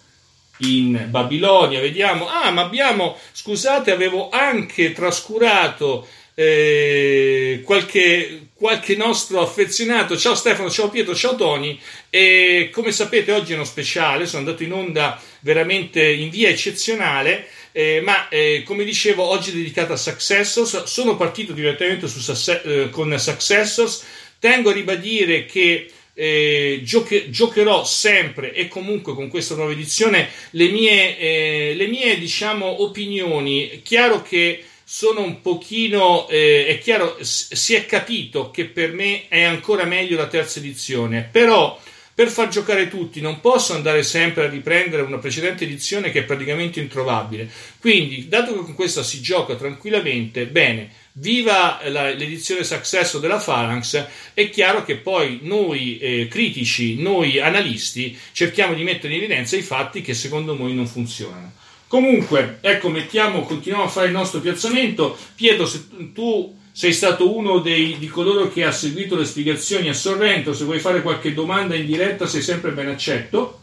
in 0.59 1.07
Babilonia. 1.09 1.81
Vediamo, 1.81 2.29
ah, 2.29 2.51
ma 2.51 2.61
abbiamo, 2.61 3.17
scusate, 3.33 3.93
avevo 3.93 4.29
anche 4.29 4.93
trascurato 4.93 6.07
eh, 6.35 7.63
qualche, 7.65 8.50
qualche 8.61 8.95
nostro 8.95 9.41
affezionato. 9.41 10.19
Ciao 10.19 10.35
Stefano, 10.35 10.69
ciao 10.69 10.91
Pietro, 10.91 11.15
ciao 11.15 11.35
Tony. 11.35 11.81
E 12.11 12.69
come 12.71 12.93
sapete, 12.93 13.33
oggi 13.33 13.53
è 13.53 13.55
uno 13.55 13.65
speciale, 13.65 14.27
sono 14.27 14.45
andato 14.45 14.63
in 14.63 14.75
onda 14.75 15.19
veramente 15.41 16.07
in 16.07 16.29
via 16.29 16.51
eccezionale. 16.51 17.49
Eh, 17.73 18.03
ma 18.03 18.29
eh, 18.29 18.63
come 18.67 18.85
dicevo, 18.85 19.23
oggi 19.25 19.49
è 19.49 19.55
dedicata 19.55 19.95
a 19.95 19.97
Successors. 19.97 20.85
Sono 20.85 21.17
partito 21.17 21.55
direttamente 21.55 22.07
su, 22.07 22.51
eh, 22.65 22.91
con 22.91 23.19
Successors. 23.19 24.05
Tengo 24.39 24.69
a 24.69 24.75
ribadire 24.75 25.47
che 25.47 25.91
eh, 26.13 26.81
gioche, 26.85 27.31
giocherò 27.31 27.83
sempre 27.87 28.53
e 28.53 28.69
comunque 28.69 29.15
con 29.15 29.29
questa 29.29 29.55
nuova 29.55 29.73
edizione 29.73 30.29
le 30.51 30.69
mie, 30.69 31.19
eh, 31.19 31.73
le 31.75 31.87
mie 31.87 32.19
diciamo, 32.19 32.83
opinioni. 32.83 33.81
Chiaro 33.83 34.21
che 34.21 34.65
sono 34.93 35.23
un 35.23 35.41
pochino, 35.41 36.29
eh, 36.29 36.67
è 36.67 36.79
chiaro, 36.81 37.17
si 37.21 37.75
è 37.75 37.87
capito 37.87 38.51
che 38.51 38.65
per 38.65 38.93
me 38.93 39.29
è 39.29 39.45
ancora 39.45 39.85
meglio 39.85 40.17
la 40.17 40.27
terza 40.27 40.59
edizione, 40.59 41.29
però 41.31 41.81
per 42.13 42.27
far 42.29 42.49
giocare 42.49 42.89
tutti 42.89 43.21
non 43.21 43.39
posso 43.41 43.73
andare 43.73 44.03
sempre 44.03 44.47
a 44.47 44.51
riprendere 44.51 45.03
una 45.03 45.19
precedente 45.19 45.63
edizione 45.63 46.11
che 46.11 46.19
è 46.19 46.25
praticamente 46.25 46.81
introvabile. 46.81 47.49
Quindi, 47.79 48.27
dato 48.27 48.53
che 48.53 48.65
con 48.65 48.75
questa 48.75 49.05
si 49.05 49.21
gioca 49.21 49.55
tranquillamente, 49.55 50.47
bene, 50.47 50.91
Viva 51.13 51.81
la, 51.89 52.15
l'edizione 52.15 52.63
successo 52.63 53.19
della 53.19 53.39
Phalanx, 53.39 54.07
è 54.33 54.49
chiaro 54.49 54.85
che 54.85 54.95
poi 54.97 55.41
noi 55.43 55.99
eh, 55.99 56.29
critici, 56.29 57.03
noi 57.03 57.41
analisti, 57.41 58.17
cerchiamo 58.31 58.75
di 58.75 58.85
mettere 58.85 59.13
in 59.15 59.19
evidenza 59.19 59.57
i 59.57 59.63
fatti 59.63 60.03
che 60.03 60.15
secondo 60.15 60.55
noi 60.55 60.73
non 60.73 60.87
funzionano. 60.87 61.59
Comunque, 61.91 62.59
ecco, 62.61 62.89
mettiamo, 62.89 63.43
continuiamo 63.43 63.89
a 63.89 63.91
fare 63.91 64.07
il 64.07 64.13
nostro 64.13 64.39
piazzamento. 64.39 65.19
Pietro, 65.35 65.67
se 65.67 65.89
tu 66.15 66.57
sei 66.71 66.93
stato 66.93 67.37
uno 67.37 67.59
dei, 67.59 67.99
di 67.99 68.07
coloro 68.07 68.49
che 68.49 68.63
ha 68.63 68.71
seguito 68.71 69.17
le 69.17 69.25
spiegazioni 69.25 69.89
a 69.89 69.93
Sorrento, 69.93 70.55
se 70.55 70.63
vuoi 70.63 70.79
fare 70.79 71.03
qualche 71.03 71.35
domanda 71.35 71.75
in 71.75 71.87
diretta 71.87 72.29
sei 72.29 72.43
sempre 72.43 72.71
ben 72.71 72.87
accetto. 72.87 73.59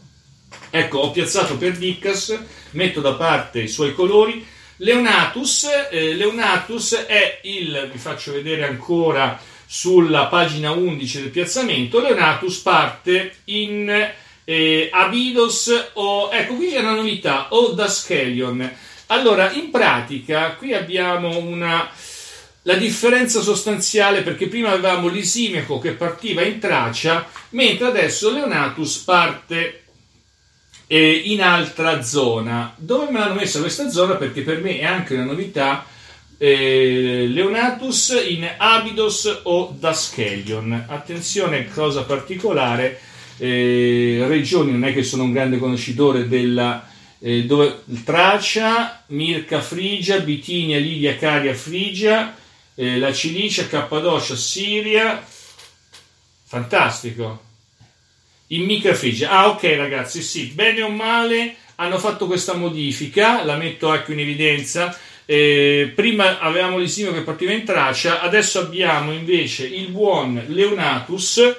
Ecco, 0.68 0.98
ho 0.98 1.10
piazzato 1.10 1.56
per 1.56 1.78
Diccas, 1.78 2.38
metto 2.72 3.00
da 3.00 3.14
parte 3.14 3.62
i 3.62 3.68
suoi 3.68 3.94
colori 3.94 4.44
Leonatus, 4.76 5.66
eh, 5.90 6.12
Leonatus 6.12 7.04
è 7.06 7.40
il, 7.44 7.88
vi 7.90 7.98
faccio 7.98 8.32
vedere 8.32 8.66
ancora 8.66 9.40
sulla 9.66 10.26
pagina 10.26 10.70
11 10.72 11.22
del 11.22 11.30
piazzamento, 11.30 12.00
Leonatus 12.00 12.58
parte 12.58 13.36
in 13.44 13.90
eh, 14.48 14.88
Abydos 14.90 15.90
o, 15.92 16.30
ecco 16.32 16.54
qui 16.54 16.70
c'è 16.70 16.78
una 16.78 16.94
novità, 16.94 17.48
o 17.50 17.72
da 17.72 17.86
Skelion. 17.86 18.76
Allora, 19.08 19.52
in 19.52 19.70
pratica, 19.70 20.54
qui 20.54 20.72
abbiamo 20.72 21.36
una, 21.36 21.86
la 22.62 22.74
differenza 22.74 23.42
sostanziale 23.42 24.22
perché 24.22 24.48
prima 24.48 24.70
avevamo 24.70 25.08
l'Isimeco 25.08 25.78
che 25.78 25.92
partiva 25.92 26.40
in 26.40 26.58
Tracia, 26.58 27.28
mentre 27.50 27.88
adesso 27.88 28.30
Leonatus 28.30 28.96
parte 28.98 29.82
eh, 30.86 31.10
in 31.26 31.42
altra 31.42 32.00
zona. 32.00 32.72
Dove 32.74 33.10
me 33.10 33.18
l'hanno 33.18 33.34
messa 33.34 33.60
questa 33.60 33.90
zona? 33.90 34.14
Perché 34.14 34.40
per 34.40 34.62
me 34.62 34.78
è 34.78 34.84
anche 34.84 35.12
una 35.12 35.24
novità. 35.24 35.84
Eh, 36.38 37.26
Leonatus 37.28 38.24
in 38.26 38.48
Abydos 38.56 39.40
o 39.42 39.76
Daskelion. 39.78 40.86
Attenzione, 40.88 41.68
cosa 41.68 42.04
particolare. 42.04 43.00
Eh, 43.38 44.24
regioni, 44.26 44.72
non 44.72 44.84
è 44.84 44.92
che 44.92 45.02
sono 45.02 45.22
un 45.22 45.32
grande 45.32 45.58
conoscitore 45.58 46.28
della 46.28 46.86
eh, 47.20 47.44
dove, 47.44 47.82
Tracia, 48.04 49.04
Mirca, 49.08 49.60
Frigia, 49.60 50.18
Bitinia, 50.20 50.78
Lidia, 50.78 51.16
Caria, 51.16 51.54
Frigia, 51.54 52.36
eh, 52.74 52.98
la 52.98 53.12
Cilicia, 53.12 53.66
Cappadocia, 53.66 54.36
Siria. 54.36 55.24
Fantastico. 56.44 57.44
In 58.48 58.64
microfrigia. 58.64 59.30
Ah, 59.30 59.48
ok, 59.48 59.62
ragazzi, 59.76 60.22
sì, 60.22 60.46
bene 60.46 60.82
o 60.82 60.88
male 60.88 61.56
hanno 61.80 61.98
fatto 61.98 62.26
questa 62.26 62.54
modifica, 62.54 63.44
la 63.44 63.56
metto 63.56 63.88
anche 63.88 64.12
in 64.12 64.20
evidenza. 64.20 64.96
Eh, 65.26 65.92
prima 65.94 66.38
avevamo 66.38 66.78
l'Isimio 66.78 67.12
che 67.12 67.20
partiva 67.20 67.52
in 67.52 67.64
Tracia, 67.64 68.20
adesso 68.20 68.60
abbiamo 68.60 69.12
invece 69.12 69.66
il 69.66 69.88
buon 69.88 70.42
Leonatus 70.48 71.56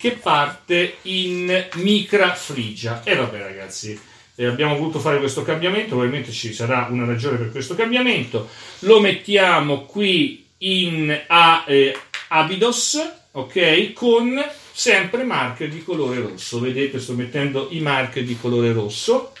che 0.00 0.12
parte 0.12 0.96
in 1.02 1.68
micrafrigia. 1.74 3.02
E 3.04 3.14
vabbè, 3.14 3.38
ragazzi, 3.38 4.00
eh, 4.34 4.46
abbiamo 4.46 4.74
voluto 4.74 4.98
fare 4.98 5.18
questo 5.18 5.42
cambiamento, 5.42 5.88
probabilmente 5.88 6.32
ci 6.32 6.54
sarà 6.54 6.88
una 6.88 7.04
ragione 7.04 7.36
per 7.36 7.50
questo 7.50 7.74
cambiamento. 7.74 8.48
Lo 8.80 8.98
mettiamo 8.98 9.82
qui 9.82 10.46
in 10.58 11.14
a, 11.26 11.64
eh, 11.66 11.94
Abydos, 12.28 13.12
ok? 13.32 13.92
Con 13.92 14.42
sempre 14.72 15.22
marker 15.22 15.68
di 15.68 15.84
colore 15.84 16.18
rosso. 16.18 16.60
Vedete, 16.60 16.98
sto 16.98 17.12
mettendo 17.12 17.68
i 17.70 17.80
marker 17.80 18.24
di 18.24 18.38
colore 18.40 18.72
rosso. 18.72 19.34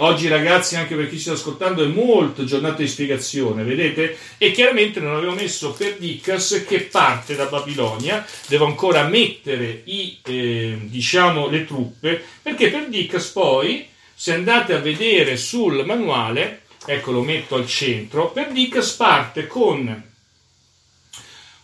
Oggi 0.00 0.28
ragazzi, 0.28 0.76
anche 0.76 0.94
per 0.94 1.08
chi 1.08 1.18
sta 1.18 1.32
ascoltando, 1.32 1.82
è 1.82 1.88
molto 1.88 2.44
giornata 2.44 2.76
di 2.76 2.86
spiegazione, 2.86 3.64
vedete? 3.64 4.16
E 4.38 4.52
chiaramente 4.52 5.00
non 5.00 5.16
avevo 5.16 5.32
messo 5.32 5.72
per 5.72 5.96
Dicas 5.96 6.64
che 6.68 6.82
parte 6.82 7.34
da 7.34 7.46
Babilonia, 7.46 8.24
devo 8.46 8.66
ancora 8.66 9.08
mettere 9.08 9.82
i, 9.86 10.18
eh, 10.22 10.78
diciamo, 10.82 11.48
le 11.48 11.64
truppe, 11.64 12.22
perché 12.40 12.70
per 12.70 12.88
Dicas 12.88 13.26
poi, 13.26 13.88
se 14.14 14.34
andate 14.34 14.72
a 14.72 14.78
vedere 14.78 15.36
sul 15.36 15.84
manuale, 15.84 16.62
ecco 16.86 17.10
lo 17.10 17.22
metto 17.22 17.56
al 17.56 17.66
centro, 17.66 18.30
per 18.30 18.52
Dicas 18.52 18.90
parte 18.92 19.48
con 19.48 20.04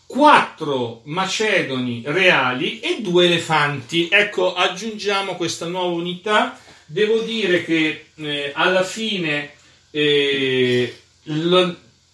quattro 0.07 1.03
macedoni 1.05 2.03
reali 2.05 2.81
e 2.81 2.97
due 3.01 3.27
elefanti. 3.27 4.09
Ecco, 4.11 4.55
aggiungiamo 4.55 5.37
questa 5.37 5.67
nuova 5.67 5.95
unità 5.95 6.59
devo 6.87 7.21
dire 7.21 7.65
che 7.65 8.07
eh, 8.15 8.53
alla 8.55 8.85
fine 8.85 9.53
eh, 9.91 10.95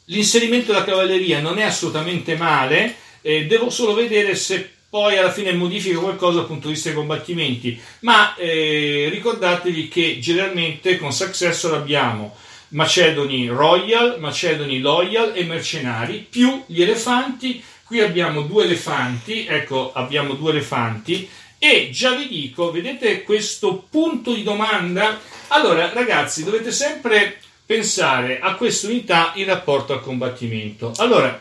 l'inserimento 0.05 0.73
della 0.73 0.85
cavalleria 0.85 1.41
non 1.41 1.59
è 1.59 1.63
assolutamente 1.63 2.37
male, 2.37 2.97
eh, 3.23 3.47
devo 3.47 3.71
solo 3.71 3.95
vedere 3.95 4.35
se 4.35 4.71
poi 4.91 5.17
alla 5.17 5.31
fine 5.31 5.53
modifica 5.53 6.01
qualcosa 6.01 6.39
dal 6.39 6.47
punto 6.47 6.67
di 6.67 6.73
vista 6.73 6.89
dei 6.89 6.99
combattimenti, 6.99 7.81
ma 8.01 8.35
eh, 8.35 9.09
ricordatevi 9.11 9.89
che 9.89 10.19
generalmente 10.21 10.99
con 10.99 11.13
Successor 11.13 11.75
abbiamo 11.75 12.37
Macedoni 12.71 13.47
Royal, 13.47 14.19
Macedoni 14.19 14.81
Loyal 14.81 15.33
e 15.35 15.45
Mercenari, 15.45 16.27
più 16.29 16.65
gli 16.67 16.83
elefanti, 16.83 17.63
qui 17.85 18.01
abbiamo 18.01 18.43
due 18.43 18.65
elefanti, 18.65 19.47
ecco 19.47 19.93
abbiamo 19.93 20.35
due 20.35 20.51
elefanti, 20.51 21.29
e 21.63 21.91
già 21.93 22.15
vi 22.15 22.27
dico, 22.27 22.71
vedete 22.71 23.23
questo 23.23 23.85
punto 23.91 24.33
di 24.33 24.43
domanda? 24.43 25.21
Allora, 25.49 25.93
ragazzi, 25.93 26.43
dovete 26.43 26.73
sempre 26.73 27.39
pensare 27.67 28.41
a 28.41 28.55
questa 28.55 28.87
unità 28.87 29.33
in 29.35 29.45
rapporto 29.45 29.93
al 29.93 30.01
combattimento. 30.01 30.95
Allora, 30.97 31.39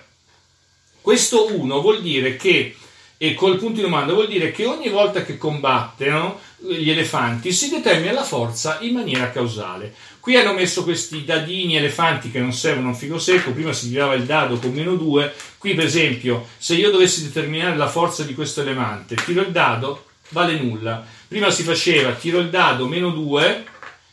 questo 1.00 1.56
1 1.56 1.80
vuol 1.80 2.02
dire 2.02 2.36
che, 2.36 2.76
e 3.18 3.34
col 3.34 3.58
punto 3.60 3.76
di 3.76 3.84
domanda, 3.84 4.12
vuol 4.12 4.28
dire 4.28 4.52
che 4.52 4.66
ogni 4.66 4.90
volta 4.90 5.24
che 5.24 5.38
combattono 5.38 6.42
gli 6.58 6.90
elefanti 6.90 7.54
si 7.54 7.70
determina 7.70 8.12
la 8.12 8.26
forza 8.26 8.80
in 8.82 8.96
maniera 8.96 9.32
causale. 9.32 9.94
Qui 10.20 10.36
hanno 10.36 10.52
messo 10.52 10.84
questi 10.84 11.24
dadini 11.24 11.78
elefanti 11.78 12.30
che 12.30 12.40
non 12.40 12.52
servono 12.52 12.88
a 12.88 12.90
un 12.90 12.98
figo 12.98 13.18
secco, 13.18 13.54
prima 13.54 13.72
si 13.72 13.88
tirava 13.88 14.16
il 14.16 14.26
dado 14.26 14.60
con 14.60 14.74
meno 14.74 14.96
2, 14.96 15.34
qui 15.58 15.76
per 15.76 15.86
esempio 15.86 16.46
se 16.58 16.76
io 16.76 16.92
dovessi 16.92 17.24
determinare 17.24 17.78
la 17.78 17.88
forza 17.88 18.24
di 18.24 18.34
questo 18.34 18.60
elefante, 18.60 19.16
tiro 19.16 19.42
il 19.42 19.52
dado, 19.52 20.08
vale 20.30 20.60
nulla. 20.60 21.06
Prima 21.28 21.50
si 21.50 21.64
faceva 21.64 22.14
tiro 22.14 22.40
il 22.40 22.50
dado 22.50 22.88
meno 22.88 23.10
2, 23.12 23.66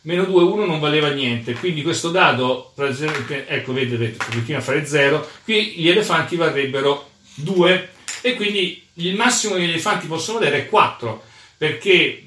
meno 0.03 0.25
2, 0.25 0.43
1 0.43 0.65
non 0.65 0.79
valeva 0.79 1.09
niente. 1.09 1.55
Quindi 1.55 1.83
questo 1.83 2.11
dado, 2.11 2.73
ecco, 2.77 3.73
vedete, 3.73 4.17
continua 4.31 4.61
a 4.61 4.65
fare 4.65 4.87
0. 4.87 5.29
Qui 5.45 5.75
gli 5.77 5.89
elefanti 5.89 6.37
varrebbero 6.37 7.11
2 7.35 7.91
e 8.23 8.35
quindi 8.35 8.85
il 8.95 9.15
massimo 9.15 9.55
che 9.55 9.61
gli 9.61 9.71
elefanti 9.71 10.07
possono 10.07 10.39
avere 10.39 10.59
è 10.59 10.69
4 10.69 11.23
perché 11.59 12.25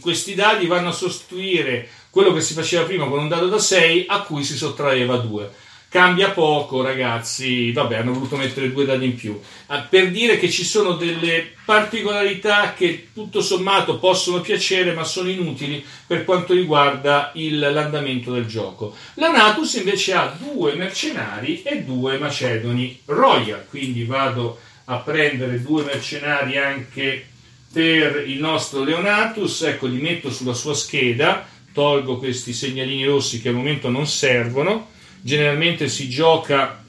questi 0.00 0.34
dadi 0.34 0.66
vanno 0.66 0.88
a 0.88 0.92
sostituire 0.92 1.88
quello 2.10 2.32
che 2.32 2.40
si 2.40 2.54
faceva 2.54 2.84
prima 2.84 3.06
con 3.06 3.18
un 3.18 3.28
dado 3.28 3.46
da 3.46 3.58
6 3.58 4.06
a 4.08 4.22
cui 4.22 4.42
si 4.42 4.56
sottraeva 4.56 5.16
2 5.18 5.50
cambia 5.96 6.28
poco, 6.28 6.82
ragazzi. 6.82 7.72
Vabbè, 7.72 7.96
hanno 7.96 8.12
voluto 8.12 8.36
mettere 8.36 8.70
due 8.70 8.84
dadi 8.84 9.06
in 9.06 9.14
più. 9.14 9.40
Ah, 9.68 9.80
per 9.80 10.10
dire 10.10 10.38
che 10.38 10.50
ci 10.50 10.62
sono 10.62 10.92
delle 10.92 11.52
particolarità 11.64 12.74
che 12.74 13.08
tutto 13.14 13.40
sommato 13.40 13.98
possono 13.98 14.42
piacere, 14.42 14.92
ma 14.92 15.04
sono 15.04 15.30
inutili 15.30 15.82
per 16.06 16.26
quanto 16.26 16.52
riguarda 16.52 17.30
il, 17.36 17.58
l'andamento 17.58 18.30
del 18.30 18.44
gioco. 18.44 18.94
La 19.14 19.30
Natus 19.30 19.72
invece 19.76 20.12
ha 20.12 20.36
due 20.38 20.74
mercenari 20.74 21.62
e 21.62 21.82
due 21.82 22.18
macedoni 22.18 23.00
royal, 23.06 23.64
quindi 23.66 24.04
vado 24.04 24.58
a 24.84 24.96
prendere 24.96 25.62
due 25.62 25.82
mercenari 25.82 26.58
anche 26.58 27.26
per 27.72 28.22
il 28.26 28.38
nostro 28.38 28.84
Leonatus. 28.84 29.62
Ecco, 29.62 29.86
li 29.86 29.98
metto 29.98 30.30
sulla 30.30 30.52
sua 30.52 30.74
scheda, 30.74 31.48
tolgo 31.72 32.18
questi 32.18 32.52
segnalini 32.52 33.06
rossi 33.06 33.40
che 33.40 33.48
al 33.48 33.54
momento 33.54 33.88
non 33.88 34.06
servono 34.06 34.92
generalmente 35.26 35.88
si 35.88 36.08
gioca 36.08 36.84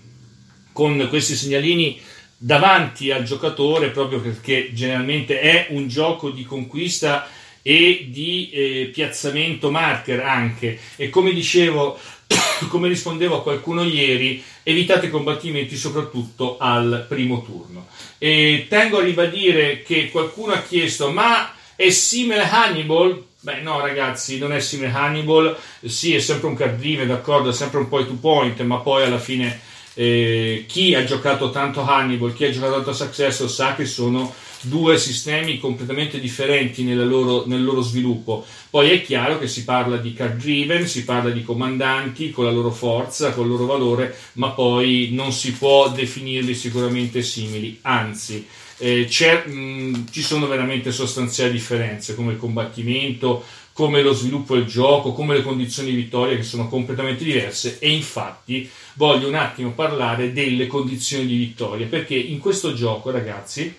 con 0.71 1.07
questi 1.09 1.33
segnalini 1.33 1.99
davanti 2.37 3.09
al 3.09 3.23
giocatore 3.23 3.89
proprio 3.89 4.21
perché 4.21 4.69
generalmente 4.73 5.39
è 5.39 5.67
un 5.71 5.87
gioco 5.87 6.29
di 6.29 6.43
conquista 6.43 7.27
e 7.63 8.09
di 8.11 8.51
eh, 8.51 8.91
piazzamento 8.93 9.71
marker 9.71 10.19
anche. 10.19 10.77
E 10.97 11.09
come 11.09 11.33
dicevo 11.33 11.97
come 12.69 12.87
rispondevo 12.89 13.37
a 13.37 13.41
qualcuno 13.41 13.83
ieri 13.83 14.43
evitate 14.61 15.09
combattimenti 15.09 15.75
soprattutto 15.75 16.59
al 16.59 17.07
primo 17.09 17.43
turno. 17.43 17.87
E 18.19 18.67
tengo 18.69 18.99
a 18.99 19.03
ribadire 19.03 19.81
che 19.81 20.11
qualcuno 20.11 20.53
ha 20.53 20.61
chiesto 20.61 21.11
ma 21.11 21.55
è 21.75 21.89
simile 21.89 22.43
a 22.43 22.65
Hannibal 22.65 23.25
Beh, 23.47 23.61
no, 23.61 23.79
ragazzi, 23.79 24.37
non 24.37 24.51
è 24.51 24.59
simile 24.59 24.91
Hannibal. 24.91 25.57
Sì, 25.85 26.13
è 26.13 26.19
sempre 26.19 26.49
un 26.49 26.55
card 26.57 26.77
drive, 26.77 27.05
d'accordo, 27.05 27.51
è 27.51 27.53
sempre 27.53 27.79
un 27.79 27.87
point 27.87 28.05
to 28.05 28.15
point, 28.15 28.59
ma 28.63 28.79
poi 28.79 29.03
alla 29.05 29.19
fine 29.19 29.61
eh, 29.93 30.65
chi 30.67 30.93
ha 30.93 31.05
giocato 31.05 31.49
tanto 31.49 31.81
Hannibal, 31.81 32.33
chi 32.33 32.43
ha 32.43 32.51
giocato 32.51 32.73
tanto 32.73 32.91
Successor 32.91 33.49
sa 33.49 33.73
che 33.73 33.85
sono 33.85 34.33
due 34.59 34.97
sistemi 34.97 35.59
completamente 35.59 36.19
differenti 36.19 36.93
loro, 36.93 37.45
nel 37.47 37.63
loro 37.63 37.79
sviluppo. 37.79 38.45
Poi 38.69 38.89
è 38.89 39.01
chiaro 39.01 39.39
che 39.39 39.47
si 39.47 39.63
parla 39.63 39.95
di 39.95 40.11
card 40.11 40.41
driven, 40.41 40.85
si 40.85 41.05
parla 41.05 41.29
di 41.29 41.41
comandanti 41.41 42.31
con 42.31 42.43
la 42.43 42.51
loro 42.51 42.71
forza, 42.71 43.31
con 43.31 43.45
il 43.45 43.51
loro 43.51 43.65
valore, 43.65 44.13
ma 44.33 44.49
poi 44.49 45.11
non 45.13 45.31
si 45.31 45.53
può 45.53 45.87
definirli 45.87 46.53
sicuramente 46.53 47.21
simili, 47.21 47.79
anzi 47.83 48.45
eh, 48.77 49.07
mh, 49.45 50.05
ci 50.11 50.21
sono 50.21 50.47
veramente 50.47 50.91
sostanziali 50.91 51.51
differenze 51.51 52.15
come 52.15 52.33
il 52.33 52.37
combattimento, 52.37 53.43
come 53.73 54.01
lo 54.01 54.13
sviluppo 54.13 54.55
del 54.55 54.65
gioco, 54.65 55.13
come 55.13 55.35
le 55.35 55.43
condizioni 55.43 55.91
di 55.91 55.97
vittoria 55.97 56.35
che 56.35 56.43
sono 56.43 56.67
completamente 56.67 57.23
diverse 57.23 57.77
e 57.79 57.91
infatti 57.91 58.67
voglio 58.95 59.27
un 59.27 59.35
attimo 59.35 59.73
parlare 59.73 60.33
delle 60.33 60.65
condizioni 60.65 61.27
di 61.27 61.37
vittoria 61.37 61.85
perché 61.85 62.15
in 62.15 62.39
questo 62.39 62.73
gioco 62.73 63.11
ragazzi 63.11 63.71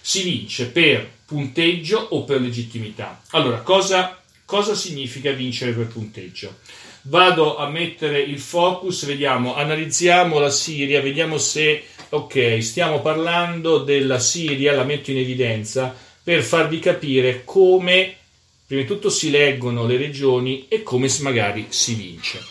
si 0.00 0.22
vince 0.22 0.68
per 0.68 1.10
punteggio 1.26 1.98
o 2.10 2.24
per 2.24 2.40
legittimità. 2.40 3.22
Allora, 3.30 3.60
cosa, 3.60 4.20
cosa 4.44 4.74
significa 4.74 5.32
vincere 5.32 5.72
per 5.72 5.88
punteggio? 5.88 6.58
Vado 7.02 7.58
a 7.58 7.68
mettere 7.68 8.20
il 8.20 8.38
focus, 8.38 9.04
vediamo, 9.04 9.54
analizziamo 9.54 10.38
la 10.38 10.50
Siria, 10.50 11.02
vediamo 11.02 11.36
se 11.36 11.84
ok, 12.14 12.62
stiamo 12.62 13.00
parlando 13.00 13.78
della 13.78 14.18
Siria, 14.18 14.74
la 14.74 14.84
metto 14.84 15.10
in 15.10 15.18
evidenza 15.18 15.94
per 16.22 16.42
farvi 16.42 16.78
capire 16.78 17.42
come 17.44 18.16
prima 18.66 18.82
di 18.82 18.86
tutto 18.86 19.10
si 19.10 19.30
leggono 19.30 19.84
le 19.84 19.96
regioni 19.96 20.66
e 20.68 20.82
come 20.82 21.08
magari 21.20 21.66
si 21.68 21.94
vince. 21.94 22.42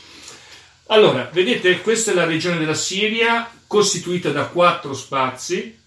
Allora, 0.88 1.30
vedete, 1.32 1.82
questa 1.82 2.11
è 2.11 2.14
la 2.14 2.26
regione 2.26 2.59
della 2.59 2.76
Siria 2.76 3.49
costituita 3.66 4.30
da 4.30 4.45
quattro 4.45 4.93
spazi. 4.93 5.80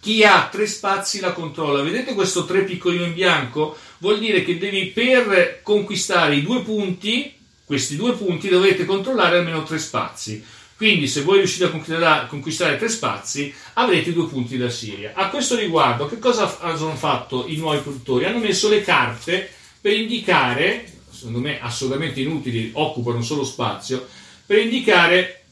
Chi 0.00 0.22
ha 0.22 0.48
tre 0.50 0.66
spazi 0.66 1.20
la 1.20 1.32
controlla. 1.32 1.82
Vedete 1.82 2.12
questo 2.12 2.44
tre 2.44 2.64
piccolino 2.64 3.04
in 3.04 3.14
bianco? 3.14 3.76
Vuol 3.98 4.18
dire 4.18 4.44
che 4.44 4.58
devi 4.58 4.86
per 4.86 5.60
conquistare 5.62 6.34
i 6.34 6.42
due 6.42 6.62
punti, 6.62 7.32
questi 7.64 7.96
due 7.96 8.12
punti 8.12 8.48
dovete 8.48 8.84
controllare 8.84 9.38
almeno 9.38 9.62
tre 9.62 9.78
spazi. 9.78 10.44
Quindi, 10.76 11.06
se 11.06 11.22
voi 11.22 11.38
riuscite 11.38 11.64
a 11.64 12.26
conquistare 12.26 12.76
tre 12.78 12.88
spazi, 12.88 13.54
avrete 13.74 14.12
due 14.12 14.26
punti 14.26 14.56
da 14.56 14.68
Siria. 14.68 15.12
A 15.14 15.28
questo 15.28 15.54
riguardo, 15.54 16.06
che 16.06 16.18
cosa 16.18 16.58
hanno 16.60 16.96
fatto 16.96 17.44
i 17.46 17.56
nuovi 17.56 17.78
produttori? 17.78 18.24
Hanno 18.24 18.38
messo 18.38 18.68
le 18.68 18.82
carte 18.82 19.48
per 19.80 19.92
indicare, 19.92 20.90
secondo 21.10 21.38
me 21.38 21.60
assolutamente 21.60 22.20
inutili, 22.20 22.70
occupano 22.74 23.22
solo 23.22 23.44
spazio, 23.44 24.06
per 24.46 24.58
indicare 24.58 25.44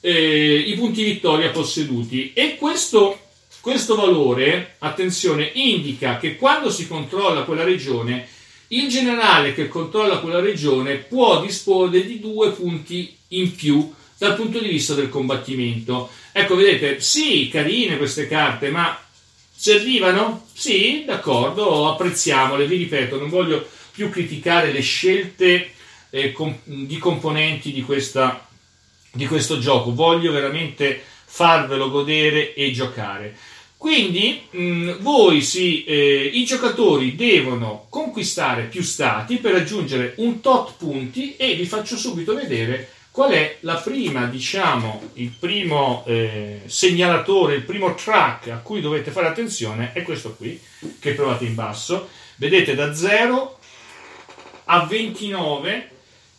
eh, 0.00 0.54
i 0.66 0.74
punti 0.74 1.04
vittoria 1.04 1.50
posseduti. 1.50 2.32
E 2.32 2.56
questo, 2.56 3.16
questo 3.60 3.94
valore, 3.94 4.74
attenzione, 4.78 5.50
indica 5.54 6.18
che 6.18 6.34
quando 6.36 6.70
si 6.70 6.88
controlla 6.88 7.44
quella 7.44 7.62
regione, 7.62 8.26
il 8.68 8.88
generale 8.88 9.54
che 9.54 9.68
controlla 9.68 10.18
quella 10.18 10.40
regione 10.40 10.96
può 10.96 11.40
disporre 11.40 12.04
di 12.04 12.18
due 12.18 12.50
punti 12.50 13.16
in 13.28 13.54
più 13.54 13.94
dal 14.18 14.34
punto 14.34 14.58
di 14.58 14.68
vista 14.68 14.94
del 14.94 15.08
combattimento. 15.08 16.10
Ecco, 16.32 16.56
vedete, 16.56 17.00
sì, 17.00 17.48
carine 17.50 17.96
queste 17.96 18.26
carte, 18.26 18.70
ma 18.70 18.98
servivano? 19.54 20.46
Sì, 20.52 21.04
d'accordo, 21.06 21.88
apprezziamole, 21.88 22.66
vi 22.66 22.76
ripeto, 22.76 23.18
non 23.18 23.28
voglio 23.28 23.66
più 23.92 24.10
criticare 24.10 24.72
le 24.72 24.80
scelte 24.80 25.70
eh, 26.10 26.32
com- 26.32 26.58
di 26.64 26.98
componenti 26.98 27.72
di, 27.72 27.82
questa, 27.82 28.46
di 29.12 29.26
questo 29.26 29.58
gioco, 29.58 29.94
voglio 29.94 30.32
veramente 30.32 31.00
farvelo 31.24 31.90
godere 31.90 32.54
e 32.54 32.72
giocare. 32.72 33.36
Quindi 33.76 34.42
mh, 34.50 34.98
voi 34.98 35.40
sì, 35.40 35.84
eh, 35.84 36.30
i 36.32 36.44
giocatori 36.44 37.14
devono 37.14 37.86
conquistare 37.88 38.64
più 38.64 38.82
stati 38.82 39.36
per 39.36 39.52
raggiungere 39.52 40.14
un 40.16 40.40
tot 40.40 40.74
punti 40.76 41.36
e 41.36 41.54
vi 41.54 41.64
faccio 41.64 41.96
subito 41.96 42.34
vedere 42.34 42.90
Qual 43.18 43.32
è 43.32 43.56
la 43.62 43.74
prima, 43.74 44.26
diciamo, 44.26 45.10
il 45.14 45.32
primo 45.36 46.04
eh, 46.06 46.60
segnalatore, 46.66 47.56
il 47.56 47.64
primo 47.64 47.96
track 47.96 48.46
a 48.50 48.58
cui 48.58 48.80
dovete 48.80 49.10
fare 49.10 49.26
attenzione? 49.26 49.90
È 49.92 50.02
questo 50.02 50.36
qui, 50.36 50.56
che 51.00 51.16
trovate 51.16 51.44
in 51.44 51.56
basso. 51.56 52.10
Vedete 52.36 52.76
da 52.76 52.94
0 52.94 53.58
a 54.66 54.86
29 54.86 55.90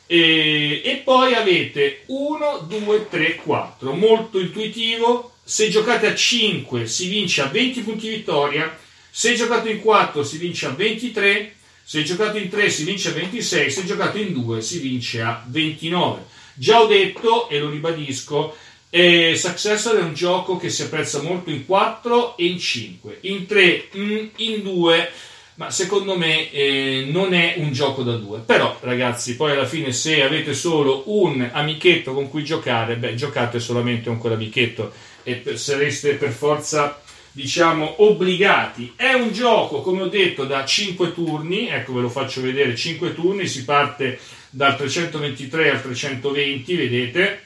e, 0.06 0.82
e 0.86 1.02
poi 1.04 1.34
avete 1.34 2.04
1, 2.06 2.60
2, 2.70 3.10
3, 3.10 3.36
4. 3.36 3.92
Molto 3.92 4.40
intuitivo. 4.40 5.34
Se 5.44 5.68
giocate 5.68 6.08
a 6.08 6.16
5 6.16 6.88
si 6.88 7.10
vince 7.10 7.42
a 7.42 7.48
20 7.48 7.82
punti 7.82 8.08
vittoria, 8.08 8.74
se 9.10 9.36
giocate 9.36 9.70
in 9.70 9.82
4 9.82 10.24
si 10.24 10.38
vince 10.38 10.68
a 10.68 10.70
23, 10.70 11.56
se 11.84 12.04
giocate 12.04 12.40
in 12.40 12.48
3 12.48 12.70
si 12.70 12.86
vince 12.86 13.10
a 13.10 13.12
26, 13.12 13.70
se 13.70 13.84
giocate 13.84 14.20
in 14.20 14.32
2 14.32 14.62
si 14.62 14.80
vince 14.80 15.22
a 15.22 15.44
29. 15.46 16.38
Già 16.60 16.82
ho 16.82 16.88
detto 16.88 17.48
e 17.48 17.58
lo 17.58 17.70
ribadisco, 17.70 18.54
eh, 18.90 19.34
Successor 19.38 19.96
è 19.96 20.02
un 20.02 20.14
gioco 20.14 20.58
che 20.58 20.70
si 20.70 20.82
apprezza 20.82 21.22
molto 21.22 21.50
in 21.52 21.66
4 21.66 22.36
e 22.36 22.48
in 22.48 22.60
5, 22.60 23.20
in 23.22 23.46
3, 23.46 23.88
mm, 23.96 24.26
in 24.36 24.62
2, 24.62 25.10
ma 25.56 25.72
secondo 25.72 26.18
me 26.18 26.52
eh, 26.52 27.08
non 27.10 27.34
è 27.34 27.54
un 27.60 27.72
gioco 27.72 28.04
da 28.04 28.18
2. 28.18 28.40
Però 28.40 28.78
ragazzi, 28.82 29.38
poi 29.38 29.54
alla 29.54 29.66
fine 29.66 29.94
se 29.94 30.22
avete 30.22 30.54
solo 30.54 31.04
un 31.06 31.50
amichetto 31.50 32.14
con 32.14 32.30
cui 32.30 32.44
giocare, 32.44 32.98
beh, 32.98 33.16
giocate 33.16 33.62
solamente 33.62 34.10
con 34.10 34.18
quell'amichetto 34.18 34.92
e 35.24 35.42
sareste 35.56 36.16
per 36.16 36.32
forza 36.32 37.02
diciamo 37.32 38.04
obbligati. 38.04 38.96
È 38.98 39.14
un 39.14 39.32
gioco, 39.32 39.80
come 39.80 40.02
ho 40.02 40.08
detto, 40.08 40.44
da 40.44 40.66
5 40.66 41.14
turni, 41.14 41.70
ecco 41.70 41.94
ve 41.94 42.02
lo 42.02 42.10
faccio 42.10 42.42
vedere, 42.42 42.76
5 42.76 43.14
turni, 43.14 43.48
si 43.48 43.64
parte 43.64 44.20
dal 44.50 44.76
323 44.76 45.70
al 45.70 45.82
320, 45.82 46.76
vedete, 46.76 47.44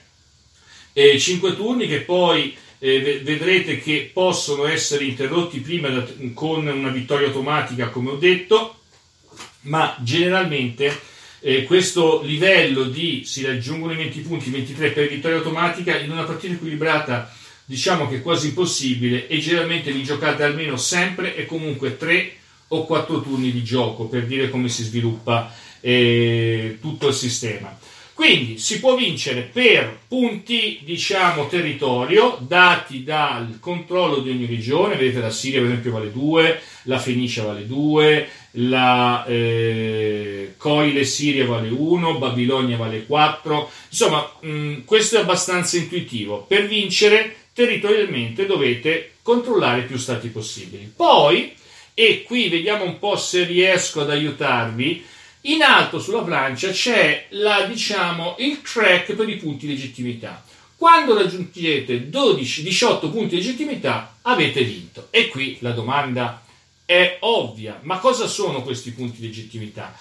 e 0.93 1.19
5 1.19 1.55
turni 1.55 1.87
che 1.87 2.01
poi 2.01 2.55
eh, 2.79 3.21
vedrete 3.23 3.79
che 3.79 4.09
possono 4.13 4.65
essere 4.65 5.05
interrotti 5.05 5.59
prima 5.59 5.89
da, 5.89 6.05
con 6.33 6.67
una 6.67 6.89
vittoria 6.89 7.27
automatica, 7.27 7.89
come 7.89 8.11
ho 8.11 8.15
detto, 8.15 8.81
ma 9.61 9.95
generalmente 10.01 11.11
eh, 11.39 11.63
questo 11.63 12.21
livello 12.23 12.83
di 12.83 13.23
si 13.25 13.45
raggiungono 13.45 13.93
i 13.93 13.97
20 13.97 14.19
punti, 14.21 14.49
23 14.49 14.91
per 14.91 15.09
vittoria 15.09 15.37
automatica 15.37 15.97
in 15.97 16.11
una 16.11 16.23
partita 16.23 16.53
equilibrata 16.53 17.33
diciamo 17.65 18.07
che 18.07 18.17
è 18.17 18.21
quasi 18.21 18.47
impossibile 18.47 19.27
e 19.27 19.39
generalmente 19.39 19.91
li 19.91 20.03
giocate 20.03 20.43
almeno 20.43 20.75
sempre 20.75 21.35
e 21.35 21.45
comunque 21.45 21.97
3 21.97 22.35
o 22.69 22.85
4 22.85 23.21
turni 23.21 23.51
di 23.51 23.63
gioco 23.63 24.05
per 24.05 24.25
dire 24.25 24.49
come 24.49 24.67
si 24.67 24.83
sviluppa 24.83 25.53
eh, 25.83 26.77
tutto 26.79 27.09
il 27.09 27.13
sistema. 27.13 27.77
Quindi 28.13 28.59
si 28.59 28.79
può 28.79 28.95
vincere 28.95 29.41
per 29.41 30.01
punti, 30.07 30.79
diciamo, 30.83 31.47
territorio 31.47 32.37
dati 32.39 33.03
dal 33.03 33.57
controllo 33.59 34.19
di 34.19 34.29
ogni 34.29 34.45
regione. 34.45 34.95
Vedete, 34.95 35.19
la 35.19 35.31
Siria, 35.31 35.59
per 35.59 35.69
esempio, 35.69 35.91
vale 35.91 36.11
2, 36.11 36.61
la 36.83 36.99
Fenicia 36.99 37.43
vale 37.43 37.65
2, 37.65 38.29
la 38.51 39.25
eh, 39.25 40.53
Coile 40.57 41.05
Siria 41.05 41.47
vale 41.47 41.69
1, 41.69 42.19
Babilonia 42.19 42.77
vale 42.77 43.05
4. 43.05 43.71
Insomma, 43.89 44.31
mh, 44.39 44.83
questo 44.85 45.17
è 45.17 45.21
abbastanza 45.21 45.77
intuitivo. 45.77 46.45
Per 46.47 46.67
vincere 46.67 47.35
territorialmente 47.51 48.45
dovete 48.45 49.15
controllare 49.23 49.81
più 49.81 49.97
stati 49.97 50.27
possibili. 50.27 50.91
Poi, 50.95 51.53
e 51.95 52.23
qui 52.23 52.47
vediamo 52.47 52.83
un 52.83 52.99
po' 52.99 53.17
se 53.17 53.43
riesco 53.43 54.01
ad 54.01 54.11
aiutarvi, 54.11 55.03
in 55.45 55.61
alto 55.61 55.99
sulla 55.99 56.21
plancia 56.21 56.69
c'è 56.71 57.27
la, 57.31 57.63
diciamo, 57.63 58.35
il 58.39 58.61
track 58.61 59.13
per 59.13 59.27
i 59.27 59.35
punti 59.35 59.67
di 59.67 59.73
legittimità. 59.73 60.43
Quando 60.77 61.15
raggiungete 61.15 62.09
12, 62.09 62.63
18 62.63 63.09
punti 63.09 63.35
di 63.35 63.41
legittimità 63.41 64.17
avete 64.21 64.63
vinto. 64.63 65.07
E 65.09 65.27
qui 65.27 65.57
la 65.59 65.71
domanda 65.71 66.41
è 66.85 67.17
ovvia. 67.21 67.79
Ma 67.83 67.99
cosa 67.99 68.27
sono 68.27 68.61
questi 68.63 68.91
punti 68.91 69.19
di 69.19 69.27
legittimità? 69.27 69.93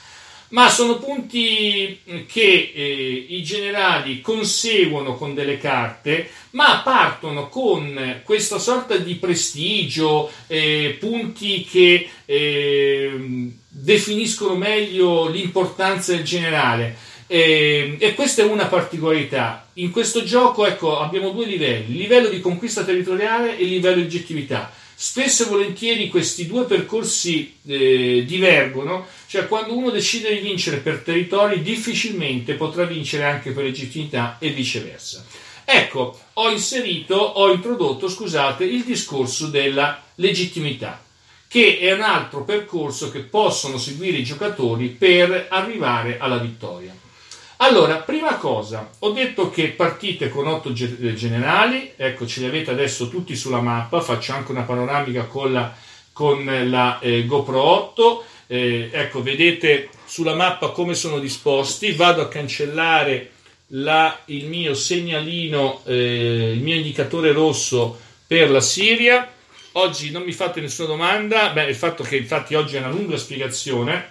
Ma 0.50 0.68
sono 0.68 0.98
punti 0.98 1.98
che 2.26 2.72
eh, 2.74 3.26
i 3.30 3.42
generali 3.42 4.20
conseguono 4.20 5.16
con 5.16 5.34
delle 5.34 5.56
carte, 5.56 6.30
ma 6.50 6.82
partono 6.84 7.48
con 7.48 8.20
questa 8.22 8.58
sorta 8.58 8.96
di 8.96 9.14
prestigio, 9.14 10.30
eh, 10.46 10.96
punti 11.00 11.64
che 11.64 12.08
eh, 12.26 13.50
definiscono 13.82 14.54
meglio 14.54 15.28
l'importanza 15.28 16.12
del 16.12 16.22
generale. 16.22 16.96
E, 17.26 17.96
e, 17.98 18.14
questa 18.14 18.42
è 18.42 18.44
una 18.44 18.66
particolarità. 18.66 19.66
In 19.74 19.90
questo 19.90 20.22
gioco 20.22 20.66
ecco, 20.66 21.00
abbiamo 21.00 21.30
due 21.30 21.46
livelli, 21.46 21.96
livello 21.96 22.28
di 22.28 22.40
conquista 22.40 22.84
territoriale 22.84 23.58
e 23.58 23.64
livello 23.64 23.96
di 23.96 24.02
oggettività. 24.02 24.72
Spesso 24.94 25.44
e 25.44 25.48
volentieri 25.48 26.08
questi 26.08 26.46
due 26.46 26.64
percorsi 26.64 27.56
eh, 27.66 28.24
divergono, 28.24 29.06
cioè 29.26 29.48
quando 29.48 29.76
uno 29.76 29.90
decide 29.90 30.32
di 30.32 30.46
vincere 30.46 30.76
per 30.76 30.98
territori 30.98 31.60
difficilmente 31.62 32.54
potrà 32.54 32.84
vincere 32.84 33.24
anche 33.24 33.50
per 33.50 33.64
legittimità 33.64 34.36
e 34.38 34.50
viceversa. 34.50 35.24
Ecco, 35.64 36.20
ho 36.34 36.50
inserito, 36.50 37.16
ho 37.16 37.50
introdotto, 37.50 38.08
scusate, 38.08 38.64
il 38.64 38.84
discorso 38.84 39.48
della 39.48 40.00
legittimità 40.16 41.02
che 41.52 41.76
è 41.80 41.92
un 41.92 42.00
altro 42.00 42.44
percorso 42.44 43.10
che 43.10 43.18
possono 43.18 43.76
seguire 43.76 44.16
i 44.16 44.24
giocatori 44.24 44.86
per 44.88 45.48
arrivare 45.50 46.16
alla 46.18 46.38
vittoria. 46.38 46.96
Allora, 47.56 47.96
prima 47.96 48.36
cosa, 48.36 48.88
ho 49.00 49.10
detto 49.10 49.50
che 49.50 49.68
partite 49.68 50.30
con 50.30 50.46
otto 50.46 50.72
generali, 50.72 51.92
ecco 51.94 52.26
ce 52.26 52.40
li 52.40 52.46
avete 52.46 52.70
adesso 52.70 53.10
tutti 53.10 53.36
sulla 53.36 53.60
mappa, 53.60 54.00
faccio 54.00 54.32
anche 54.32 54.50
una 54.50 54.62
panoramica 54.62 55.24
con 55.24 55.52
la, 55.52 55.76
con 56.14 56.42
la 56.70 56.98
eh, 57.00 57.26
GoPro 57.26 57.60
8, 57.60 58.24
eh, 58.46 58.88
ecco 58.90 59.22
vedete 59.22 59.90
sulla 60.06 60.34
mappa 60.34 60.70
come 60.70 60.94
sono 60.94 61.18
disposti, 61.18 61.92
vado 61.92 62.22
a 62.22 62.28
cancellare 62.28 63.32
la, 63.74 64.20
il 64.24 64.46
mio 64.46 64.72
segnalino, 64.72 65.82
eh, 65.84 66.52
il 66.54 66.62
mio 66.62 66.76
indicatore 66.76 67.30
rosso 67.32 67.98
per 68.26 68.50
la 68.50 68.62
Siria, 68.62 69.30
Oggi 69.74 70.10
non 70.10 70.22
mi 70.22 70.32
fate 70.32 70.60
nessuna 70.60 70.88
domanda, 70.88 71.48
beh, 71.48 71.64
il 71.64 71.74
fatto 71.74 72.02
che 72.02 72.16
infatti 72.16 72.54
oggi 72.54 72.76
è 72.76 72.80
una 72.80 72.90
lunga 72.90 73.16
spiegazione, 73.16 74.10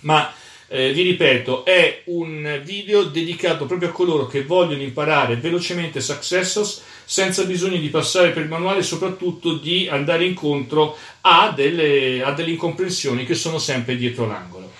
ma 0.00 0.30
eh, 0.68 0.92
vi 0.92 1.00
ripeto, 1.00 1.64
è 1.64 2.02
un 2.06 2.60
video 2.62 3.04
dedicato 3.04 3.64
proprio 3.64 3.88
a 3.88 3.92
coloro 3.92 4.26
che 4.26 4.44
vogliono 4.44 4.82
imparare 4.82 5.36
velocemente 5.36 6.02
Successos 6.02 6.82
senza 7.02 7.44
bisogno 7.44 7.78
di 7.78 7.88
passare 7.88 8.30
per 8.30 8.42
il 8.42 8.48
manuale 8.50 8.80
e 8.80 8.82
soprattutto 8.82 9.54
di 9.54 9.88
andare 9.90 10.26
incontro 10.26 10.98
a 11.22 11.50
delle, 11.56 12.22
a 12.22 12.32
delle 12.32 12.50
incomprensioni 12.50 13.24
che 13.24 13.34
sono 13.34 13.58
sempre 13.58 13.96
dietro 13.96 14.26
l'angolo. 14.26 14.70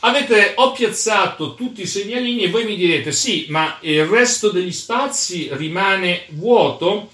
Avete, 0.00 0.52
ho 0.54 0.72
piazzato 0.72 1.54
tutti 1.54 1.82
i 1.82 1.86
segnalini 1.86 2.44
e 2.44 2.50
voi 2.50 2.64
mi 2.64 2.74
direte 2.74 3.12
sì, 3.12 3.46
ma 3.50 3.76
il 3.82 4.06
resto 4.06 4.48
degli 4.48 4.72
spazi 4.72 5.50
rimane 5.52 6.24
vuoto? 6.30 7.10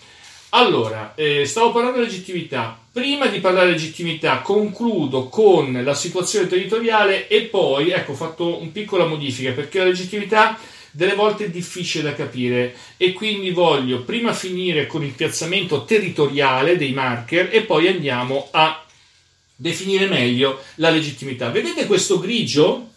Allora, 0.57 1.15
eh, 1.17 1.47
stavo 1.47 1.73
parlando 1.73 1.99
di 1.99 2.05
legittimità. 2.05 2.79
Prima 2.93 3.27
di 3.27 3.41
parlare 3.41 3.67
di 3.67 3.73
legittimità, 3.73 4.39
concludo 4.39 5.29
con 5.29 5.81
la 5.83 5.95
situazione 5.95 6.47
territoriale 6.47 7.27
e 7.27 7.43
poi, 7.43 7.91
ecco, 7.91 8.13
ho 8.13 8.15
fatto 8.15 8.61
una 8.61 8.71
piccola 8.73 9.05
modifica 9.05 9.51
perché 9.51 9.79
la 9.79 9.87
legittimità 9.87 10.57
delle 10.93 11.17
volte 11.17 11.47
è 11.47 11.51
difficile 11.51 12.05
da 12.05 12.15
capire 12.15 12.77
e 12.97 13.13
quindi 13.13 13.51
voglio 13.51 14.03
prima 14.03 14.33
finire 14.33 14.87
con 14.87 15.03
il 15.03 15.11
piazzamento 15.11 15.85
territoriale 15.85 16.77
dei 16.77 16.93
marker 16.93 17.49
e 17.51 17.63
poi 17.63 17.89
andiamo 17.89 18.47
a 18.53 18.81
definire 19.57 20.07
meglio 20.07 20.61
la 20.77 20.91
legittimità. 20.91 21.51
Vedete 21.51 21.87
questo 21.87 22.21
grigio? 22.21 22.91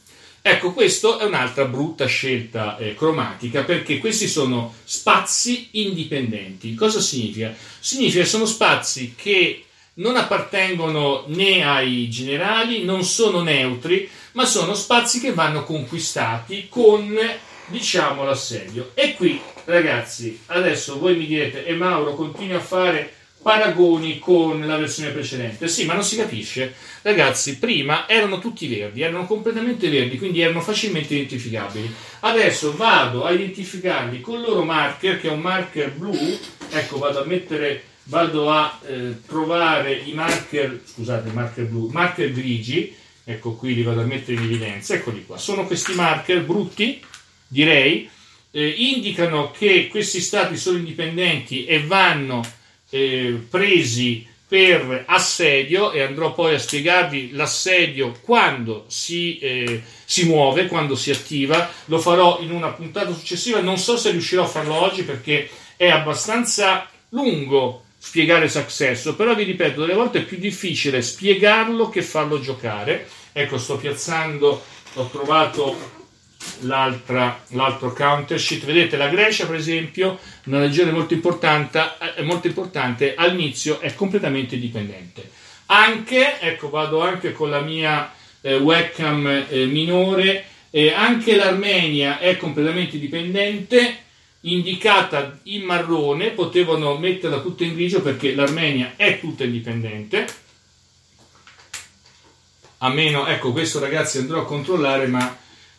Ecco, 0.49 0.71
questa 0.71 1.17
è 1.17 1.25
un'altra 1.25 1.65
brutta 1.65 2.05
scelta 2.05 2.77
eh, 2.77 2.95
cromatica 2.95 3.63
perché 3.63 3.97
questi 3.97 4.29
sono 4.29 4.73
spazi 4.85 5.67
indipendenti. 5.71 6.73
Cosa 6.73 7.01
significa? 7.01 7.53
Significa 7.81 8.23
che 8.23 8.29
sono 8.29 8.45
spazi 8.45 9.13
che 9.13 9.65
non 9.95 10.15
appartengono 10.15 11.25
né 11.27 11.65
ai 11.65 12.07
generali, 12.07 12.85
non 12.85 13.03
sono 13.03 13.41
neutri, 13.41 14.09
ma 14.31 14.45
sono 14.45 14.73
spazi 14.73 15.19
che 15.19 15.33
vanno 15.33 15.65
conquistati 15.65 16.67
con, 16.69 17.13
diciamo, 17.65 18.23
l'assedio. 18.23 18.91
E 18.93 19.15
qui, 19.15 19.41
ragazzi, 19.65 20.43
adesso 20.45 20.97
voi 20.97 21.17
mi 21.17 21.25
direte, 21.25 21.65
e 21.65 21.73
Mauro 21.73 22.15
continui 22.15 22.55
a 22.55 22.61
fare 22.61 23.15
paragoni 23.47 24.19
con 24.19 24.67
la 24.67 24.75
versione 24.75 25.11
precedente. 25.11 25.69
Sì, 25.69 25.85
ma 25.85 25.93
non 25.93 26.03
si 26.03 26.17
capisce. 26.17 26.73
Ragazzi, 27.01 27.57
prima 27.59 28.05
erano 28.05 28.39
tutti 28.39 28.67
verdi, 28.67 29.03
erano 29.03 29.25
completamente 29.25 29.87
verdi, 29.87 30.17
quindi 30.17 30.41
erano 30.41 30.59
facilmente 30.59 31.13
identificabili. 31.13 31.89
Adesso 32.19 32.75
vado 32.75 33.23
a 33.23 33.31
identificarli 33.31 34.19
con 34.19 34.39
il 34.39 34.41
loro 34.41 34.65
marker, 34.65 35.21
che 35.21 35.29
è 35.29 35.31
un 35.31 35.39
marker 35.39 35.93
blu. 35.93 36.13
Ecco, 36.71 36.97
vado 36.97 37.21
a 37.21 37.25
mettere, 37.25 37.83
vado 38.03 38.51
a 38.51 38.81
eh, 38.85 39.21
trovare 39.25 39.93
i 39.93 40.11
marker, 40.11 40.81
scusate, 40.83 41.31
marker 41.31 41.67
blu, 41.67 41.87
marker 41.87 42.33
grigi. 42.33 42.93
Ecco 43.23 43.53
qui 43.53 43.75
li 43.75 43.83
vado 43.83 44.01
a 44.01 44.05
mettere 44.05 44.39
in 44.39 44.43
evidenza. 44.43 44.93
Eccoli 44.93 45.23
qua. 45.25 45.37
Sono 45.37 45.65
questi 45.65 45.93
marker 45.93 46.43
brutti, 46.43 47.01
direi. 47.47 48.09
Eh, 48.51 48.67
indicano 48.67 49.51
che 49.51 49.87
questi 49.87 50.19
stati 50.19 50.57
sono 50.57 50.77
indipendenti 50.77 51.63
e 51.63 51.81
vanno 51.81 52.55
eh, 52.89 53.45
presi 53.49 54.27
per 54.47 55.03
assedio 55.07 55.91
e 55.91 56.01
andrò 56.01 56.33
poi 56.33 56.55
a 56.55 56.59
spiegarvi 56.59 57.31
l'assedio 57.33 58.17
quando 58.21 58.85
si, 58.87 59.39
eh, 59.39 59.83
si, 60.05 60.25
muove, 60.25 60.67
quando 60.67 60.95
si 60.95 61.11
attiva. 61.11 61.69
Lo 61.85 61.99
farò 61.99 62.39
in 62.41 62.51
una 62.51 62.69
puntata 62.69 63.13
successiva. 63.13 63.59
Non 63.59 63.77
so 63.77 63.97
se 63.97 64.11
riuscirò 64.11 64.43
a 64.43 64.47
farlo 64.47 64.75
oggi 64.75 65.03
perché 65.03 65.49
è 65.75 65.89
abbastanza 65.89 66.89
lungo 67.09 67.83
spiegare 67.99 68.47
Successor, 68.47 69.15
però 69.15 69.35
vi 69.35 69.43
ripeto, 69.43 69.81
delle 69.81 69.93
volte 69.93 70.19
è 70.19 70.23
più 70.23 70.37
difficile 70.37 71.01
spiegarlo 71.01 71.89
che 71.89 72.01
farlo 72.01 72.39
giocare. 72.39 73.07
Ecco, 73.33 73.57
sto 73.57 73.75
piazzando, 73.75 74.63
ho 74.93 75.09
trovato 75.09 75.96
l'altro 76.61 77.93
counter 77.93 78.39
sheet. 78.39 78.65
Vedete, 78.65 78.97
la 78.97 79.07
Grecia, 79.07 79.45
per 79.45 79.55
esempio, 79.55 80.19
una 80.45 80.59
regione 80.59 80.91
molto 80.91 81.13
importante, 81.13 81.81
eh, 82.15 82.23
molto 82.23 82.47
importante 82.47 83.15
all'inizio 83.15 83.79
è 83.79 83.93
completamente 83.93 84.57
dipendente. 84.57 85.29
Anche, 85.67 86.39
ecco, 86.39 86.69
vado 86.69 87.01
anche 87.01 87.31
con 87.33 87.49
la 87.49 87.61
mia 87.61 88.11
eh, 88.41 88.55
webcam 88.57 89.45
eh, 89.49 89.65
minore, 89.65 90.45
eh, 90.69 90.93
anche 90.93 91.35
l'Armenia 91.35 92.19
è 92.19 92.37
completamente 92.37 92.99
dipendente, 92.99 94.05
indicata 94.41 95.39
in 95.43 95.63
marrone, 95.63 96.29
potevano 96.29 96.97
metterla 96.97 97.41
tutta 97.41 97.63
in 97.63 97.73
grigio 97.73 98.01
perché 98.01 98.33
l'Armenia 98.33 98.93
è 98.95 99.19
tutta 99.19 99.43
indipendente. 99.43 100.27
A 102.79 102.89
meno, 102.89 103.25
ecco, 103.25 103.51
questo 103.51 103.79
ragazzi 103.79 104.19
andrò 104.19 104.41
a 104.41 104.45
controllare, 104.45 105.07
ma 105.07 105.35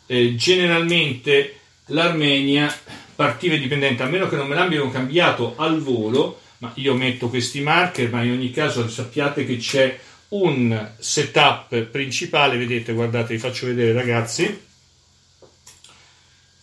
eh, 0.08 0.34
generalmente 0.34 1.60
l'Armenia 1.86 2.74
partiva 3.14 3.54
indipendente, 3.54 4.02
a 4.02 4.06
meno 4.06 4.28
che 4.28 4.36
non 4.36 4.48
me 4.48 4.54
l'abbiano 4.54 4.90
cambiato 4.90 5.54
al 5.56 5.80
volo, 5.80 6.40
ma 6.58 6.72
io 6.74 6.94
metto 6.94 7.28
questi 7.28 7.60
marker, 7.60 8.10
ma 8.10 8.22
in 8.22 8.32
ogni 8.32 8.50
caso 8.50 8.88
sappiate 8.88 9.46
che 9.46 9.58
c'è 9.58 9.98
un 10.28 10.92
setup 10.98 11.80
principale, 11.82 12.56
vedete, 12.56 12.92
guardate, 12.92 13.34
vi 13.34 13.38
faccio 13.38 13.66
vedere 13.66 13.92
ragazzi, 13.92 14.60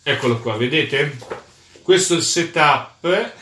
eccolo 0.02 0.38
qua, 0.40 0.56
vedete? 0.56 1.16
Questo 1.82 2.14
è 2.14 2.16
il 2.16 2.22
setup, 2.22 3.00
ve 3.00 3.32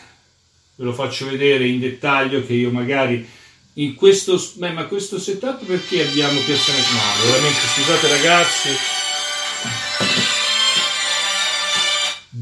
lo 0.76 0.92
faccio 0.92 1.28
vedere 1.28 1.66
in 1.66 1.80
dettaglio 1.80 2.44
che 2.44 2.52
io 2.52 2.70
magari 2.70 3.26
in 3.74 3.94
questo, 3.94 4.40
beh, 4.54 4.70
ma 4.70 4.84
questo 4.84 5.18
setup 5.18 5.64
perché 5.64 6.06
abbiamo 6.06 6.40
piazzamento? 6.40 6.92
No, 6.92 7.30
veramente 7.30 7.60
scusate 7.60 8.08
ragazzi, 8.08 8.68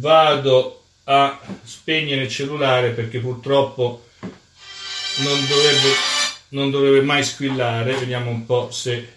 vado 0.03 0.83
a 1.05 1.41
spegnere 1.63 2.23
il 2.23 2.29
cellulare 2.29 2.91
perché 2.91 3.21
purtroppo 3.21 4.09
non 5.19 5.47
dovrebbe, 5.47 5.95
non 6.49 6.71
dovrebbe 6.71 7.03
mai 7.03 7.23
squillare. 7.23 7.95
Vediamo 7.95 8.31
un 8.31 8.45
po' 8.45 8.71
se 8.73 9.09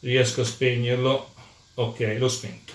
riesco 0.00 0.40
a 0.40 0.44
spegnerlo. 0.44 1.34
Ok 1.74 2.16
l'ho 2.18 2.28
spento. 2.28 2.72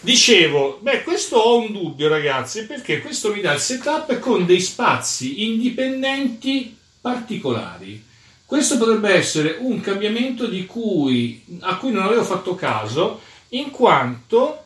Dicevo 0.00 0.78
beh 0.82 1.04
questo 1.04 1.36
ho 1.36 1.58
un 1.58 1.72
dubbio 1.72 2.08
ragazzi 2.08 2.66
perché 2.66 3.00
questo 3.00 3.32
mi 3.32 3.40
dà 3.40 3.54
il 3.54 3.60
setup 3.60 4.18
con 4.18 4.44
dei 4.44 4.60
spazi 4.60 5.44
indipendenti 5.44 6.76
particolari. 7.00 8.04
Questo 8.44 8.76
potrebbe 8.76 9.14
essere 9.14 9.56
un 9.60 9.80
cambiamento 9.80 10.48
cui, 10.66 11.44
a 11.60 11.76
cui 11.76 11.92
non 11.92 12.02
avevo 12.02 12.24
fatto 12.24 12.56
caso 12.56 13.20
in 13.50 13.70
quanto 13.70 14.64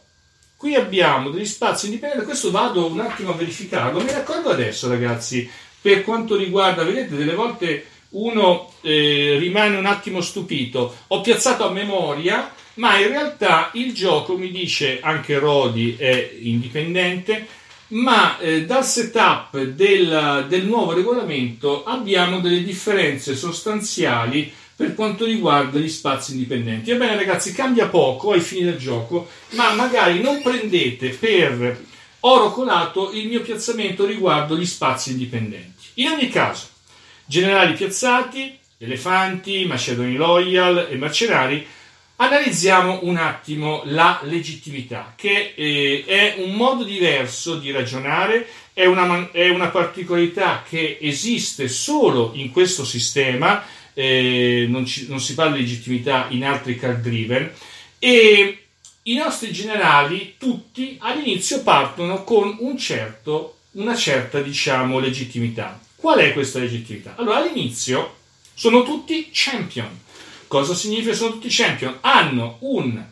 qui 0.57 0.75
abbiamo 0.75 1.31
degli 1.31 1.45
spazi 1.47 1.87
indipendenti, 1.87 2.25
questo 2.25 2.51
vado 2.51 2.87
un 2.87 3.01
attimo 3.01 3.31
a 3.33 3.37
verificarlo, 3.37 4.01
mi 4.01 4.11
raccordo 4.11 4.51
adesso 4.51 4.89
ragazzi, 4.89 5.49
per 5.81 6.03
quanto 6.05 6.37
riguarda, 6.37 6.85
vedete 6.85 7.17
delle 7.17 7.35
volte 7.35 7.87
uno 8.11 8.73
eh, 8.81 9.37
rimane 9.39 9.77
un 9.77 9.87
attimo 9.87 10.21
stupito, 10.21 10.95
ho 11.09 11.21
piazzato 11.21 11.67
a 11.67 11.73
memoria, 11.73 12.53
ma 12.75 12.99
in 12.99 13.09
realtà 13.09 13.71
il 13.75 13.93
gioco 13.93 14.37
mi 14.37 14.51
dice, 14.51 15.01
anche 15.01 15.39
Rodi 15.39 15.97
è 15.99 16.37
indipendente, 16.41 17.47
ma 17.89 18.39
eh, 18.39 18.65
dal 18.65 18.85
setup 18.85 19.61
del, 19.61 20.47
del 20.49 20.65
nuovo 20.65 20.93
regolamento 20.93 21.85
abbiamo 21.85 22.41
delle 22.41 22.63
differenze 22.63 23.37
sostanziali 23.37 24.53
per 24.77 24.95
quanto 24.95 25.25
riguarda 25.25 25.79
gli 25.79 25.89
spazi 25.89 26.33
indipendenti. 26.33 26.91
Ebbene 26.91 27.17
ragazzi, 27.17 27.53
cambia 27.53 27.87
poco 27.87 28.33
ai 28.33 28.41
fini 28.41 28.65
del 28.65 28.79
gioco, 28.79 29.29
ma 29.51 29.73
magari 29.75 30.21
non 30.21 30.43
prendete 30.43 31.11
per 31.11 31.83
oro 32.21 32.51
colato 32.51 33.13
il 33.13 33.29
mio 33.29 33.41
piazzamento 33.41 34.05
riguardo 34.05 34.57
gli 34.57 34.67
spazi 34.67 35.13
indipendenti. 35.13 35.85
In 35.95 36.09
ogni 36.09 36.29
caso, 36.29 36.69
generali 37.25 37.75
piazzati, 37.75 38.59
elefanti, 38.79 39.65
macedoni 39.67 40.17
loyal 40.17 40.89
e 40.91 40.97
mercenari, 40.97 41.67
analizziamo 42.17 43.01
un 43.03 43.17
attimo 43.17 43.83
la 43.87 44.21
legittimità, 44.25 45.15
che 45.17 45.53
eh, 45.55 46.05
è 46.07 46.37
un 46.39 46.55
modo 46.55 46.85
diverso 46.85 47.57
di 47.57 47.71
ragionare, 47.71 48.47
è 48.73 48.87
una, 48.87 49.31
è 49.31 49.49
una 49.49 49.69
particolarità 49.69 50.65
che 50.69 50.99
esiste 51.01 51.69
solo 51.69 52.33
in 52.35 52.51
questo 52.51 52.85
sistema, 52.85 53.65
eh, 53.95 54.67
non, 54.69 54.85
ci, 54.85 55.07
non, 55.09 55.21
si 55.21 55.35
parla 55.35 55.55
di 55.55 55.63
legittimità 55.63 56.27
in 56.31 56.45
altri 56.45 56.77
card 56.77 57.01
driven 57.01 57.51
e 57.99 58.59
i 59.03 59.15
nostri 59.15 59.53
generali 59.53 60.35
tutti 60.39 60.97
all'inizio 61.01 61.63
partono 61.63 62.25
con 62.25 62.57
un 62.61 62.77
certo, 62.77 63.59
una 63.73 63.95
certa 63.95 64.41
diciamo 64.41 64.99
legittimità. 64.99 65.81
Qual 65.97 66.19
è 66.19 66.33
questa 66.33 66.59
legittimità? 66.59 67.15
Allora 67.17 67.39
all'inizio 67.39 68.17
sono 68.55 68.83
tutti 68.83 69.31
champion. 69.33 70.01
Cosa 70.47 70.75
significa 70.75 71.15
sono 71.15 71.33
tutti 71.33 71.49
champion? 71.51 71.99
Hanno 72.01 72.59
un 72.61 73.03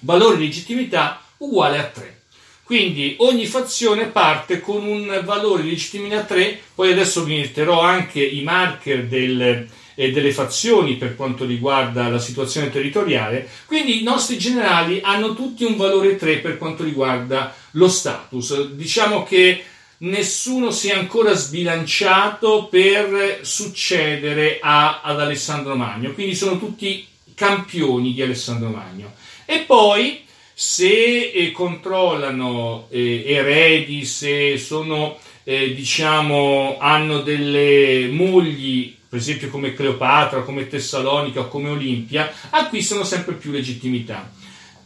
valore 0.00 0.36
di 0.36 0.46
legittimità 0.46 1.22
uguale 1.38 1.78
a 1.78 1.84
3. 1.84 2.20
Quindi 2.62 3.14
ogni 3.18 3.46
fazione 3.46 4.06
parte 4.06 4.60
con 4.60 4.84
un 4.84 5.20
valore 5.24 5.62
di 5.62 5.70
legittimità 5.70 6.22
3, 6.24 6.60
poi 6.74 6.90
adesso 6.90 7.22
vi 7.22 7.36
metterò 7.36 7.80
anche 7.80 8.20
i 8.20 8.42
marker 8.42 9.06
del, 9.06 9.68
e 9.96 10.12
delle 10.12 10.30
fazioni 10.30 10.94
per 10.94 11.16
quanto 11.16 11.44
riguarda 11.44 12.08
la 12.08 12.20
situazione 12.20 12.70
territoriale, 12.70 13.48
quindi 13.66 14.00
i 14.00 14.04
nostri 14.04 14.38
generali 14.38 15.00
hanno 15.02 15.34
tutti 15.34 15.64
un 15.64 15.76
valore 15.76 16.16
3 16.16 16.38
per 16.38 16.58
quanto 16.58 16.84
riguarda 16.84 17.52
lo 17.72 17.88
status. 17.88 18.68
Diciamo 18.68 19.24
che 19.24 19.64
nessuno 19.98 20.70
si 20.70 20.90
è 20.90 20.94
ancora 20.94 21.32
sbilanciato 21.34 22.68
per 22.70 23.40
succedere 23.42 24.58
a, 24.60 25.00
ad 25.02 25.18
Alessandro 25.18 25.74
Magno, 25.74 26.12
quindi 26.12 26.34
sono 26.36 26.58
tutti 26.58 27.04
campioni 27.34 28.12
di 28.12 28.22
Alessandro 28.22 28.68
Magno. 28.68 29.14
E 29.44 29.60
poi 29.60 30.24
se 30.52 31.30
eh, 31.30 31.52
controllano 31.52 32.86
eh, 32.90 33.24
eredi, 33.26 34.04
se 34.04 34.56
sono, 34.58 35.18
eh, 35.44 35.74
diciamo, 35.74 36.78
hanno 36.80 37.20
delle 37.20 38.08
mogli, 38.10 38.95
per 39.08 39.18
esempio 39.18 39.48
come 39.48 39.74
Cleopatra, 39.74 40.42
come 40.42 40.68
Tessalonica 40.68 41.44
come 41.44 41.70
Olimpia, 41.70 42.32
acquistano 42.50 43.04
sempre 43.04 43.34
più 43.34 43.50
legittimità. 43.50 44.30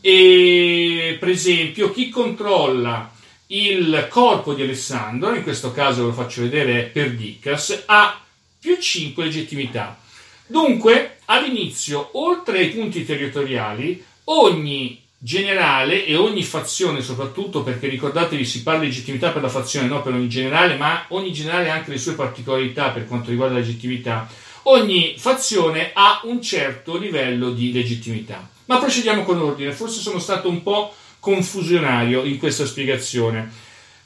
E, 0.01 1.17
per 1.19 1.29
esempio, 1.29 1.91
chi 1.93 2.09
controlla 2.09 3.13
il 3.49 4.07
corpo 4.09 4.55
di 4.55 4.63
Alessandro, 4.63 5.35
in 5.35 5.43
questo 5.43 5.73
caso 5.73 6.05
lo 6.05 6.13
faccio 6.13 6.43
vedere 6.43 6.85
per 6.85 7.15
Dicas, 7.15 7.85
ha 7.87 8.21
più 8.59 8.79
5 8.79 9.25
legittimità. 9.25 9.99
Dunque, 10.47 11.19
all'inizio, 11.27 12.11
oltre 12.13 12.59
ai 12.59 12.69
punti 12.69 13.05
territoriali, 13.05 14.05
ogni 14.25 15.01
generale 15.23 16.07
e 16.07 16.17
ogni 16.17 16.43
fazione, 16.43 17.03
soprattutto 17.03 17.63
perché 17.63 17.89
ricordatevi 17.89 18.43
si 18.43 18.63
parla 18.63 18.81
di 18.81 18.87
legittimità 18.87 19.31
per 19.31 19.43
la 19.43 19.51
fazione, 19.51 19.87
non 19.87 20.03
per 20.03 20.15
ogni 20.15 20.31
generale, 20.31 20.77
ma 20.77 21.05
ogni 21.09 21.31
generale 21.31 21.69
ha 21.69 21.75
anche 21.75 21.91
le 21.91 21.99
sue 21.99 22.15
particolarità 22.15 22.89
per 22.89 23.07
quanto 23.07 23.29
riguarda 23.29 23.55
la 23.55 23.61
legittimità. 23.61 24.27
Ogni 24.65 25.17
fazione 25.19 25.91
ha 25.93 26.23
un 26.25 26.41
certo 26.41 26.97
livello 26.97 27.51
di 27.51 27.71
legittimità. 27.71 28.49
Ma 28.65 28.79
procediamo 28.79 29.23
con 29.23 29.39
ordine, 29.39 29.73
forse 29.73 30.01
sono 30.01 30.19
stato 30.19 30.49
un 30.49 30.63
po' 30.63 30.95
confusionario 31.19 32.25
in 32.25 32.39
questa 32.39 32.65
spiegazione. 32.65 33.53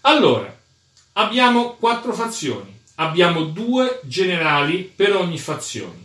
Allora, 0.02 0.52
abbiamo 1.12 1.76
quattro 1.78 2.12
fazioni, 2.12 2.76
abbiamo 2.96 3.44
due 3.44 4.00
generali 4.02 4.90
per 4.94 5.14
ogni 5.14 5.38
fazione. 5.38 6.03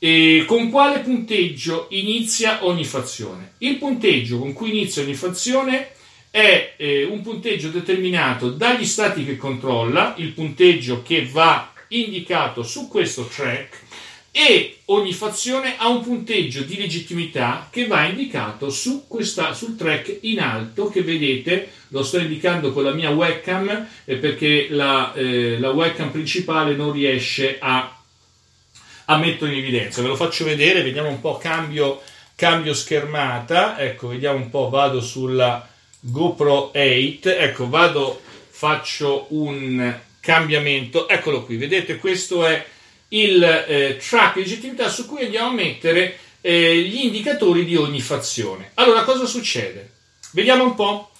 E 0.00 0.44
con 0.46 0.70
quale 0.70 1.00
punteggio 1.00 1.86
inizia 1.90 2.64
ogni 2.64 2.84
fazione? 2.84 3.54
Il 3.58 3.78
punteggio 3.78 4.38
con 4.38 4.52
cui 4.52 4.70
inizia 4.70 5.02
ogni 5.02 5.14
fazione 5.14 5.90
è 6.30 6.74
eh, 6.76 7.04
un 7.04 7.20
punteggio 7.20 7.68
determinato 7.68 8.50
dagli 8.50 8.84
stati 8.84 9.24
che 9.24 9.36
controlla, 9.36 10.14
il 10.18 10.32
punteggio 10.32 11.02
che 11.02 11.26
va 11.26 11.72
indicato 11.88 12.62
su 12.62 12.86
questo 12.86 13.24
track 13.24 13.86
e 14.30 14.82
ogni 14.86 15.12
fazione 15.12 15.74
ha 15.78 15.88
un 15.88 16.02
punteggio 16.02 16.62
di 16.62 16.76
legittimità 16.76 17.68
che 17.72 17.88
va 17.88 18.04
indicato 18.04 18.70
su 18.70 19.06
questa, 19.08 19.52
sul 19.52 19.74
track 19.74 20.18
in 20.20 20.38
alto 20.38 20.88
che 20.90 21.02
vedete, 21.02 21.70
lo 21.88 22.04
sto 22.04 22.20
indicando 22.20 22.72
con 22.72 22.84
la 22.84 22.92
mia 22.92 23.10
webcam 23.10 23.88
eh, 24.04 24.16
perché 24.16 24.68
la, 24.70 25.12
eh, 25.14 25.58
la 25.58 25.70
webcam 25.70 26.10
principale 26.10 26.76
non 26.76 26.92
riesce 26.92 27.56
a 27.58 27.97
a 29.10 29.16
mettere 29.16 29.52
in 29.52 29.58
evidenza. 29.58 30.02
Ve 30.02 30.08
lo 30.08 30.16
faccio 30.16 30.44
vedere, 30.44 30.82
vediamo 30.82 31.08
un 31.08 31.20
po', 31.20 31.38
cambio, 31.38 32.02
cambio 32.34 32.74
schermata, 32.74 33.78
ecco, 33.78 34.08
vediamo 34.08 34.38
un 34.38 34.50
po', 34.50 34.68
vado 34.68 35.00
sulla 35.00 35.66
GoPro 36.00 36.72
8, 36.74 37.28
ecco, 37.28 37.68
vado, 37.68 38.20
faccio 38.50 39.26
un 39.30 39.96
cambiamento, 40.20 41.08
eccolo 41.08 41.44
qui, 41.44 41.56
vedete, 41.56 41.96
questo 41.96 42.46
è 42.46 42.64
il 43.08 43.42
eh, 43.42 43.96
track 43.96 44.34
di 44.34 44.40
legittimità 44.40 44.88
su 44.90 45.06
cui 45.06 45.24
andiamo 45.24 45.48
a 45.48 45.54
mettere 45.54 46.18
eh, 46.42 46.76
gli 46.76 47.04
indicatori 47.04 47.64
di 47.64 47.76
ogni 47.76 48.00
fazione. 48.00 48.72
Allora, 48.74 49.04
cosa 49.04 49.24
succede? 49.24 49.92
Vediamo 50.32 50.64
un 50.64 50.74
po'. 50.74 51.10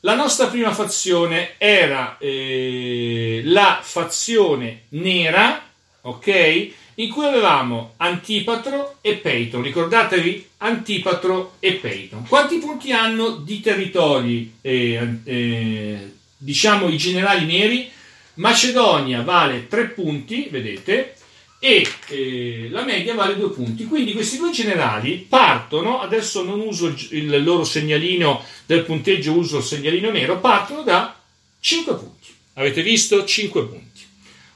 La 0.00 0.14
nostra 0.14 0.46
prima 0.46 0.72
fazione 0.72 1.54
era 1.58 2.16
eh, 2.18 3.42
la 3.44 3.80
fazione 3.82 4.84
nera, 4.90 5.68
ok? 6.00 6.84
In 6.96 7.10
cui 7.10 7.26
avevamo 7.26 7.94
Antipatro 7.96 8.96
e 9.00 9.14
Peyton. 9.14 9.62
Ricordatevi 9.62 10.48
Antipatro 10.58 11.56
e 11.60 11.74
Peyton. 11.74 12.26
Quanti 12.26 12.58
punti 12.58 12.92
hanno 12.92 13.36
di 13.36 13.60
territori, 13.60 14.54
eh, 14.60 15.18
eh, 15.24 16.12
diciamo 16.36 16.88
i 16.88 16.96
generali 16.96 17.44
neri? 17.44 17.90
Macedonia 18.34 19.22
vale 19.22 19.66
3 19.66 19.88
punti, 19.88 20.48
vedete, 20.50 21.14
e 21.58 21.86
eh, 22.08 22.68
la 22.70 22.84
media 22.84 23.14
vale 23.14 23.36
2 23.36 23.50
punti. 23.50 23.84
Quindi 23.86 24.12
questi 24.12 24.36
due 24.36 24.50
generali 24.50 25.26
partono, 25.28 26.00
adesso 26.00 26.42
non 26.42 26.60
uso 26.60 26.94
il 27.10 27.42
loro 27.42 27.64
segnalino 27.64 28.42
del 28.66 28.84
punteggio, 28.84 29.32
uso 29.32 29.58
il 29.58 29.64
segnalino 29.64 30.10
nero, 30.10 30.38
partono 30.38 30.82
da 30.82 31.18
5 31.60 31.94
punti. 31.94 32.34
Avete 32.54 32.82
visto? 32.82 33.24
5 33.24 33.66
punti. 33.66 34.04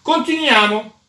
Continuiamo. 0.03 0.99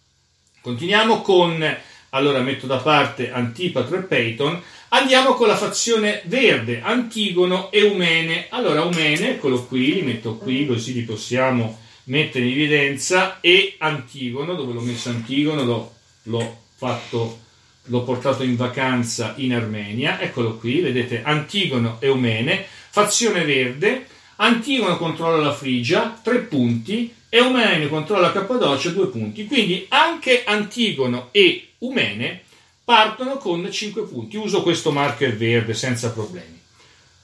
Continuiamo 0.61 1.21
con, 1.21 1.77
allora 2.09 2.39
metto 2.41 2.67
da 2.67 2.77
parte 2.77 3.31
Antipatro 3.31 3.97
e 3.97 4.03
Peyton, 4.03 4.61
andiamo 4.89 5.33
con 5.33 5.47
la 5.47 5.57
fazione 5.57 6.21
verde, 6.25 6.81
Antigono 6.83 7.71
e 7.71 7.79
Eumene. 7.79 8.45
Allora 8.49 8.81
Eumene, 8.81 9.31
eccolo 9.31 9.65
qui, 9.65 9.95
li 9.95 10.01
metto 10.03 10.35
qui 10.35 10.67
così 10.67 10.93
li 10.93 11.01
possiamo 11.01 11.79
mettere 12.05 12.45
in 12.45 12.51
evidenza, 12.51 13.39
e 13.41 13.73
Antigono, 13.79 14.53
dove 14.53 14.73
l'ho 14.73 14.81
messo 14.81 15.09
Antigono, 15.09 15.63
l'ho, 15.63 15.93
l'ho 16.23 16.57
fatto 16.75 17.39
l'ho 17.85 18.03
portato 18.03 18.43
in 18.43 18.55
vacanza 18.55 19.33
in 19.37 19.55
Armenia, 19.55 20.21
eccolo 20.21 20.57
qui, 20.57 20.79
vedete 20.79 21.23
Antigono 21.23 21.97
e 21.99 22.05
Eumene, 22.05 22.63
fazione 22.67 23.43
verde, 23.45 24.05
Antigono 24.35 24.97
controlla 24.97 25.37
la 25.37 25.53
Frigia, 25.53 26.19
tre 26.21 26.37
punti, 26.39 27.11
e 27.33 27.37
Eumene 27.37 27.87
controlla 27.87 28.33
Cappadocia, 28.33 28.89
due 28.89 29.07
punti. 29.07 29.47
Quindi 29.47 29.85
anche 29.87 30.43
Antigono 30.43 31.29
e 31.31 31.69
Umene 31.77 32.43
partono 32.83 33.37
con 33.37 33.71
5 33.71 34.03
punti. 34.03 34.35
Uso 34.35 34.61
questo 34.61 34.91
marker 34.91 35.37
verde 35.37 35.73
senza 35.73 36.11
problemi. 36.11 36.59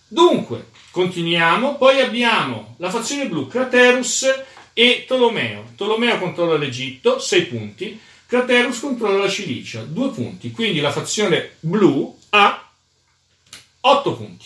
Dunque, 0.08 0.68
continuiamo. 0.92 1.76
Poi 1.76 2.00
abbiamo 2.00 2.76
la 2.78 2.90
fazione 2.90 3.28
blu, 3.28 3.48
Craterus 3.48 4.26
e 4.72 5.04
Tolomeo. 5.06 5.74
Tolomeo 5.76 6.18
controlla 6.20 6.56
l'Egitto, 6.56 7.20
6 7.20 7.46
punti. 7.48 8.00
Craterus 8.28 8.80
controlla 8.80 9.18
la 9.18 9.30
Cilicia, 9.30 9.82
2 9.82 10.10
punti. 10.12 10.52
Quindi 10.52 10.80
la 10.80 10.92
fazione 10.92 11.56
blu 11.60 12.18
ha 12.30 12.72
8 13.82 14.14
punti. 14.16 14.46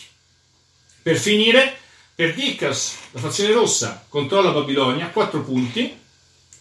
Per 1.02 1.16
finire, 1.16 1.78
per 2.14 2.34
Dicas, 2.34 2.98
la 3.12 3.20
fazione 3.20 3.52
rossa 3.52 4.04
controlla 4.08 4.50
Babilonia, 4.50 5.08
4 5.08 5.42
punti. 5.42 6.00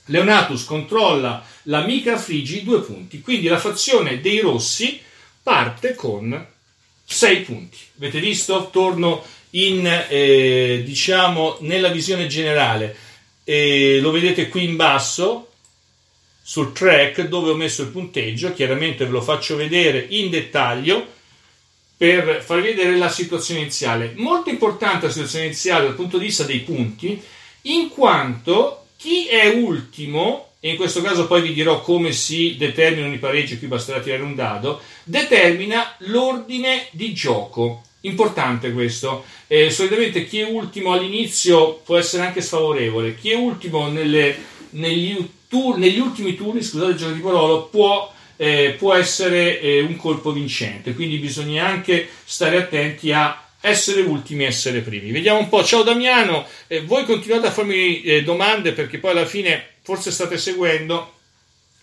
Leonatus 0.06 0.66
controlla 0.66 1.46
la 1.64 1.86
Mica 1.86 2.18
Frigi, 2.18 2.64
2 2.64 2.82
punti. 2.82 3.22
Quindi 3.22 3.48
la 3.48 3.60
fazione 3.60 4.22
dei 4.22 4.40
rossi 4.40 5.00
parte 5.44 5.94
con 5.96 6.48
6 7.04 7.42
punti. 7.42 7.78
Avete 7.98 8.20
visto? 8.20 8.70
Torno 8.72 9.24
in, 9.52 9.86
eh, 9.86 10.82
diciamo, 10.86 11.58
nella 11.62 11.90
visione 11.90 12.28
generale. 12.28 12.96
Eh, 13.44 14.00
lo 14.02 14.12
vedete 14.12 14.48
qui 14.48 14.64
in 14.64 14.76
basso 14.76 15.50
sul 16.42 16.74
track 16.74 17.28
dove 17.28 17.52
ho 17.52 17.56
messo 17.56 17.82
il 17.84 17.90
punteggio. 17.90 18.54
Chiaramente 18.54 19.06
ve 19.06 19.12
lo 19.12 19.22
faccio 19.22 19.56
vedere 19.56 20.06
in 20.10 20.30
dettaglio 20.30 21.20
per 22.02 22.42
farvi 22.44 22.70
vedere 22.70 22.98
la 22.98 23.12
situazione 23.12 23.60
iniziale. 23.60 24.14
Molto 24.16 24.50
importante 24.50 25.06
la 25.06 25.12
situazione 25.12 25.46
iniziale 25.46 25.86
dal 25.86 25.94
punto 25.94 26.18
di 26.18 26.26
vista 26.26 26.44
dei 26.46 26.62
punti, 26.62 27.22
in 27.64 27.90
quanto 27.90 28.86
chi 28.98 29.28
è 29.28 29.50
ultimo, 29.50 30.54
e 30.60 30.72
in 30.72 30.78
questo 30.78 31.04
caso 31.04 31.28
poi 31.28 31.44
vi 31.44 31.54
dirò 31.54 31.80
come 31.82 32.12
si 32.12 32.56
determinano 32.58 33.14
i 33.14 33.20
pareggi, 33.20 33.60
qui 33.60 33.68
basterà 33.68 34.00
tirare 34.00 34.24
un 34.24 34.34
dado, 34.34 34.82
determina 35.04 35.94
l'ordine 36.00 36.88
di 36.90 37.14
gioco. 37.14 37.84
Importante 38.02 38.72
questo. 38.72 39.24
Eh, 39.46 39.70
solitamente 39.70 40.26
chi 40.26 40.40
è 40.40 40.50
ultimo 40.50 40.94
all'inizio 40.94 41.82
può 41.86 41.98
essere 41.98 42.26
anche 42.26 42.42
sfavorevole, 42.42 43.14
chi 43.14 43.30
è 43.30 43.36
ultimo 43.36 43.90
nelle, 43.90 44.36
negli, 44.72 45.24
tour, 45.48 45.78
negli 45.78 46.00
ultimi 46.00 46.34
turni, 46.34 46.64
scusate 46.64 46.94
il 46.94 46.98
gioco 46.98 47.12
di 47.12 47.20
parole, 47.20 47.68
può 47.70 48.12
eh, 48.42 48.74
può 48.76 48.96
essere 48.96 49.60
eh, 49.60 49.82
un 49.82 49.96
colpo 49.98 50.32
vincente, 50.32 50.96
quindi 50.96 51.18
bisogna 51.18 51.68
anche 51.68 52.10
stare 52.24 52.58
attenti 52.58 53.12
a 53.12 53.40
essere 53.62 54.02
ultimi 54.02 54.46
essere 54.46 54.80
primi. 54.80 55.12
Vediamo 55.12 55.38
un 55.38 55.48
po', 55.48 55.64
ciao 55.64 55.84
Damiano, 55.84 56.48
eh, 56.66 56.82
voi 56.82 57.06
continuate 57.06 57.46
a 57.46 57.52
farmi 57.52 58.02
eh, 58.02 58.24
domande 58.24 58.72
perché 58.72 58.98
poi 58.98 59.12
alla 59.12 59.28
fine 59.28 59.74
forse 59.84 60.10
state 60.10 60.40
seguendo, 60.40 61.14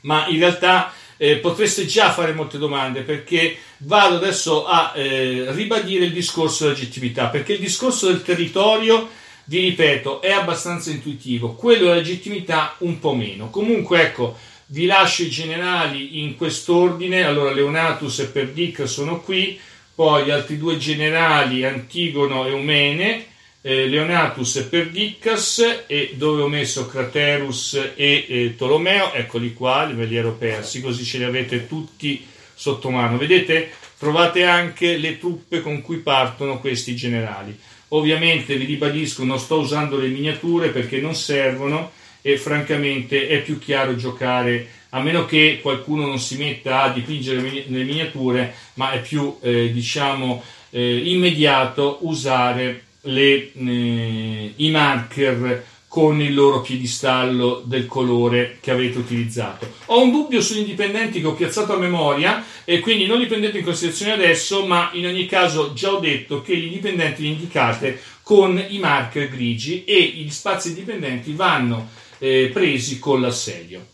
ma 0.01 0.27
in 0.27 0.41
realtà 0.41 0.93
eh, 1.17 1.37
potreste 1.37 1.87
già 1.87 2.11
fare 2.11 2.33
molte 2.33 2.59
domande 2.59 3.03
perché 3.03 3.57
vado 3.79 4.17
adesso 4.17 4.67
a 4.67 4.95
eh, 4.97 5.53
ribadire 5.53 6.07
il 6.07 6.13
discorso 6.13 6.65
della 6.65 6.77
legittimità, 6.77 7.29
perché 7.29 7.53
il 7.53 7.61
discorso 7.61 8.09
del 8.09 8.25
territorio, 8.25 9.11
vi 9.45 9.61
ripeto, 9.61 10.21
è 10.21 10.33
abbastanza 10.33 10.91
intuitivo, 10.91 11.53
quello 11.53 11.85
della 11.85 11.95
legittimità 11.99 12.75
un 12.79 12.99
po' 12.99 13.15
meno. 13.15 13.49
Comunque 13.49 14.03
ecco, 14.03 14.37
vi 14.69 14.87
lascio 14.87 15.23
i 15.23 15.29
generali 15.29 16.23
in 16.23 16.37
quest'ordine. 16.37 17.25
Allora, 17.25 17.53
Leonatus 17.53 18.21
e 18.21 18.27
Perdic 18.27 18.89
sono 18.89 19.21
qui, 19.21 19.59
poi 19.95 20.25
gli 20.25 20.31
altri 20.31 20.57
due 20.57 20.79
generali, 20.79 21.64
Antigono 21.64 22.47
e 22.47 22.51
Eumene, 22.51 23.27
eh, 23.61 23.87
Leonatus 23.87 24.57
e 24.57 24.64
Perdicas, 24.64 25.85
e 25.87 26.14
dove 26.16 26.43
ho 26.43 26.49
messo 26.49 26.87
Craterus 26.87 27.75
e 27.95 28.27
eh, 28.29 28.55
Tolomeo, 28.57 29.12
eccoli 29.12 29.53
qua, 29.53 29.91
ve 29.93 30.05
li 30.05 30.16
ero 30.16 30.33
persi, 30.33 30.81
così 30.81 31.05
ce 31.05 31.19
li 31.19 31.25
avete 31.25 31.66
tutti 31.66 32.25
sotto 32.55 32.91
mano. 32.91 33.19
Vedete? 33.19 33.71
trovate 33.99 34.45
anche 34.45 34.97
le 34.97 35.19
truppe 35.19 35.61
con 35.61 35.83
cui 35.83 35.99
partono 35.99 36.61
questi 36.61 36.95
generali. 36.95 37.59
Ovviamente 37.89 38.57
vi 38.57 38.64
ribadisco, 38.64 39.25
non 39.25 39.41
sto 39.41 39.59
usando 39.59 39.97
le 39.99 40.09
miniature 40.09 40.69
perché 40.69 41.01
non 41.01 41.14
servono 41.14 41.91
e 42.33 42.37
francamente 42.37 43.26
è 43.26 43.41
più 43.41 43.59
chiaro 43.59 43.97
giocare 43.97 44.68
a 44.91 45.01
meno 45.01 45.24
che 45.24 45.61
qualcuno 45.62 46.07
non 46.07 46.18
si 46.18 46.37
metta 46.37 46.83
a 46.83 46.91
dipingere 46.91 47.41
le 47.41 47.85
miniature, 47.85 48.55
ma 48.74 48.91
è 48.93 49.01
più 49.01 49.37
eh, 49.41 49.72
diciamo 49.72 50.43
eh, 50.70 50.97
immediato 51.05 51.99
usare 52.03 52.85
le, 53.03 53.51
eh, 53.53 54.53
i 54.57 54.70
marker 54.70 55.64
con 55.89 56.20
il 56.20 56.35
loro 56.35 56.61
piedistallo 56.61 57.62
del 57.64 57.87
colore 57.87 58.59
che 58.61 58.70
avete 58.70 58.99
utilizzato. 58.99 59.72
Ho 59.87 60.03
un 60.03 60.11
dubbio 60.11 60.43
sugli 60.43 60.59
indipendenti 60.59 61.20
che 61.20 61.26
ho 61.26 61.35
piazzato 61.35 61.72
a 61.72 61.79
memoria 61.79 62.45
e 62.64 62.81
quindi 62.81 63.07
non 63.07 63.18
li 63.18 63.26
prendete 63.26 63.59
in 63.59 63.64
considerazione 63.64 64.12
adesso, 64.12 64.66
ma 64.66 64.91
in 64.93 65.07
ogni 65.07 65.24
caso 65.24 65.72
già 65.72 65.95
ho 65.95 65.99
detto 65.99 66.43
che 66.43 66.55
gli 66.55 66.66
indipendenti 66.66 67.22
li 67.22 67.29
indicate 67.29 67.99
con 68.22 68.62
i 68.68 68.79
marker 68.79 69.31
grigi 69.31 69.85
e 69.85 70.03
gli 70.03 70.29
spazi 70.29 70.68
indipendenti 70.68 71.33
vanno 71.33 71.89
eh, 72.19 72.51
presi 72.53 72.99
con 72.99 73.21
l'assedio. 73.21 73.87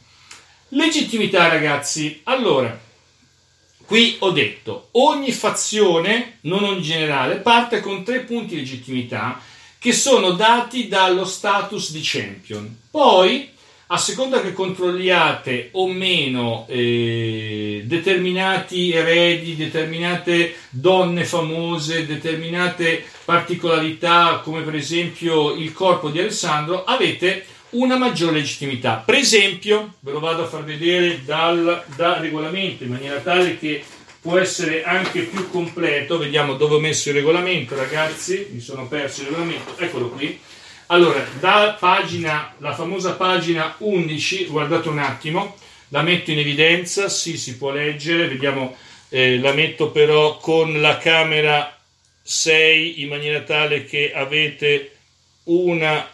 Legittimità 0.68 1.48
ragazzi, 1.48 2.20
allora 2.24 2.80
Qui 3.86 4.16
ho 4.20 4.30
detto, 4.30 4.88
ogni 4.92 5.30
fazione, 5.30 6.38
non 6.42 6.64
ogni 6.64 6.80
generale, 6.80 7.36
parte 7.36 7.80
con 7.80 8.02
tre 8.02 8.20
punti 8.20 8.54
di 8.54 8.62
legittimità 8.62 9.38
che 9.78 9.92
sono 9.92 10.30
dati 10.30 10.88
dallo 10.88 11.26
status 11.26 11.92
di 11.92 12.00
champion. 12.02 12.74
Poi, 12.90 13.50
a 13.88 13.98
seconda 13.98 14.40
che 14.40 14.54
controlliate 14.54 15.68
o 15.72 15.86
meno 15.86 16.64
eh, 16.70 17.82
determinati 17.84 18.90
eredi, 18.90 19.54
determinate 19.54 20.54
donne 20.70 21.24
famose, 21.24 22.06
determinate 22.06 23.04
particolarità, 23.26 24.40
come 24.42 24.62
per 24.62 24.76
esempio 24.76 25.52
il 25.52 25.74
corpo 25.74 26.08
di 26.08 26.20
Alessandro, 26.20 26.84
avete 26.84 27.44
una 27.74 27.96
maggiore 27.96 28.32
legittimità. 28.32 29.02
Per 29.04 29.14
esempio, 29.14 29.94
ve 30.00 30.12
lo 30.12 30.20
vado 30.20 30.44
a 30.44 30.46
far 30.46 30.64
vedere 30.64 31.24
dal, 31.24 31.84
dal 31.96 32.20
regolamento 32.20 32.84
in 32.84 32.90
maniera 32.90 33.18
tale 33.20 33.58
che 33.58 33.84
può 34.20 34.38
essere 34.38 34.84
anche 34.84 35.22
più 35.22 35.50
completo. 35.50 36.18
Vediamo 36.18 36.54
dove 36.54 36.76
ho 36.76 36.80
messo 36.80 37.10
il 37.10 37.16
regolamento, 37.16 37.76
ragazzi. 37.76 38.48
Mi 38.50 38.60
sono 38.60 38.88
perso 38.88 39.22
il 39.22 39.28
regolamento, 39.28 39.76
eccolo 39.78 40.08
qui. 40.10 40.38
Allora, 40.88 41.26
da 41.40 41.76
pagina, 41.78 42.54
la 42.58 42.74
famosa 42.74 43.14
pagina 43.14 43.74
11, 43.78 44.46
guardate 44.46 44.88
un 44.88 44.98
attimo, 44.98 45.56
la 45.88 46.02
metto 46.02 46.30
in 46.30 46.38
evidenza, 46.38 47.08
sì, 47.08 47.38
si 47.38 47.56
può 47.56 47.70
leggere, 47.70 48.28
vediamo, 48.28 48.76
eh, 49.08 49.38
la 49.38 49.52
metto 49.52 49.90
però 49.90 50.36
con 50.36 50.80
la 50.80 50.98
camera 50.98 51.74
6 52.22 53.02
in 53.02 53.08
maniera 53.08 53.40
tale 53.40 53.84
che 53.86 54.12
avete 54.14 54.96
una 55.44 56.06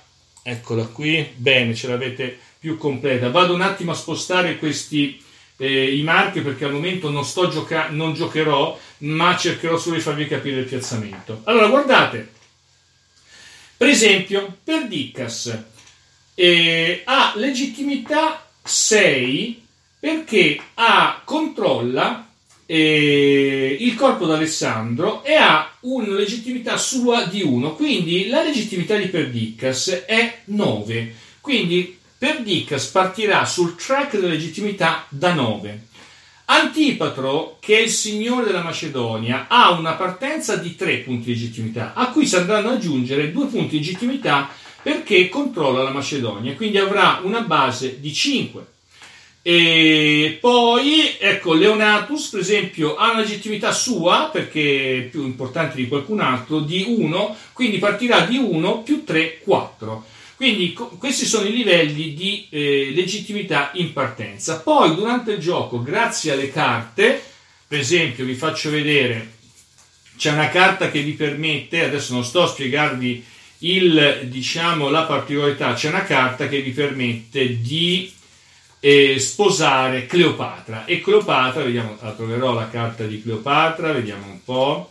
eccola 0.43 0.87
qui, 0.87 1.33
bene, 1.37 1.75
ce 1.75 1.89
l'avete 1.89 2.39
più 2.59 2.77
completa. 2.77 3.31
Vado 3.31 3.55
un 3.55 3.63
attimo 3.63 3.93
a 3.93 3.95
spostare 3.95 4.59
questi 4.59 5.23
eh, 5.57 5.95
i 5.95 6.03
marchi 6.03 6.41
perché 6.41 6.65
al 6.65 6.73
momento 6.73 7.11
non, 7.11 7.25
sto 7.25 7.49
gioca- 7.49 7.89
non 7.91 8.15
giocherò, 8.15 8.79
ma 8.99 9.37
cercherò 9.37 9.77
solo 9.77 9.97
di 9.97 10.03
farvi 10.03 10.27
capire 10.27 10.61
il 10.61 10.67
piazzamento. 10.67 11.43
Allora, 11.45 11.69
guardate, 11.69 12.33
per 13.77 13.89
esempio, 13.89 14.59
per 14.65 14.89
Dicas 14.89 15.65
eh, 16.35 17.03
ha 17.05 17.33
legittimità 17.37 18.47
6 18.63 19.67
perché 20.01 20.61
ha, 20.75 21.21
controlla 21.25 22.30
eh, 22.73 23.77
il 23.81 23.97
corpo 23.97 24.27
d'Alessandro 24.27 25.25
e 25.25 25.35
ha 25.35 25.73
una 25.81 26.15
legittimità 26.15 26.77
sua 26.77 27.25
di 27.25 27.43
1, 27.43 27.75
quindi 27.75 28.29
la 28.29 28.45
legittimità 28.45 28.95
di 28.95 29.09
Perdicas 29.09 30.05
è 30.07 30.43
9. 30.45 31.15
Quindi 31.41 31.99
Perdicas 32.17 32.87
partirà 32.87 33.45
sul 33.45 33.75
track 33.75 34.13
della 34.13 34.29
legittimità 34.29 35.05
da 35.09 35.35
9. 35.35 35.87
Antipatro, 36.45 37.57
che 37.59 37.77
è 37.77 37.81
il 37.81 37.91
signore 37.91 38.47
della 38.47 38.63
Macedonia, 38.63 39.47
ha 39.49 39.73
una 39.73 39.95
partenza 39.95 40.55
di 40.55 40.77
3 40.77 40.99
punti 40.99 41.25
di 41.25 41.33
legittimità, 41.33 41.93
a 41.95 42.11
cui 42.11 42.25
si 42.25 42.37
andranno 42.37 42.69
ad 42.69 42.77
aggiungere 42.77 43.33
2 43.33 43.47
punti 43.47 43.79
di 43.81 43.85
legittimità 43.85 44.49
perché 44.81 45.29
controlla 45.29 45.83
la 45.83 45.91
Macedonia, 45.91 46.55
quindi 46.55 46.79
avrà 46.79 47.21
una 47.25 47.41
base 47.41 47.99
di 47.99 48.15
5. 48.15 48.67
E 49.43 50.37
poi, 50.39 51.17
ecco, 51.19 51.55
Leonatus, 51.55 52.29
per 52.29 52.41
esempio, 52.41 52.97
ha 52.97 53.13
una 53.13 53.21
legittimità 53.21 53.73
sua, 53.73 54.29
perché 54.31 54.99
è 54.99 55.01
più 55.03 55.25
importante 55.25 55.77
di 55.77 55.89
qualcun 55.89 56.21
altro, 56.21 56.61
di 56.61 56.85
1, 56.87 57.37
quindi 57.55 57.79
partirà 57.79 58.21
di 58.27 58.37
1 58.37 58.83
più 58.83 59.05
3, 59.05 59.39
4. 59.39 60.05
Quindi 60.37 60.73
co- 60.73 60.97
questi 60.99 61.25
sono 61.25 61.47
i 61.47 61.53
livelli 61.53 62.15
di 62.15 62.47
eh, 62.51 62.93
legittimità 62.95 63.71
in 63.75 63.93
partenza. 63.93 64.61
Poi, 64.61 64.95
durante 64.95 65.33
il 65.33 65.39
gioco, 65.39 65.83
grazie 65.83 66.33
alle 66.33 66.51
carte, 66.51 67.23
per 67.67 67.79
esempio, 67.79 68.25
vi 68.25 68.35
faccio 68.35 68.71
vedere, 68.71 69.39
c'è 70.17 70.33
una 70.33 70.49
carta 70.51 70.91
che 70.91 71.01
vi 71.01 71.13
permette, 71.13 71.85
adesso 71.85 72.13
non 72.13 72.25
sto 72.25 72.43
a 72.43 72.49
spiegarvi 72.49 73.25
il, 73.59 74.21
diciamo, 74.25 74.91
la 74.91 75.05
particolarità, 75.05 75.73
c'è 75.73 75.89
una 75.89 76.05
carta 76.05 76.49
che 76.49 76.61
vi 76.61 76.71
permette 76.73 77.61
di 77.61 78.13
eh, 78.81 79.19
sposare 79.19 80.07
Cleopatra. 80.07 80.87
E 80.87 81.01
Cleopatra, 81.01 81.63
vediamo, 81.63 81.97
la 82.01 82.13
troverò 82.13 82.53
la 82.53 82.69
carta 82.69 83.05
di 83.05 83.23
Cleopatra, 83.23 83.93
vediamo 83.93 84.27
un 84.27 84.43
po'. 84.43 84.91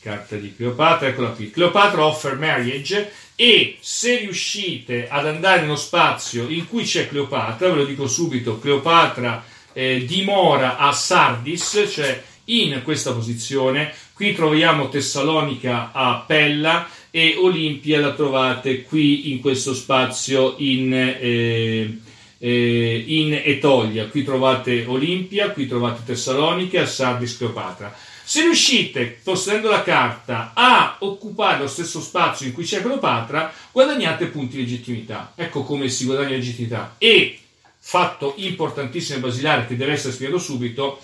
Carta 0.00 0.36
di 0.36 0.54
Cleopatra, 0.54 1.08
eccola 1.08 1.30
qui. 1.30 1.50
Cleopatra 1.50 2.04
offer 2.04 2.36
marriage 2.36 3.10
e 3.34 3.78
se 3.80 4.18
riuscite 4.18 5.08
ad 5.08 5.26
andare 5.26 5.62
nello 5.62 5.76
spazio 5.76 6.48
in 6.48 6.68
cui 6.68 6.84
c'è 6.84 7.08
Cleopatra, 7.08 7.68
ve 7.70 7.76
lo 7.76 7.84
dico 7.84 8.08
subito, 8.08 8.58
Cleopatra 8.58 9.44
eh, 9.72 10.04
dimora 10.04 10.76
a 10.76 10.92
Sardis, 10.92 11.88
cioè 11.90 12.22
in 12.46 12.80
questa 12.82 13.12
posizione. 13.12 13.94
Qui 14.12 14.34
troviamo 14.34 14.88
Tessalonica 14.88 15.90
a 15.92 16.24
Pella 16.26 16.88
e 17.10 17.36
Olimpia 17.38 18.00
la 18.00 18.12
trovate 18.14 18.82
qui 18.82 19.30
in 19.30 19.40
questo 19.40 19.74
spazio 19.74 20.54
in, 20.58 20.92
eh, 20.92 21.98
eh, 22.38 23.04
in 23.06 23.40
Etolia. 23.44 24.06
Qui 24.06 24.24
trovate 24.24 24.84
Olimpia, 24.86 25.50
qui 25.50 25.66
trovate 25.66 26.02
Tessalonica, 26.04 26.86
Sardis, 26.86 27.36
Cleopatra. 27.36 27.94
Se 28.24 28.42
riuscite, 28.42 29.20
possedendo 29.22 29.70
la 29.70 29.82
carta, 29.82 30.52
a 30.54 30.96
occupare 31.00 31.60
lo 31.60 31.68
stesso 31.68 32.00
spazio 32.00 32.46
in 32.46 32.52
cui 32.52 32.64
c'è 32.64 32.82
Cleopatra, 32.82 33.52
guadagnate 33.72 34.26
punti 34.26 34.56
di 34.56 34.62
legittimità. 34.62 35.32
Ecco 35.34 35.62
come 35.62 35.88
si 35.88 36.04
guadagna 36.04 36.30
legittimità. 36.30 36.94
E, 36.98 37.38
fatto 37.78 38.34
importantissimo 38.36 39.18
e 39.18 39.20
basilare 39.22 39.66
che 39.66 39.76
deve 39.76 39.92
essere 39.92 40.12
spiegato 40.12 40.38
subito, 40.38 41.00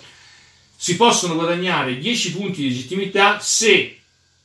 si 0.77 0.95
possono 0.97 1.35
guadagnare 1.35 1.97
10 1.97 2.33
punti 2.33 2.61
di 2.61 2.69
legittimità 2.69 3.39
se 3.39 3.99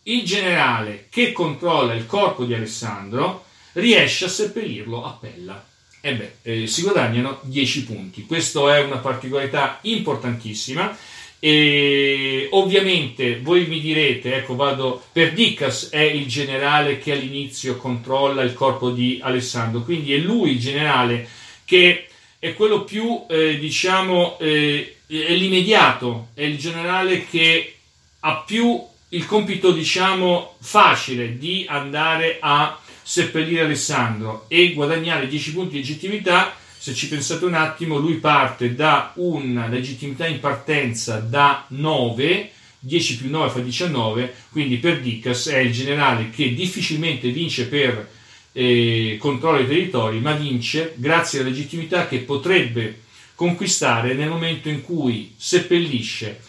il 0.05 0.22
generale 0.24 1.09
che 1.11 1.32
controlla 1.32 1.93
il 1.93 2.07
corpo 2.07 2.45
di 2.45 2.55
Alessandro 2.55 3.45
riesce 3.72 4.24
a 4.24 4.28
seppellirlo 4.28 5.05
a 5.05 5.11
Pella 5.20 5.70
e 6.01 6.14
beh, 6.14 6.32
eh, 6.42 6.66
si 6.66 6.82
guadagnano 6.82 7.40
10 7.42 7.84
punti. 7.84 8.24
Questa 8.24 8.76
è 8.76 8.82
una 8.82 8.98
particolarità 8.98 9.78
importantissima. 9.82 10.96
E 11.42 12.48
ovviamente 12.51 13.40
voi 13.40 13.66
mi 13.66 13.80
direte, 13.80 14.34
ecco, 14.34 14.57
vado 14.57 15.03
per 15.11 15.32
Dicas 15.32 15.88
è 15.88 16.03
il 16.03 16.26
generale 16.26 16.98
che 16.98 17.12
all'inizio 17.12 17.76
controlla 17.78 18.42
il 18.42 18.53
corpo 18.53 18.90
di 18.90 19.20
Alessandro, 19.22 19.80
quindi 19.82 20.12
è 20.12 20.18
lui 20.18 20.51
il 20.53 20.59
generale 20.59 21.26
che 21.64 22.09
è 22.38 22.55
quello 22.55 22.84
più, 22.84 23.24
eh, 23.28 23.59
diciamo, 23.59 24.38
eh, 24.38 24.96
è 25.07 25.32
l'immediato, 25.34 26.28
è 26.34 26.42
il 26.42 26.59
generale 26.59 27.26
che 27.26 27.76
ha 28.20 28.36
più 28.46 28.82
il 29.09 29.26
compito, 29.26 29.72
diciamo, 29.72 30.57
facile 30.61 31.36
di 31.36 31.64
andare 31.68 32.38
a 32.40 32.80
seppellire 33.11 33.62
Alessandro 33.62 34.44
e 34.46 34.72
guadagnare 34.72 35.26
10 35.26 35.52
punti 35.52 35.70
di 35.72 35.78
legittimità, 35.78 36.54
se 36.78 36.94
ci 36.94 37.08
pensate 37.08 37.44
un 37.44 37.54
attimo, 37.54 37.98
lui 37.98 38.18
parte 38.18 38.76
da 38.76 39.11
una 39.16 39.66
legittimità 39.66 40.28
in 40.28 40.38
partenza 40.38 41.18
da 41.18 41.64
9, 41.70 42.52
10 42.78 43.16
più 43.16 43.28
9 43.28 43.50
fa 43.50 43.58
19, 43.58 44.32
quindi 44.52 44.76
per 44.76 45.00
Dicas 45.00 45.48
è 45.48 45.58
il 45.58 45.72
generale 45.72 46.30
che 46.30 46.54
difficilmente 46.54 47.30
vince 47.30 47.66
per 47.66 48.08
eh, 48.52 49.16
controllo 49.18 49.56
dei 49.56 49.66
territori, 49.66 50.20
ma 50.20 50.34
vince 50.34 50.94
grazie 50.94 51.40
alla 51.40 51.48
legittimità 51.48 52.06
che 52.06 52.18
potrebbe 52.18 53.00
conquistare 53.34 54.14
nel 54.14 54.28
momento 54.28 54.68
in 54.68 54.82
cui 54.82 55.34
seppellisce 55.36 56.42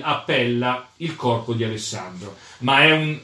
appella 0.00 0.92
il 0.98 1.16
corpo 1.16 1.54
di 1.54 1.64
Alessandro. 1.64 2.36
Ma 2.58 2.84
è 2.84 2.92
un 2.92 3.18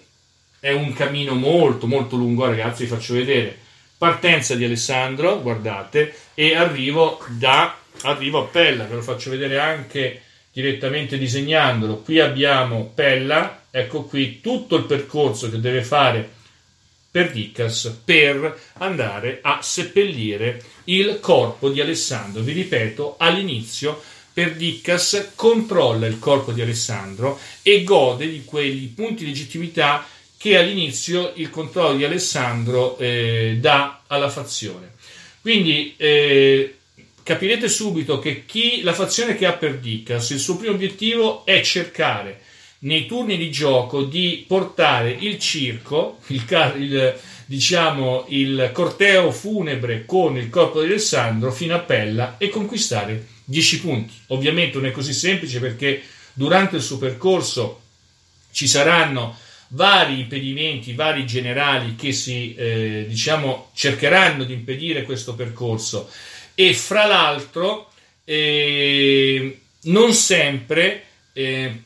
è 0.64 0.72
un 0.72 0.94
cammino 0.94 1.34
molto 1.34 1.86
molto 1.86 2.16
lungo, 2.16 2.46
ragazzi, 2.46 2.84
vi 2.84 2.88
faccio 2.88 3.12
vedere. 3.12 3.54
Partenza 3.98 4.54
di 4.54 4.64
Alessandro, 4.64 5.42
guardate, 5.42 6.14
e 6.32 6.56
arrivo 6.56 7.22
da 7.28 7.76
arrivo 8.00 8.40
a 8.40 8.46
Pella, 8.46 8.84
ve 8.84 8.94
lo 8.94 9.02
faccio 9.02 9.28
vedere 9.28 9.58
anche 9.58 10.22
direttamente 10.50 11.18
disegnandolo. 11.18 11.98
Qui 11.98 12.18
abbiamo 12.18 12.90
Pella, 12.94 13.64
ecco 13.70 14.04
qui 14.04 14.40
tutto 14.40 14.76
il 14.76 14.84
percorso 14.84 15.50
che 15.50 15.60
deve 15.60 15.82
fare 15.82 16.26
per 17.10 17.30
Dicas 17.30 18.00
per 18.02 18.58
andare 18.78 19.40
a 19.42 19.58
seppellire 19.60 20.62
il 20.84 21.18
corpo 21.20 21.68
di 21.68 21.82
Alessandro. 21.82 22.40
Vi 22.40 22.52
ripeto, 22.52 23.16
all'inizio 23.18 24.02
per 24.32 24.54
Dicas 24.54 25.32
controlla 25.34 26.06
il 26.06 26.18
corpo 26.18 26.52
di 26.52 26.62
Alessandro 26.62 27.38
e 27.60 27.84
gode 27.84 28.26
di 28.26 28.46
quei 28.46 28.90
punti 28.96 29.24
di 29.24 29.30
legittimità 29.30 30.06
che 30.44 30.58
all'inizio 30.58 31.32
il 31.36 31.48
controllo 31.48 31.96
di 31.96 32.04
Alessandro 32.04 32.98
eh, 32.98 33.56
dà 33.58 34.02
alla 34.06 34.28
fazione. 34.28 34.92
Quindi 35.40 35.94
eh, 35.96 36.76
capirete 37.22 37.66
subito 37.66 38.18
che 38.18 38.44
chi, 38.44 38.82
la 38.82 38.92
fazione 38.92 39.36
che 39.36 39.46
ha 39.46 39.54
per 39.54 39.78
Dicas, 39.78 40.28
il 40.28 40.38
suo 40.38 40.58
primo 40.58 40.74
obiettivo 40.74 41.46
è 41.46 41.62
cercare 41.62 42.42
nei 42.80 43.06
turni 43.06 43.38
di 43.38 43.50
gioco 43.50 44.02
di 44.02 44.44
portare 44.46 45.16
il 45.18 45.38
circo, 45.38 46.18
il, 46.26 46.44
il, 46.76 47.18
diciamo, 47.46 48.26
il 48.28 48.68
corteo 48.74 49.30
funebre 49.30 50.04
con 50.04 50.36
il 50.36 50.50
corpo 50.50 50.82
di 50.82 50.88
Alessandro 50.88 51.52
fino 51.52 51.74
a 51.74 51.78
Pella 51.78 52.36
e 52.36 52.50
conquistare 52.50 53.28
10 53.44 53.80
punti. 53.80 54.12
Ovviamente 54.26 54.76
non 54.76 54.88
è 54.88 54.90
così 54.90 55.14
semplice 55.14 55.58
perché 55.58 56.02
durante 56.34 56.76
il 56.76 56.82
suo 56.82 56.98
percorso 56.98 57.80
ci 58.50 58.68
saranno 58.68 59.38
vari 59.68 60.20
impedimenti, 60.20 60.94
vari 60.94 61.26
generali 61.26 61.96
che 61.96 62.12
si 62.12 62.54
eh, 62.54 63.06
diciamo 63.08 63.70
cercheranno 63.74 64.44
di 64.44 64.52
impedire 64.52 65.02
questo 65.02 65.34
percorso 65.34 66.10
e 66.54 66.74
fra 66.74 67.06
l'altro 67.06 67.90
eh, 68.24 69.58
non 69.82 70.12
sempre 70.12 71.04
eh, 71.32 71.82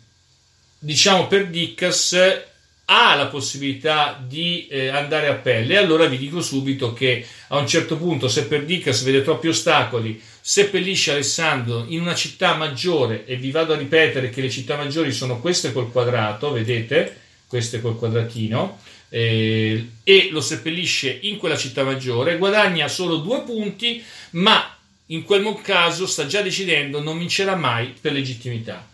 diciamo 0.78 1.26
per 1.26 1.46
Dickas 1.48 2.46
ha 2.90 3.14
la 3.14 3.26
possibilità 3.26 4.22
di 4.26 4.66
eh, 4.68 4.88
andare 4.88 5.28
a 5.28 5.34
pelle. 5.34 5.76
Allora 5.76 6.06
vi 6.06 6.16
dico 6.16 6.40
subito 6.40 6.94
che 6.94 7.26
a 7.48 7.58
un 7.58 7.66
certo 7.66 7.98
punto, 7.98 8.28
se 8.28 8.46
per 8.46 8.64
Dicas 8.64 9.02
vede 9.02 9.22
troppi 9.22 9.48
ostacoli, 9.48 10.20
seppellisce 10.40 11.10
Alessandro 11.10 11.84
in 11.88 12.00
una 12.00 12.14
città 12.14 12.54
maggiore, 12.54 13.26
e 13.26 13.36
vi 13.36 13.50
vado 13.50 13.74
a 13.74 13.76
ripetere 13.76 14.30
che 14.30 14.40
le 14.40 14.48
città 14.48 14.76
maggiori 14.76 15.12
sono 15.12 15.38
queste 15.38 15.72
col 15.72 15.92
quadrato, 15.92 16.50
vedete? 16.50 17.26
Queste 17.48 17.80
col 17.80 17.96
quadratino. 17.96 18.78
Eh, 19.08 19.88
e 20.04 20.28
lo 20.30 20.40
seppellisce 20.40 21.18
in 21.22 21.38
quella 21.38 21.56
città 21.56 21.82
maggiore, 21.82 22.36
guadagna 22.36 22.88
solo 22.88 23.16
due 23.16 23.40
punti, 23.40 24.04
ma 24.32 24.76
in 25.06 25.22
quel 25.22 25.58
caso 25.62 26.06
sta 26.06 26.26
già 26.26 26.42
decidendo 26.42 27.00
non 27.00 27.18
vincerà 27.18 27.56
mai 27.56 27.94
per 27.98 28.12
legittimità. 28.12 28.86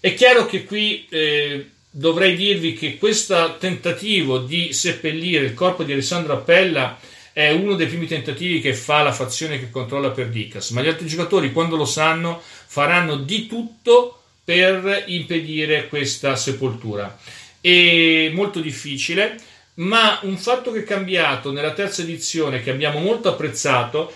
È 0.00 0.12
chiaro 0.14 0.46
che 0.46 0.64
qui 0.64 1.06
eh, 1.08 1.70
dovrei 1.88 2.34
dirvi 2.34 2.74
che 2.74 2.98
questo 2.98 3.56
tentativo 3.58 4.38
di 4.38 4.72
seppellire 4.72 5.44
il 5.44 5.54
corpo 5.54 5.84
di 5.84 5.92
Alessandro 5.92 6.32
Appella 6.32 6.98
è 7.32 7.50
uno 7.50 7.74
dei 7.74 7.86
primi 7.86 8.06
tentativi 8.06 8.60
che 8.60 8.74
fa 8.74 9.02
la 9.02 9.12
fazione 9.12 9.58
che 9.58 9.70
controlla 9.70 10.10
Perdicas, 10.10 10.70
ma 10.70 10.82
gli 10.82 10.88
altri 10.88 11.06
giocatori 11.06 11.52
quando 11.52 11.76
lo 11.76 11.84
sanno 11.84 12.40
faranno 12.66 13.16
di 13.16 13.46
tutto 13.46 14.22
per 14.44 15.04
impedire 15.06 15.88
questa 15.88 16.36
sepoltura. 16.36 17.18
È 17.66 18.28
molto 18.34 18.60
difficile, 18.60 19.38
ma 19.76 20.18
un 20.24 20.36
fatto 20.36 20.70
che 20.70 20.80
è 20.80 20.84
cambiato 20.84 21.50
nella 21.50 21.72
terza 21.72 22.02
edizione 22.02 22.62
che 22.62 22.68
abbiamo 22.68 22.98
molto 22.98 23.30
apprezzato 23.30 24.12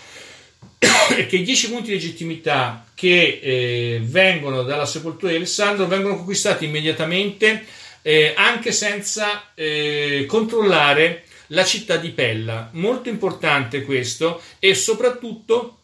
è 0.77 1.25
che 1.25 1.37
i 1.37 1.43
10 1.43 1.69
punti 1.69 1.87
di 1.87 1.95
legittimità 1.95 2.85
che 2.93 3.39
eh, 3.41 4.01
vengono 4.03 4.61
dalla 4.61 4.85
sepoltura 4.85 5.31
di 5.31 5.37
Alessandro 5.37 5.87
vengono 5.87 6.17
conquistati 6.17 6.65
immediatamente 6.65 7.65
eh, 8.03 8.33
anche 8.35 8.71
senza 8.71 9.51
eh, 9.55 10.25
controllare 10.27 11.23
la 11.47 11.65
città 11.65 11.97
di 11.97 12.11
Pella. 12.11 12.69
Molto 12.73 13.09
importante 13.09 13.81
questo 13.81 14.43
e 14.59 14.75
soprattutto 14.75 15.77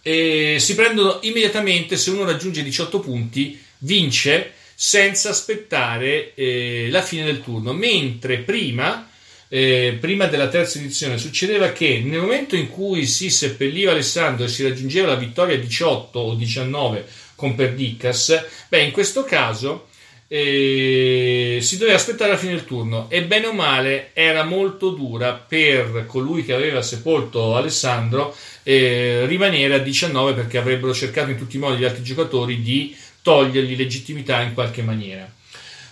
eh, 0.00 0.56
si 0.58 0.74
prendono 0.74 1.18
immediatamente 1.20 1.98
se 1.98 2.08
uno 2.08 2.24
raggiunge 2.24 2.62
18 2.62 2.98
punti 3.00 3.62
vince 3.80 4.54
senza 4.80 5.30
aspettare 5.30 6.34
eh, 6.34 6.86
la 6.88 7.02
fine 7.02 7.24
del 7.24 7.42
turno, 7.42 7.72
mentre 7.72 8.38
prima 8.38 9.10
eh, 9.48 9.96
prima 9.98 10.26
della 10.26 10.46
terza 10.46 10.78
edizione 10.78 11.18
succedeva 11.18 11.72
che 11.72 12.00
nel 12.04 12.20
momento 12.20 12.54
in 12.54 12.68
cui 12.68 13.04
si 13.06 13.28
seppelliva 13.28 13.90
Alessandro 13.90 14.44
e 14.44 14.48
si 14.48 14.62
raggiungeva 14.62 15.08
la 15.08 15.14
vittoria 15.16 15.58
18 15.58 16.16
o 16.16 16.34
19 16.34 17.04
con 17.34 17.56
Perdicas, 17.56 18.44
beh, 18.68 18.82
in 18.82 18.92
questo 18.92 19.24
caso 19.24 19.88
eh, 20.28 21.58
si 21.60 21.76
doveva 21.76 21.96
aspettare 21.96 22.30
la 22.30 22.36
fine 22.36 22.52
del 22.52 22.66
turno 22.66 23.10
e 23.10 23.24
bene 23.24 23.46
o 23.46 23.52
male 23.52 24.10
era 24.12 24.44
molto 24.44 24.90
dura 24.90 25.32
per 25.32 26.04
colui 26.06 26.44
che 26.44 26.52
aveva 26.52 26.82
sepolto 26.82 27.56
Alessandro 27.56 28.36
eh, 28.62 29.24
rimanere 29.26 29.74
a 29.74 29.78
19 29.78 30.34
perché 30.34 30.58
avrebbero 30.58 30.92
cercato 30.92 31.30
in 31.30 31.38
tutti 31.38 31.56
i 31.56 31.58
modi 31.58 31.78
gli 31.78 31.84
altri 31.84 32.04
giocatori 32.04 32.60
di 32.60 32.94
togliergli 33.22 33.76
legittimità 33.76 34.40
in 34.40 34.54
qualche 34.54 34.82
maniera. 34.82 35.30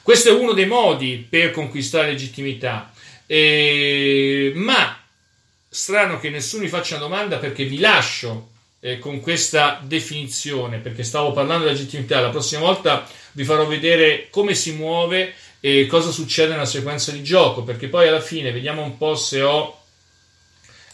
Questo 0.03 0.29
è 0.29 0.33
uno 0.33 0.53
dei 0.53 0.67
modi 0.67 1.27
per 1.29 1.51
conquistare 1.51 2.13
legittimità. 2.13 2.93
Eh, 3.27 4.53
ma 4.55 4.97
strano 5.69 6.19
che 6.21 6.31
nessuno 6.31 6.63
mi 6.63 6.69
faccia 6.69 6.97
una 6.97 7.05
domanda 7.05 7.39
perché 7.39 7.65
vi 7.65 7.79
lascio 7.79 8.51
eh, 8.81 8.99
con 8.99 9.21
questa 9.21 9.81
definizione, 9.83 10.79
perché 10.79 11.03
stavo 11.03 11.33
parlando 11.33 11.67
di 11.67 11.73
legittimità. 11.73 12.21
La 12.21 12.31
prossima 12.31 12.61
volta 12.61 13.09
vi 13.33 13.45
farò 13.45 13.67
vedere 13.67 14.29
come 14.31 14.55
si 14.55 14.73
muove 14.73 15.35
e 15.61 15.87
cosa 15.87 16.11
succede 16.11 16.53
nella 16.53 16.67
sequenza 16.67 17.11
di 17.11 17.23
gioco, 17.23 17.63
perché 17.63 17.89
poi 17.89 18.07
alla 18.09 18.21
fine 18.21 18.53
vediamo 18.53 18.83
un 18.83 18.97
po' 18.97 19.17
se 19.17 19.43
ho 19.43 19.83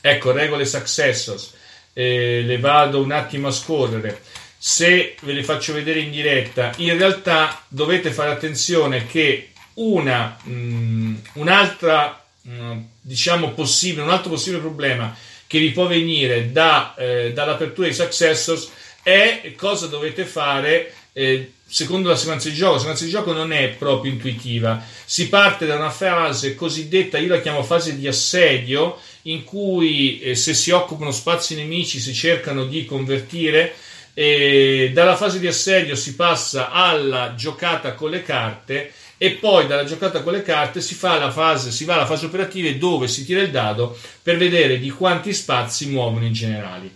ecco 0.01 0.33
regole 0.33 0.65
successors. 0.65 1.53
Eh, 1.93 2.43
le 2.47 2.59
vado 2.59 3.03
un 3.03 3.13
attimo 3.13 3.49
a 3.49 3.53
scorrere. 3.53 4.23
Se 4.65 5.17
ve 5.21 5.33
le 5.33 5.43
faccio 5.43 5.73
vedere 5.73 5.99
in 5.99 6.13
diretta, 6.13 6.73
in 6.77 6.97
realtà 6.97 7.65
dovete 7.67 8.13
fare 8.13 8.31
attenzione 8.31 9.07
che 9.07 9.51
una, 9.75 10.37
mh, 10.45 10.53
mm, 10.53 11.15
un'altra 11.35 12.23
Mm, 12.49 12.81
diciamo 13.01 13.51
possibile, 13.53 14.03
un 14.03 14.11
altro 14.11 14.31
possibile 14.31 14.61
problema 14.61 15.17
che 15.47 15.61
vi 15.61 15.71
può 15.71 15.87
venire 15.87 16.51
da, 16.51 16.93
eh, 16.97 17.33
dall'apertura 17.33 17.87
di 17.87 17.95
Successors 17.95 18.69
è 19.01 19.53
cosa 19.57 19.87
dovete 19.87 20.25
fare 20.25 20.93
eh, 21.13 21.53
secondo 21.65 22.09
la 22.09 22.17
sequenza 22.17 22.49
di 22.49 22.57
gioco. 22.57 22.73
La 22.73 22.79
sequenza 22.79 23.05
di 23.05 23.11
gioco 23.11 23.33
non 23.33 23.53
è 23.53 23.69
proprio 23.69 24.11
intuitiva. 24.11 24.85
Si 25.05 25.29
parte 25.29 25.67
da 25.67 25.77
una 25.77 25.91
fase 25.91 26.57
cosiddetta, 26.57 27.19
io 27.19 27.29
la 27.29 27.41
chiamo 27.41 27.63
fase 27.63 27.97
di 27.97 28.09
assedio, 28.09 28.99
in 29.23 29.45
cui 29.45 30.21
eh, 30.21 30.35
se 30.35 30.53
si 30.53 30.73
occupano 30.73 31.13
spazi 31.13 31.55
nemici 31.55 32.01
si 32.01 32.13
cercano 32.13 32.65
di 32.65 32.85
convertire. 32.85 33.73
E 34.15 34.91
dalla 34.93 35.17
fase 35.17 35.39
di 35.39 35.47
assedio 35.47 35.97
si 35.97 36.15
passa 36.15 36.71
alla 36.71 37.35
giocata 37.35 37.95
con 37.95 38.11
le 38.11 38.23
carte 38.23 38.93
e 39.17 39.33
poi 39.33 39.67
dalla 39.67 39.85
giocata 39.85 40.23
con 40.23 40.33
le 40.33 40.43
carte 40.43 40.81
si, 40.81 40.95
fase, 40.95 41.71
si 41.71 41.85
va 41.85 41.95
alla 41.95 42.07
fase 42.07 42.27
operativa 42.27 42.69
dove 42.73 43.07
si 43.07 43.25
tira 43.25 43.41
il 43.41 43.51
dado 43.51 43.97
per 44.23 44.37
vedere 44.37 44.79
di 44.79 44.91
quanti 44.91 45.33
spazi 45.33 45.89
muovono 45.91 46.27
i 46.27 46.33
generali. 46.33 46.93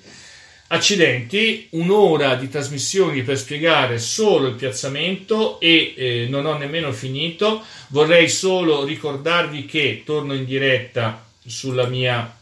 Accidenti, 0.68 1.68
un'ora 1.70 2.34
di 2.34 2.48
trasmissioni 2.48 3.22
per 3.22 3.38
spiegare 3.38 4.00
solo 4.00 4.48
il 4.48 4.56
piazzamento 4.56 5.60
e 5.60 5.94
eh, 5.96 6.26
non 6.28 6.44
ho 6.44 6.58
nemmeno 6.58 6.90
finito. 6.90 7.62
Vorrei 7.88 8.28
solo 8.28 8.84
ricordarvi 8.84 9.64
che 9.64 10.02
torno 10.04 10.34
in 10.34 10.44
diretta 10.44 11.24
sulla 11.46 11.86
mia 11.86 12.36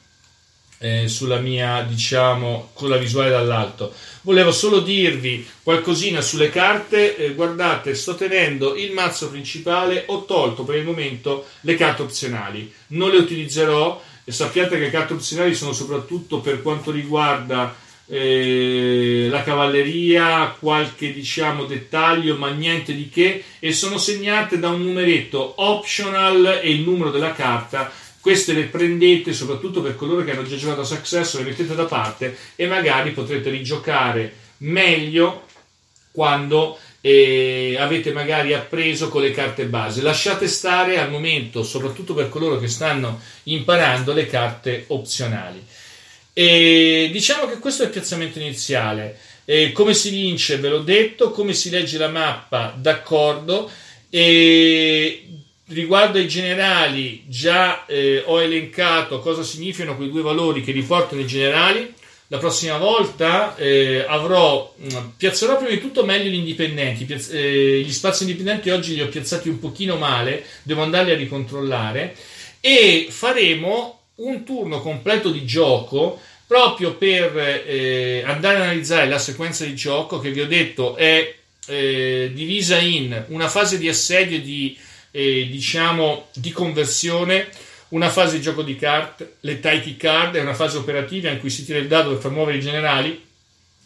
eh, 0.84 1.08
sulla 1.08 1.38
mia, 1.38 1.80
diciamo, 1.88 2.68
con 2.74 2.90
la 2.90 2.98
visuale 2.98 3.30
dall'alto. 3.30 3.94
Volevo 4.20 4.52
solo 4.52 4.80
dirvi 4.80 5.46
qualcosina 5.62 6.20
sulle 6.20 6.50
carte. 6.50 7.16
Eh, 7.16 7.32
guardate, 7.32 7.94
sto 7.94 8.14
tenendo 8.14 8.76
il 8.76 8.92
mazzo 8.92 9.30
principale, 9.30 10.04
ho 10.08 10.26
tolto 10.26 10.62
per 10.64 10.76
il 10.76 10.84
momento 10.84 11.46
le 11.62 11.74
carte 11.76 12.02
opzionali. 12.02 12.70
Non 12.88 13.08
le 13.08 13.16
utilizzerò 13.16 13.98
e 14.24 14.30
sappiate 14.30 14.76
che 14.76 14.84
le 14.84 14.90
carte 14.90 15.14
opzionali 15.14 15.54
sono 15.54 15.72
soprattutto 15.72 16.40
per 16.40 16.60
quanto 16.60 16.90
riguarda 16.90 17.74
eh, 18.06 19.28
la 19.30 19.42
cavalleria, 19.42 20.54
qualche 20.58 21.14
diciamo 21.14 21.64
dettaglio, 21.64 22.36
ma 22.36 22.50
niente 22.50 22.94
di 22.94 23.08
che, 23.08 23.42
e 23.58 23.72
sono 23.72 23.96
segnate 23.96 24.58
da 24.58 24.68
un 24.68 24.82
numeretto 24.82 25.54
optional 25.56 26.60
e 26.62 26.70
il 26.70 26.80
numero 26.80 27.10
della 27.10 27.32
carta 27.32 27.90
queste 28.24 28.54
le 28.54 28.64
prendete 28.64 29.34
soprattutto 29.34 29.82
per 29.82 29.96
coloro 29.96 30.24
che 30.24 30.30
hanno 30.30 30.44
già 30.44 30.56
giocato 30.56 30.80
a 30.80 30.84
Success, 30.84 31.36
le 31.36 31.44
mettete 31.44 31.74
da 31.74 31.84
parte 31.84 32.34
e 32.56 32.66
magari 32.66 33.10
potrete 33.10 33.50
rigiocare 33.50 34.32
meglio 34.60 35.44
quando 36.10 36.78
eh, 37.02 37.76
avete 37.78 38.12
magari 38.12 38.54
appreso 38.54 39.10
con 39.10 39.20
le 39.20 39.30
carte 39.30 39.66
base. 39.66 40.00
Lasciate 40.00 40.48
stare 40.48 40.98
al 40.98 41.10
momento, 41.10 41.62
soprattutto 41.62 42.14
per 42.14 42.30
coloro 42.30 42.58
che 42.58 42.68
stanno 42.68 43.20
imparando, 43.42 44.14
le 44.14 44.26
carte 44.26 44.86
opzionali. 44.86 45.62
E 46.32 47.10
diciamo 47.12 47.46
che 47.46 47.58
questo 47.58 47.82
è 47.82 47.86
il 47.86 47.92
piazzamento 47.92 48.38
iniziale. 48.38 49.18
Eh, 49.44 49.70
come 49.72 49.92
si 49.92 50.08
vince, 50.08 50.56
ve 50.56 50.70
l'ho 50.70 50.78
detto, 50.78 51.30
come 51.30 51.52
si 51.52 51.68
legge 51.68 51.98
la 51.98 52.08
mappa, 52.08 52.74
d'accordo. 52.74 53.70
E 54.08 55.43
riguardo 55.68 56.18
ai 56.18 56.28
generali, 56.28 57.24
già 57.26 57.86
eh, 57.86 58.22
ho 58.26 58.40
elencato 58.42 59.20
cosa 59.20 59.42
significano 59.42 59.96
quei 59.96 60.10
due 60.10 60.22
valori 60.22 60.62
che 60.62 60.72
riportano 60.72 61.20
i 61.20 61.26
generali. 61.26 61.92
La 62.28 62.38
prossima 62.38 62.78
volta 62.78 63.54
eh, 63.56 64.04
avrò, 64.06 64.74
mm, 64.80 65.08
piazzerò 65.16 65.56
prima 65.56 65.70
di 65.70 65.80
tutto 65.80 66.04
meglio 66.04 66.30
gli 66.30 66.34
indipendenti. 66.34 67.04
Piazz- 67.04 67.32
eh, 67.32 67.80
gli 67.80 67.92
spazi 67.92 68.22
indipendenti 68.22 68.70
oggi 68.70 68.94
li 68.94 69.02
ho 69.02 69.08
piazzati 69.08 69.48
un 69.48 69.58
pochino 69.58 69.96
male, 69.96 70.44
devo 70.62 70.82
andarli 70.82 71.12
a 71.12 71.16
ricontrollare. 71.16 72.16
E 72.60 73.08
faremo 73.10 74.00
un 74.16 74.44
turno 74.44 74.80
completo 74.80 75.30
di 75.30 75.44
gioco 75.44 76.20
proprio 76.46 76.94
per 76.94 77.36
eh, 77.66 78.22
andare 78.24 78.58
a 78.58 78.62
analizzare 78.62 79.08
la 79.08 79.18
sequenza 79.18 79.64
di 79.64 79.74
gioco 79.74 80.20
che 80.20 80.30
vi 80.30 80.40
ho 80.40 80.46
detto 80.46 80.94
è 80.94 81.34
eh, 81.66 82.30
divisa 82.32 82.78
in 82.78 83.24
una 83.28 83.48
fase 83.48 83.78
di 83.78 83.88
assedio 83.88 84.40
di 84.40 84.76
eh, 85.14 85.46
diciamo 85.48 86.28
di 86.34 86.50
conversione 86.50 87.48
una 87.88 88.10
fase 88.10 88.36
di 88.36 88.42
gioco 88.42 88.62
di 88.62 88.74
carte 88.74 89.36
le 89.40 89.60
title 89.60 89.96
card 89.96 90.34
è 90.34 90.40
una 90.40 90.54
fase 90.54 90.76
operativa 90.76 91.30
in 91.30 91.38
cui 91.38 91.50
si 91.50 91.64
tira 91.64 91.78
il 91.78 91.86
dado 91.86 92.10
per 92.10 92.20
far 92.20 92.32
muovere 92.32 92.58
i 92.58 92.60
generali 92.60 93.24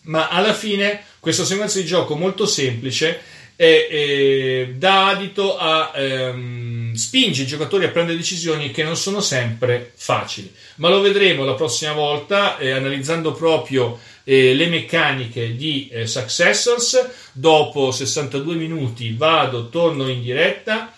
ma 0.03 0.29
alla 0.29 0.55
fine 0.55 1.03
questa 1.21 1.45
sequenza 1.45 1.79
di 1.79 1.85
gioco 1.85 2.17
molto 2.17 2.47
semplice 2.47 3.21
e, 3.61 3.89
e 3.91 4.75
dà 4.77 5.09
adito 5.09 5.59
a 5.59 5.91
ehm, 5.93 6.95
spinge 6.95 7.43
i 7.43 7.47
giocatori 7.47 7.87
a 7.87 7.89
prendere 7.89 8.17
decisioni 8.17 8.71
che 8.71 8.85
non 8.85 8.97
sono 8.97 9.21
sempre 9.21 9.93
facili. 9.97 10.53
Ma 10.77 10.89
lo 10.89 11.01
vedremo 11.01 11.45
la 11.45 11.55
prossima 11.55 11.93
volta 11.93 12.57
eh, 12.57 12.71
analizzando 12.71 13.33
proprio 13.33 13.99
eh, 14.23 14.55
le 14.55 14.69
meccaniche 14.69 15.57
di 15.57 15.89
eh, 15.91 16.07
Successors. 16.07 17.33
Dopo 17.33 17.91
62 17.91 18.55
minuti 18.55 19.13
vado, 19.13 19.69
torno 19.71 20.09
in 20.09 20.23
diretta. 20.23 20.93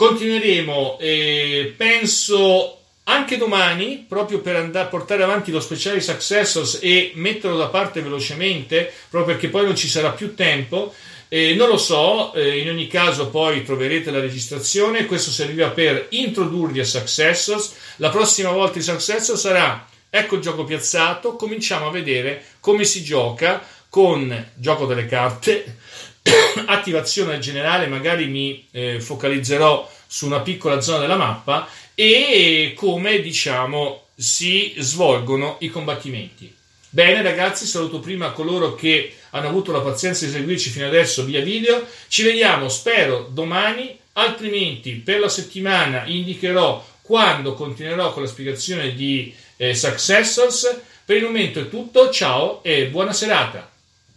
Continueremo, 0.00 0.96
eh, 0.98 1.74
penso 1.76 2.78
anche 3.04 3.36
domani, 3.36 4.06
proprio 4.08 4.40
per 4.40 4.56
andare 4.56 4.86
a 4.86 4.88
portare 4.88 5.22
avanti 5.22 5.50
lo 5.50 5.60
speciale 5.60 6.00
Successors 6.00 6.78
e 6.80 7.12
metterlo 7.16 7.58
da 7.58 7.66
parte 7.66 8.00
velocemente, 8.00 8.90
proprio 9.10 9.34
perché 9.34 9.50
poi 9.50 9.66
non 9.66 9.76
ci 9.76 9.88
sarà 9.88 10.12
più 10.12 10.34
tempo. 10.34 10.94
Eh, 11.28 11.52
non 11.54 11.68
lo 11.68 11.76
so, 11.76 12.32
eh, 12.32 12.60
in 12.60 12.70
ogni 12.70 12.86
caso 12.86 13.28
poi 13.28 13.62
troverete 13.62 14.10
la 14.10 14.20
registrazione, 14.20 15.04
questo 15.04 15.30
serviva 15.30 15.68
per 15.68 16.06
introdurvi 16.08 16.80
a 16.80 16.84
Successors, 16.84 17.74
la 17.96 18.08
prossima 18.08 18.52
volta 18.52 18.78
in 18.78 18.84
Successors 18.84 19.38
sarà 19.38 19.86
ecco 20.08 20.36
il 20.36 20.40
gioco 20.40 20.64
piazzato, 20.64 21.36
cominciamo 21.36 21.88
a 21.88 21.90
vedere 21.90 22.42
come 22.60 22.84
si 22.84 23.04
gioca 23.04 23.62
con 23.90 24.50
gioco 24.54 24.86
delle 24.86 25.04
carte, 25.04 25.76
attivazione 26.66 27.38
generale, 27.38 27.86
magari 27.86 28.26
mi 28.26 28.66
eh, 28.70 29.00
focalizzerò 29.00 29.90
su 30.06 30.26
una 30.26 30.40
piccola 30.40 30.80
zona 30.80 30.98
della 30.98 31.16
mappa 31.16 31.68
e 31.94 32.74
come 32.76 33.20
diciamo 33.20 34.06
si 34.14 34.74
svolgono 34.78 35.56
i 35.60 35.68
combattimenti. 35.68 36.54
Bene 36.92 37.22
ragazzi, 37.22 37.66
saluto 37.66 38.00
prima 38.00 38.32
coloro 38.32 38.74
che 38.74 39.14
hanno 39.30 39.48
avuto 39.48 39.70
la 39.70 39.80
pazienza 39.80 40.24
di 40.26 40.32
seguirci 40.32 40.70
fino 40.70 40.86
adesso 40.86 41.24
via 41.24 41.40
video. 41.40 41.86
Ci 42.08 42.24
vediamo, 42.24 42.68
spero, 42.68 43.28
domani, 43.30 43.96
altrimenti 44.14 44.94
per 44.94 45.20
la 45.20 45.28
settimana 45.28 46.04
indicherò 46.06 46.84
quando 47.00 47.54
continuerò 47.54 48.12
con 48.12 48.22
la 48.22 48.28
spiegazione 48.28 48.94
di 48.94 49.32
eh, 49.56 49.74
Successors. 49.74 50.80
Per 51.04 51.16
il 51.16 51.22
momento 51.22 51.60
è 51.60 51.68
tutto, 51.68 52.10
ciao 52.10 52.62
e 52.62 52.86
buona 52.86 53.12
serata. 53.12 53.70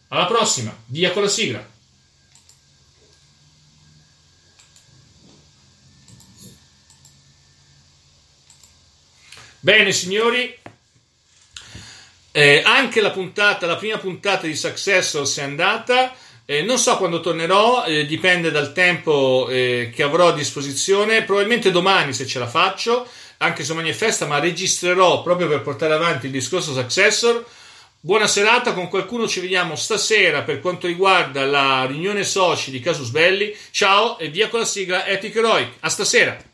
Alla 0.10 0.26
prossima, 0.26 0.76
via 0.88 1.12
con 1.12 1.24
la 1.24 1.30
sigla. 1.30 1.73
Bene 9.64 9.94
signori, 9.94 10.54
eh, 12.34 12.62
anche 12.66 13.00
la 13.00 13.12
puntata, 13.12 13.66
la 13.66 13.78
prima 13.78 13.98
puntata 13.98 14.46
di 14.46 14.58
Successors 14.58 15.38
è 15.38 15.44
andata. 15.44 16.14
Eh, 16.44 16.64
non 16.64 16.78
so 16.78 16.98
quando 16.98 17.22
tornerò, 17.22 17.86
eh, 17.86 18.06
dipende 18.06 18.52
dal 18.52 18.74
tempo 18.74 19.48
eh, 19.50 19.90
che 19.96 20.04
avrò 20.04 20.28
a 20.28 20.34
disposizione. 20.34 21.24
Probabilmente 21.24 21.72
domani 21.72 22.12
se 22.12 22.28
ce 22.28 22.40
la 22.40 22.48
faccio, 22.48 23.08
anche 23.38 23.62
se 23.62 23.70
domani 23.70 23.92
è 23.92 23.94
festa, 23.94 24.26
ma 24.26 24.38
registrerò 24.40 25.24
proprio 25.24 25.48
per 25.48 25.62
portare 25.62 25.94
avanti 25.94 26.26
il 26.26 26.34
discorso 26.34 26.74
Successor. 26.74 27.46
Buona 28.02 28.28
serata, 28.28 28.74
con 28.74 28.90
qualcuno 28.90 29.30
ci 29.30 29.40
vediamo 29.40 29.78
stasera 29.78 30.42
per 30.42 30.60
quanto 30.60 30.88
riguarda 30.88 31.46
la 31.46 31.86
riunione 31.86 32.26
soci 32.26 32.70
di 32.70 32.82
Casus 32.82 33.12
Belli. 33.12 33.56
Ciao 33.72 34.18
e 34.20 34.28
via 34.28 34.50
con 34.50 34.60
la 34.60 34.66
sigla 34.66 35.08
Epic 35.08 35.34
Heroic. 35.34 35.76
A 35.80 35.88
stasera! 35.88 36.52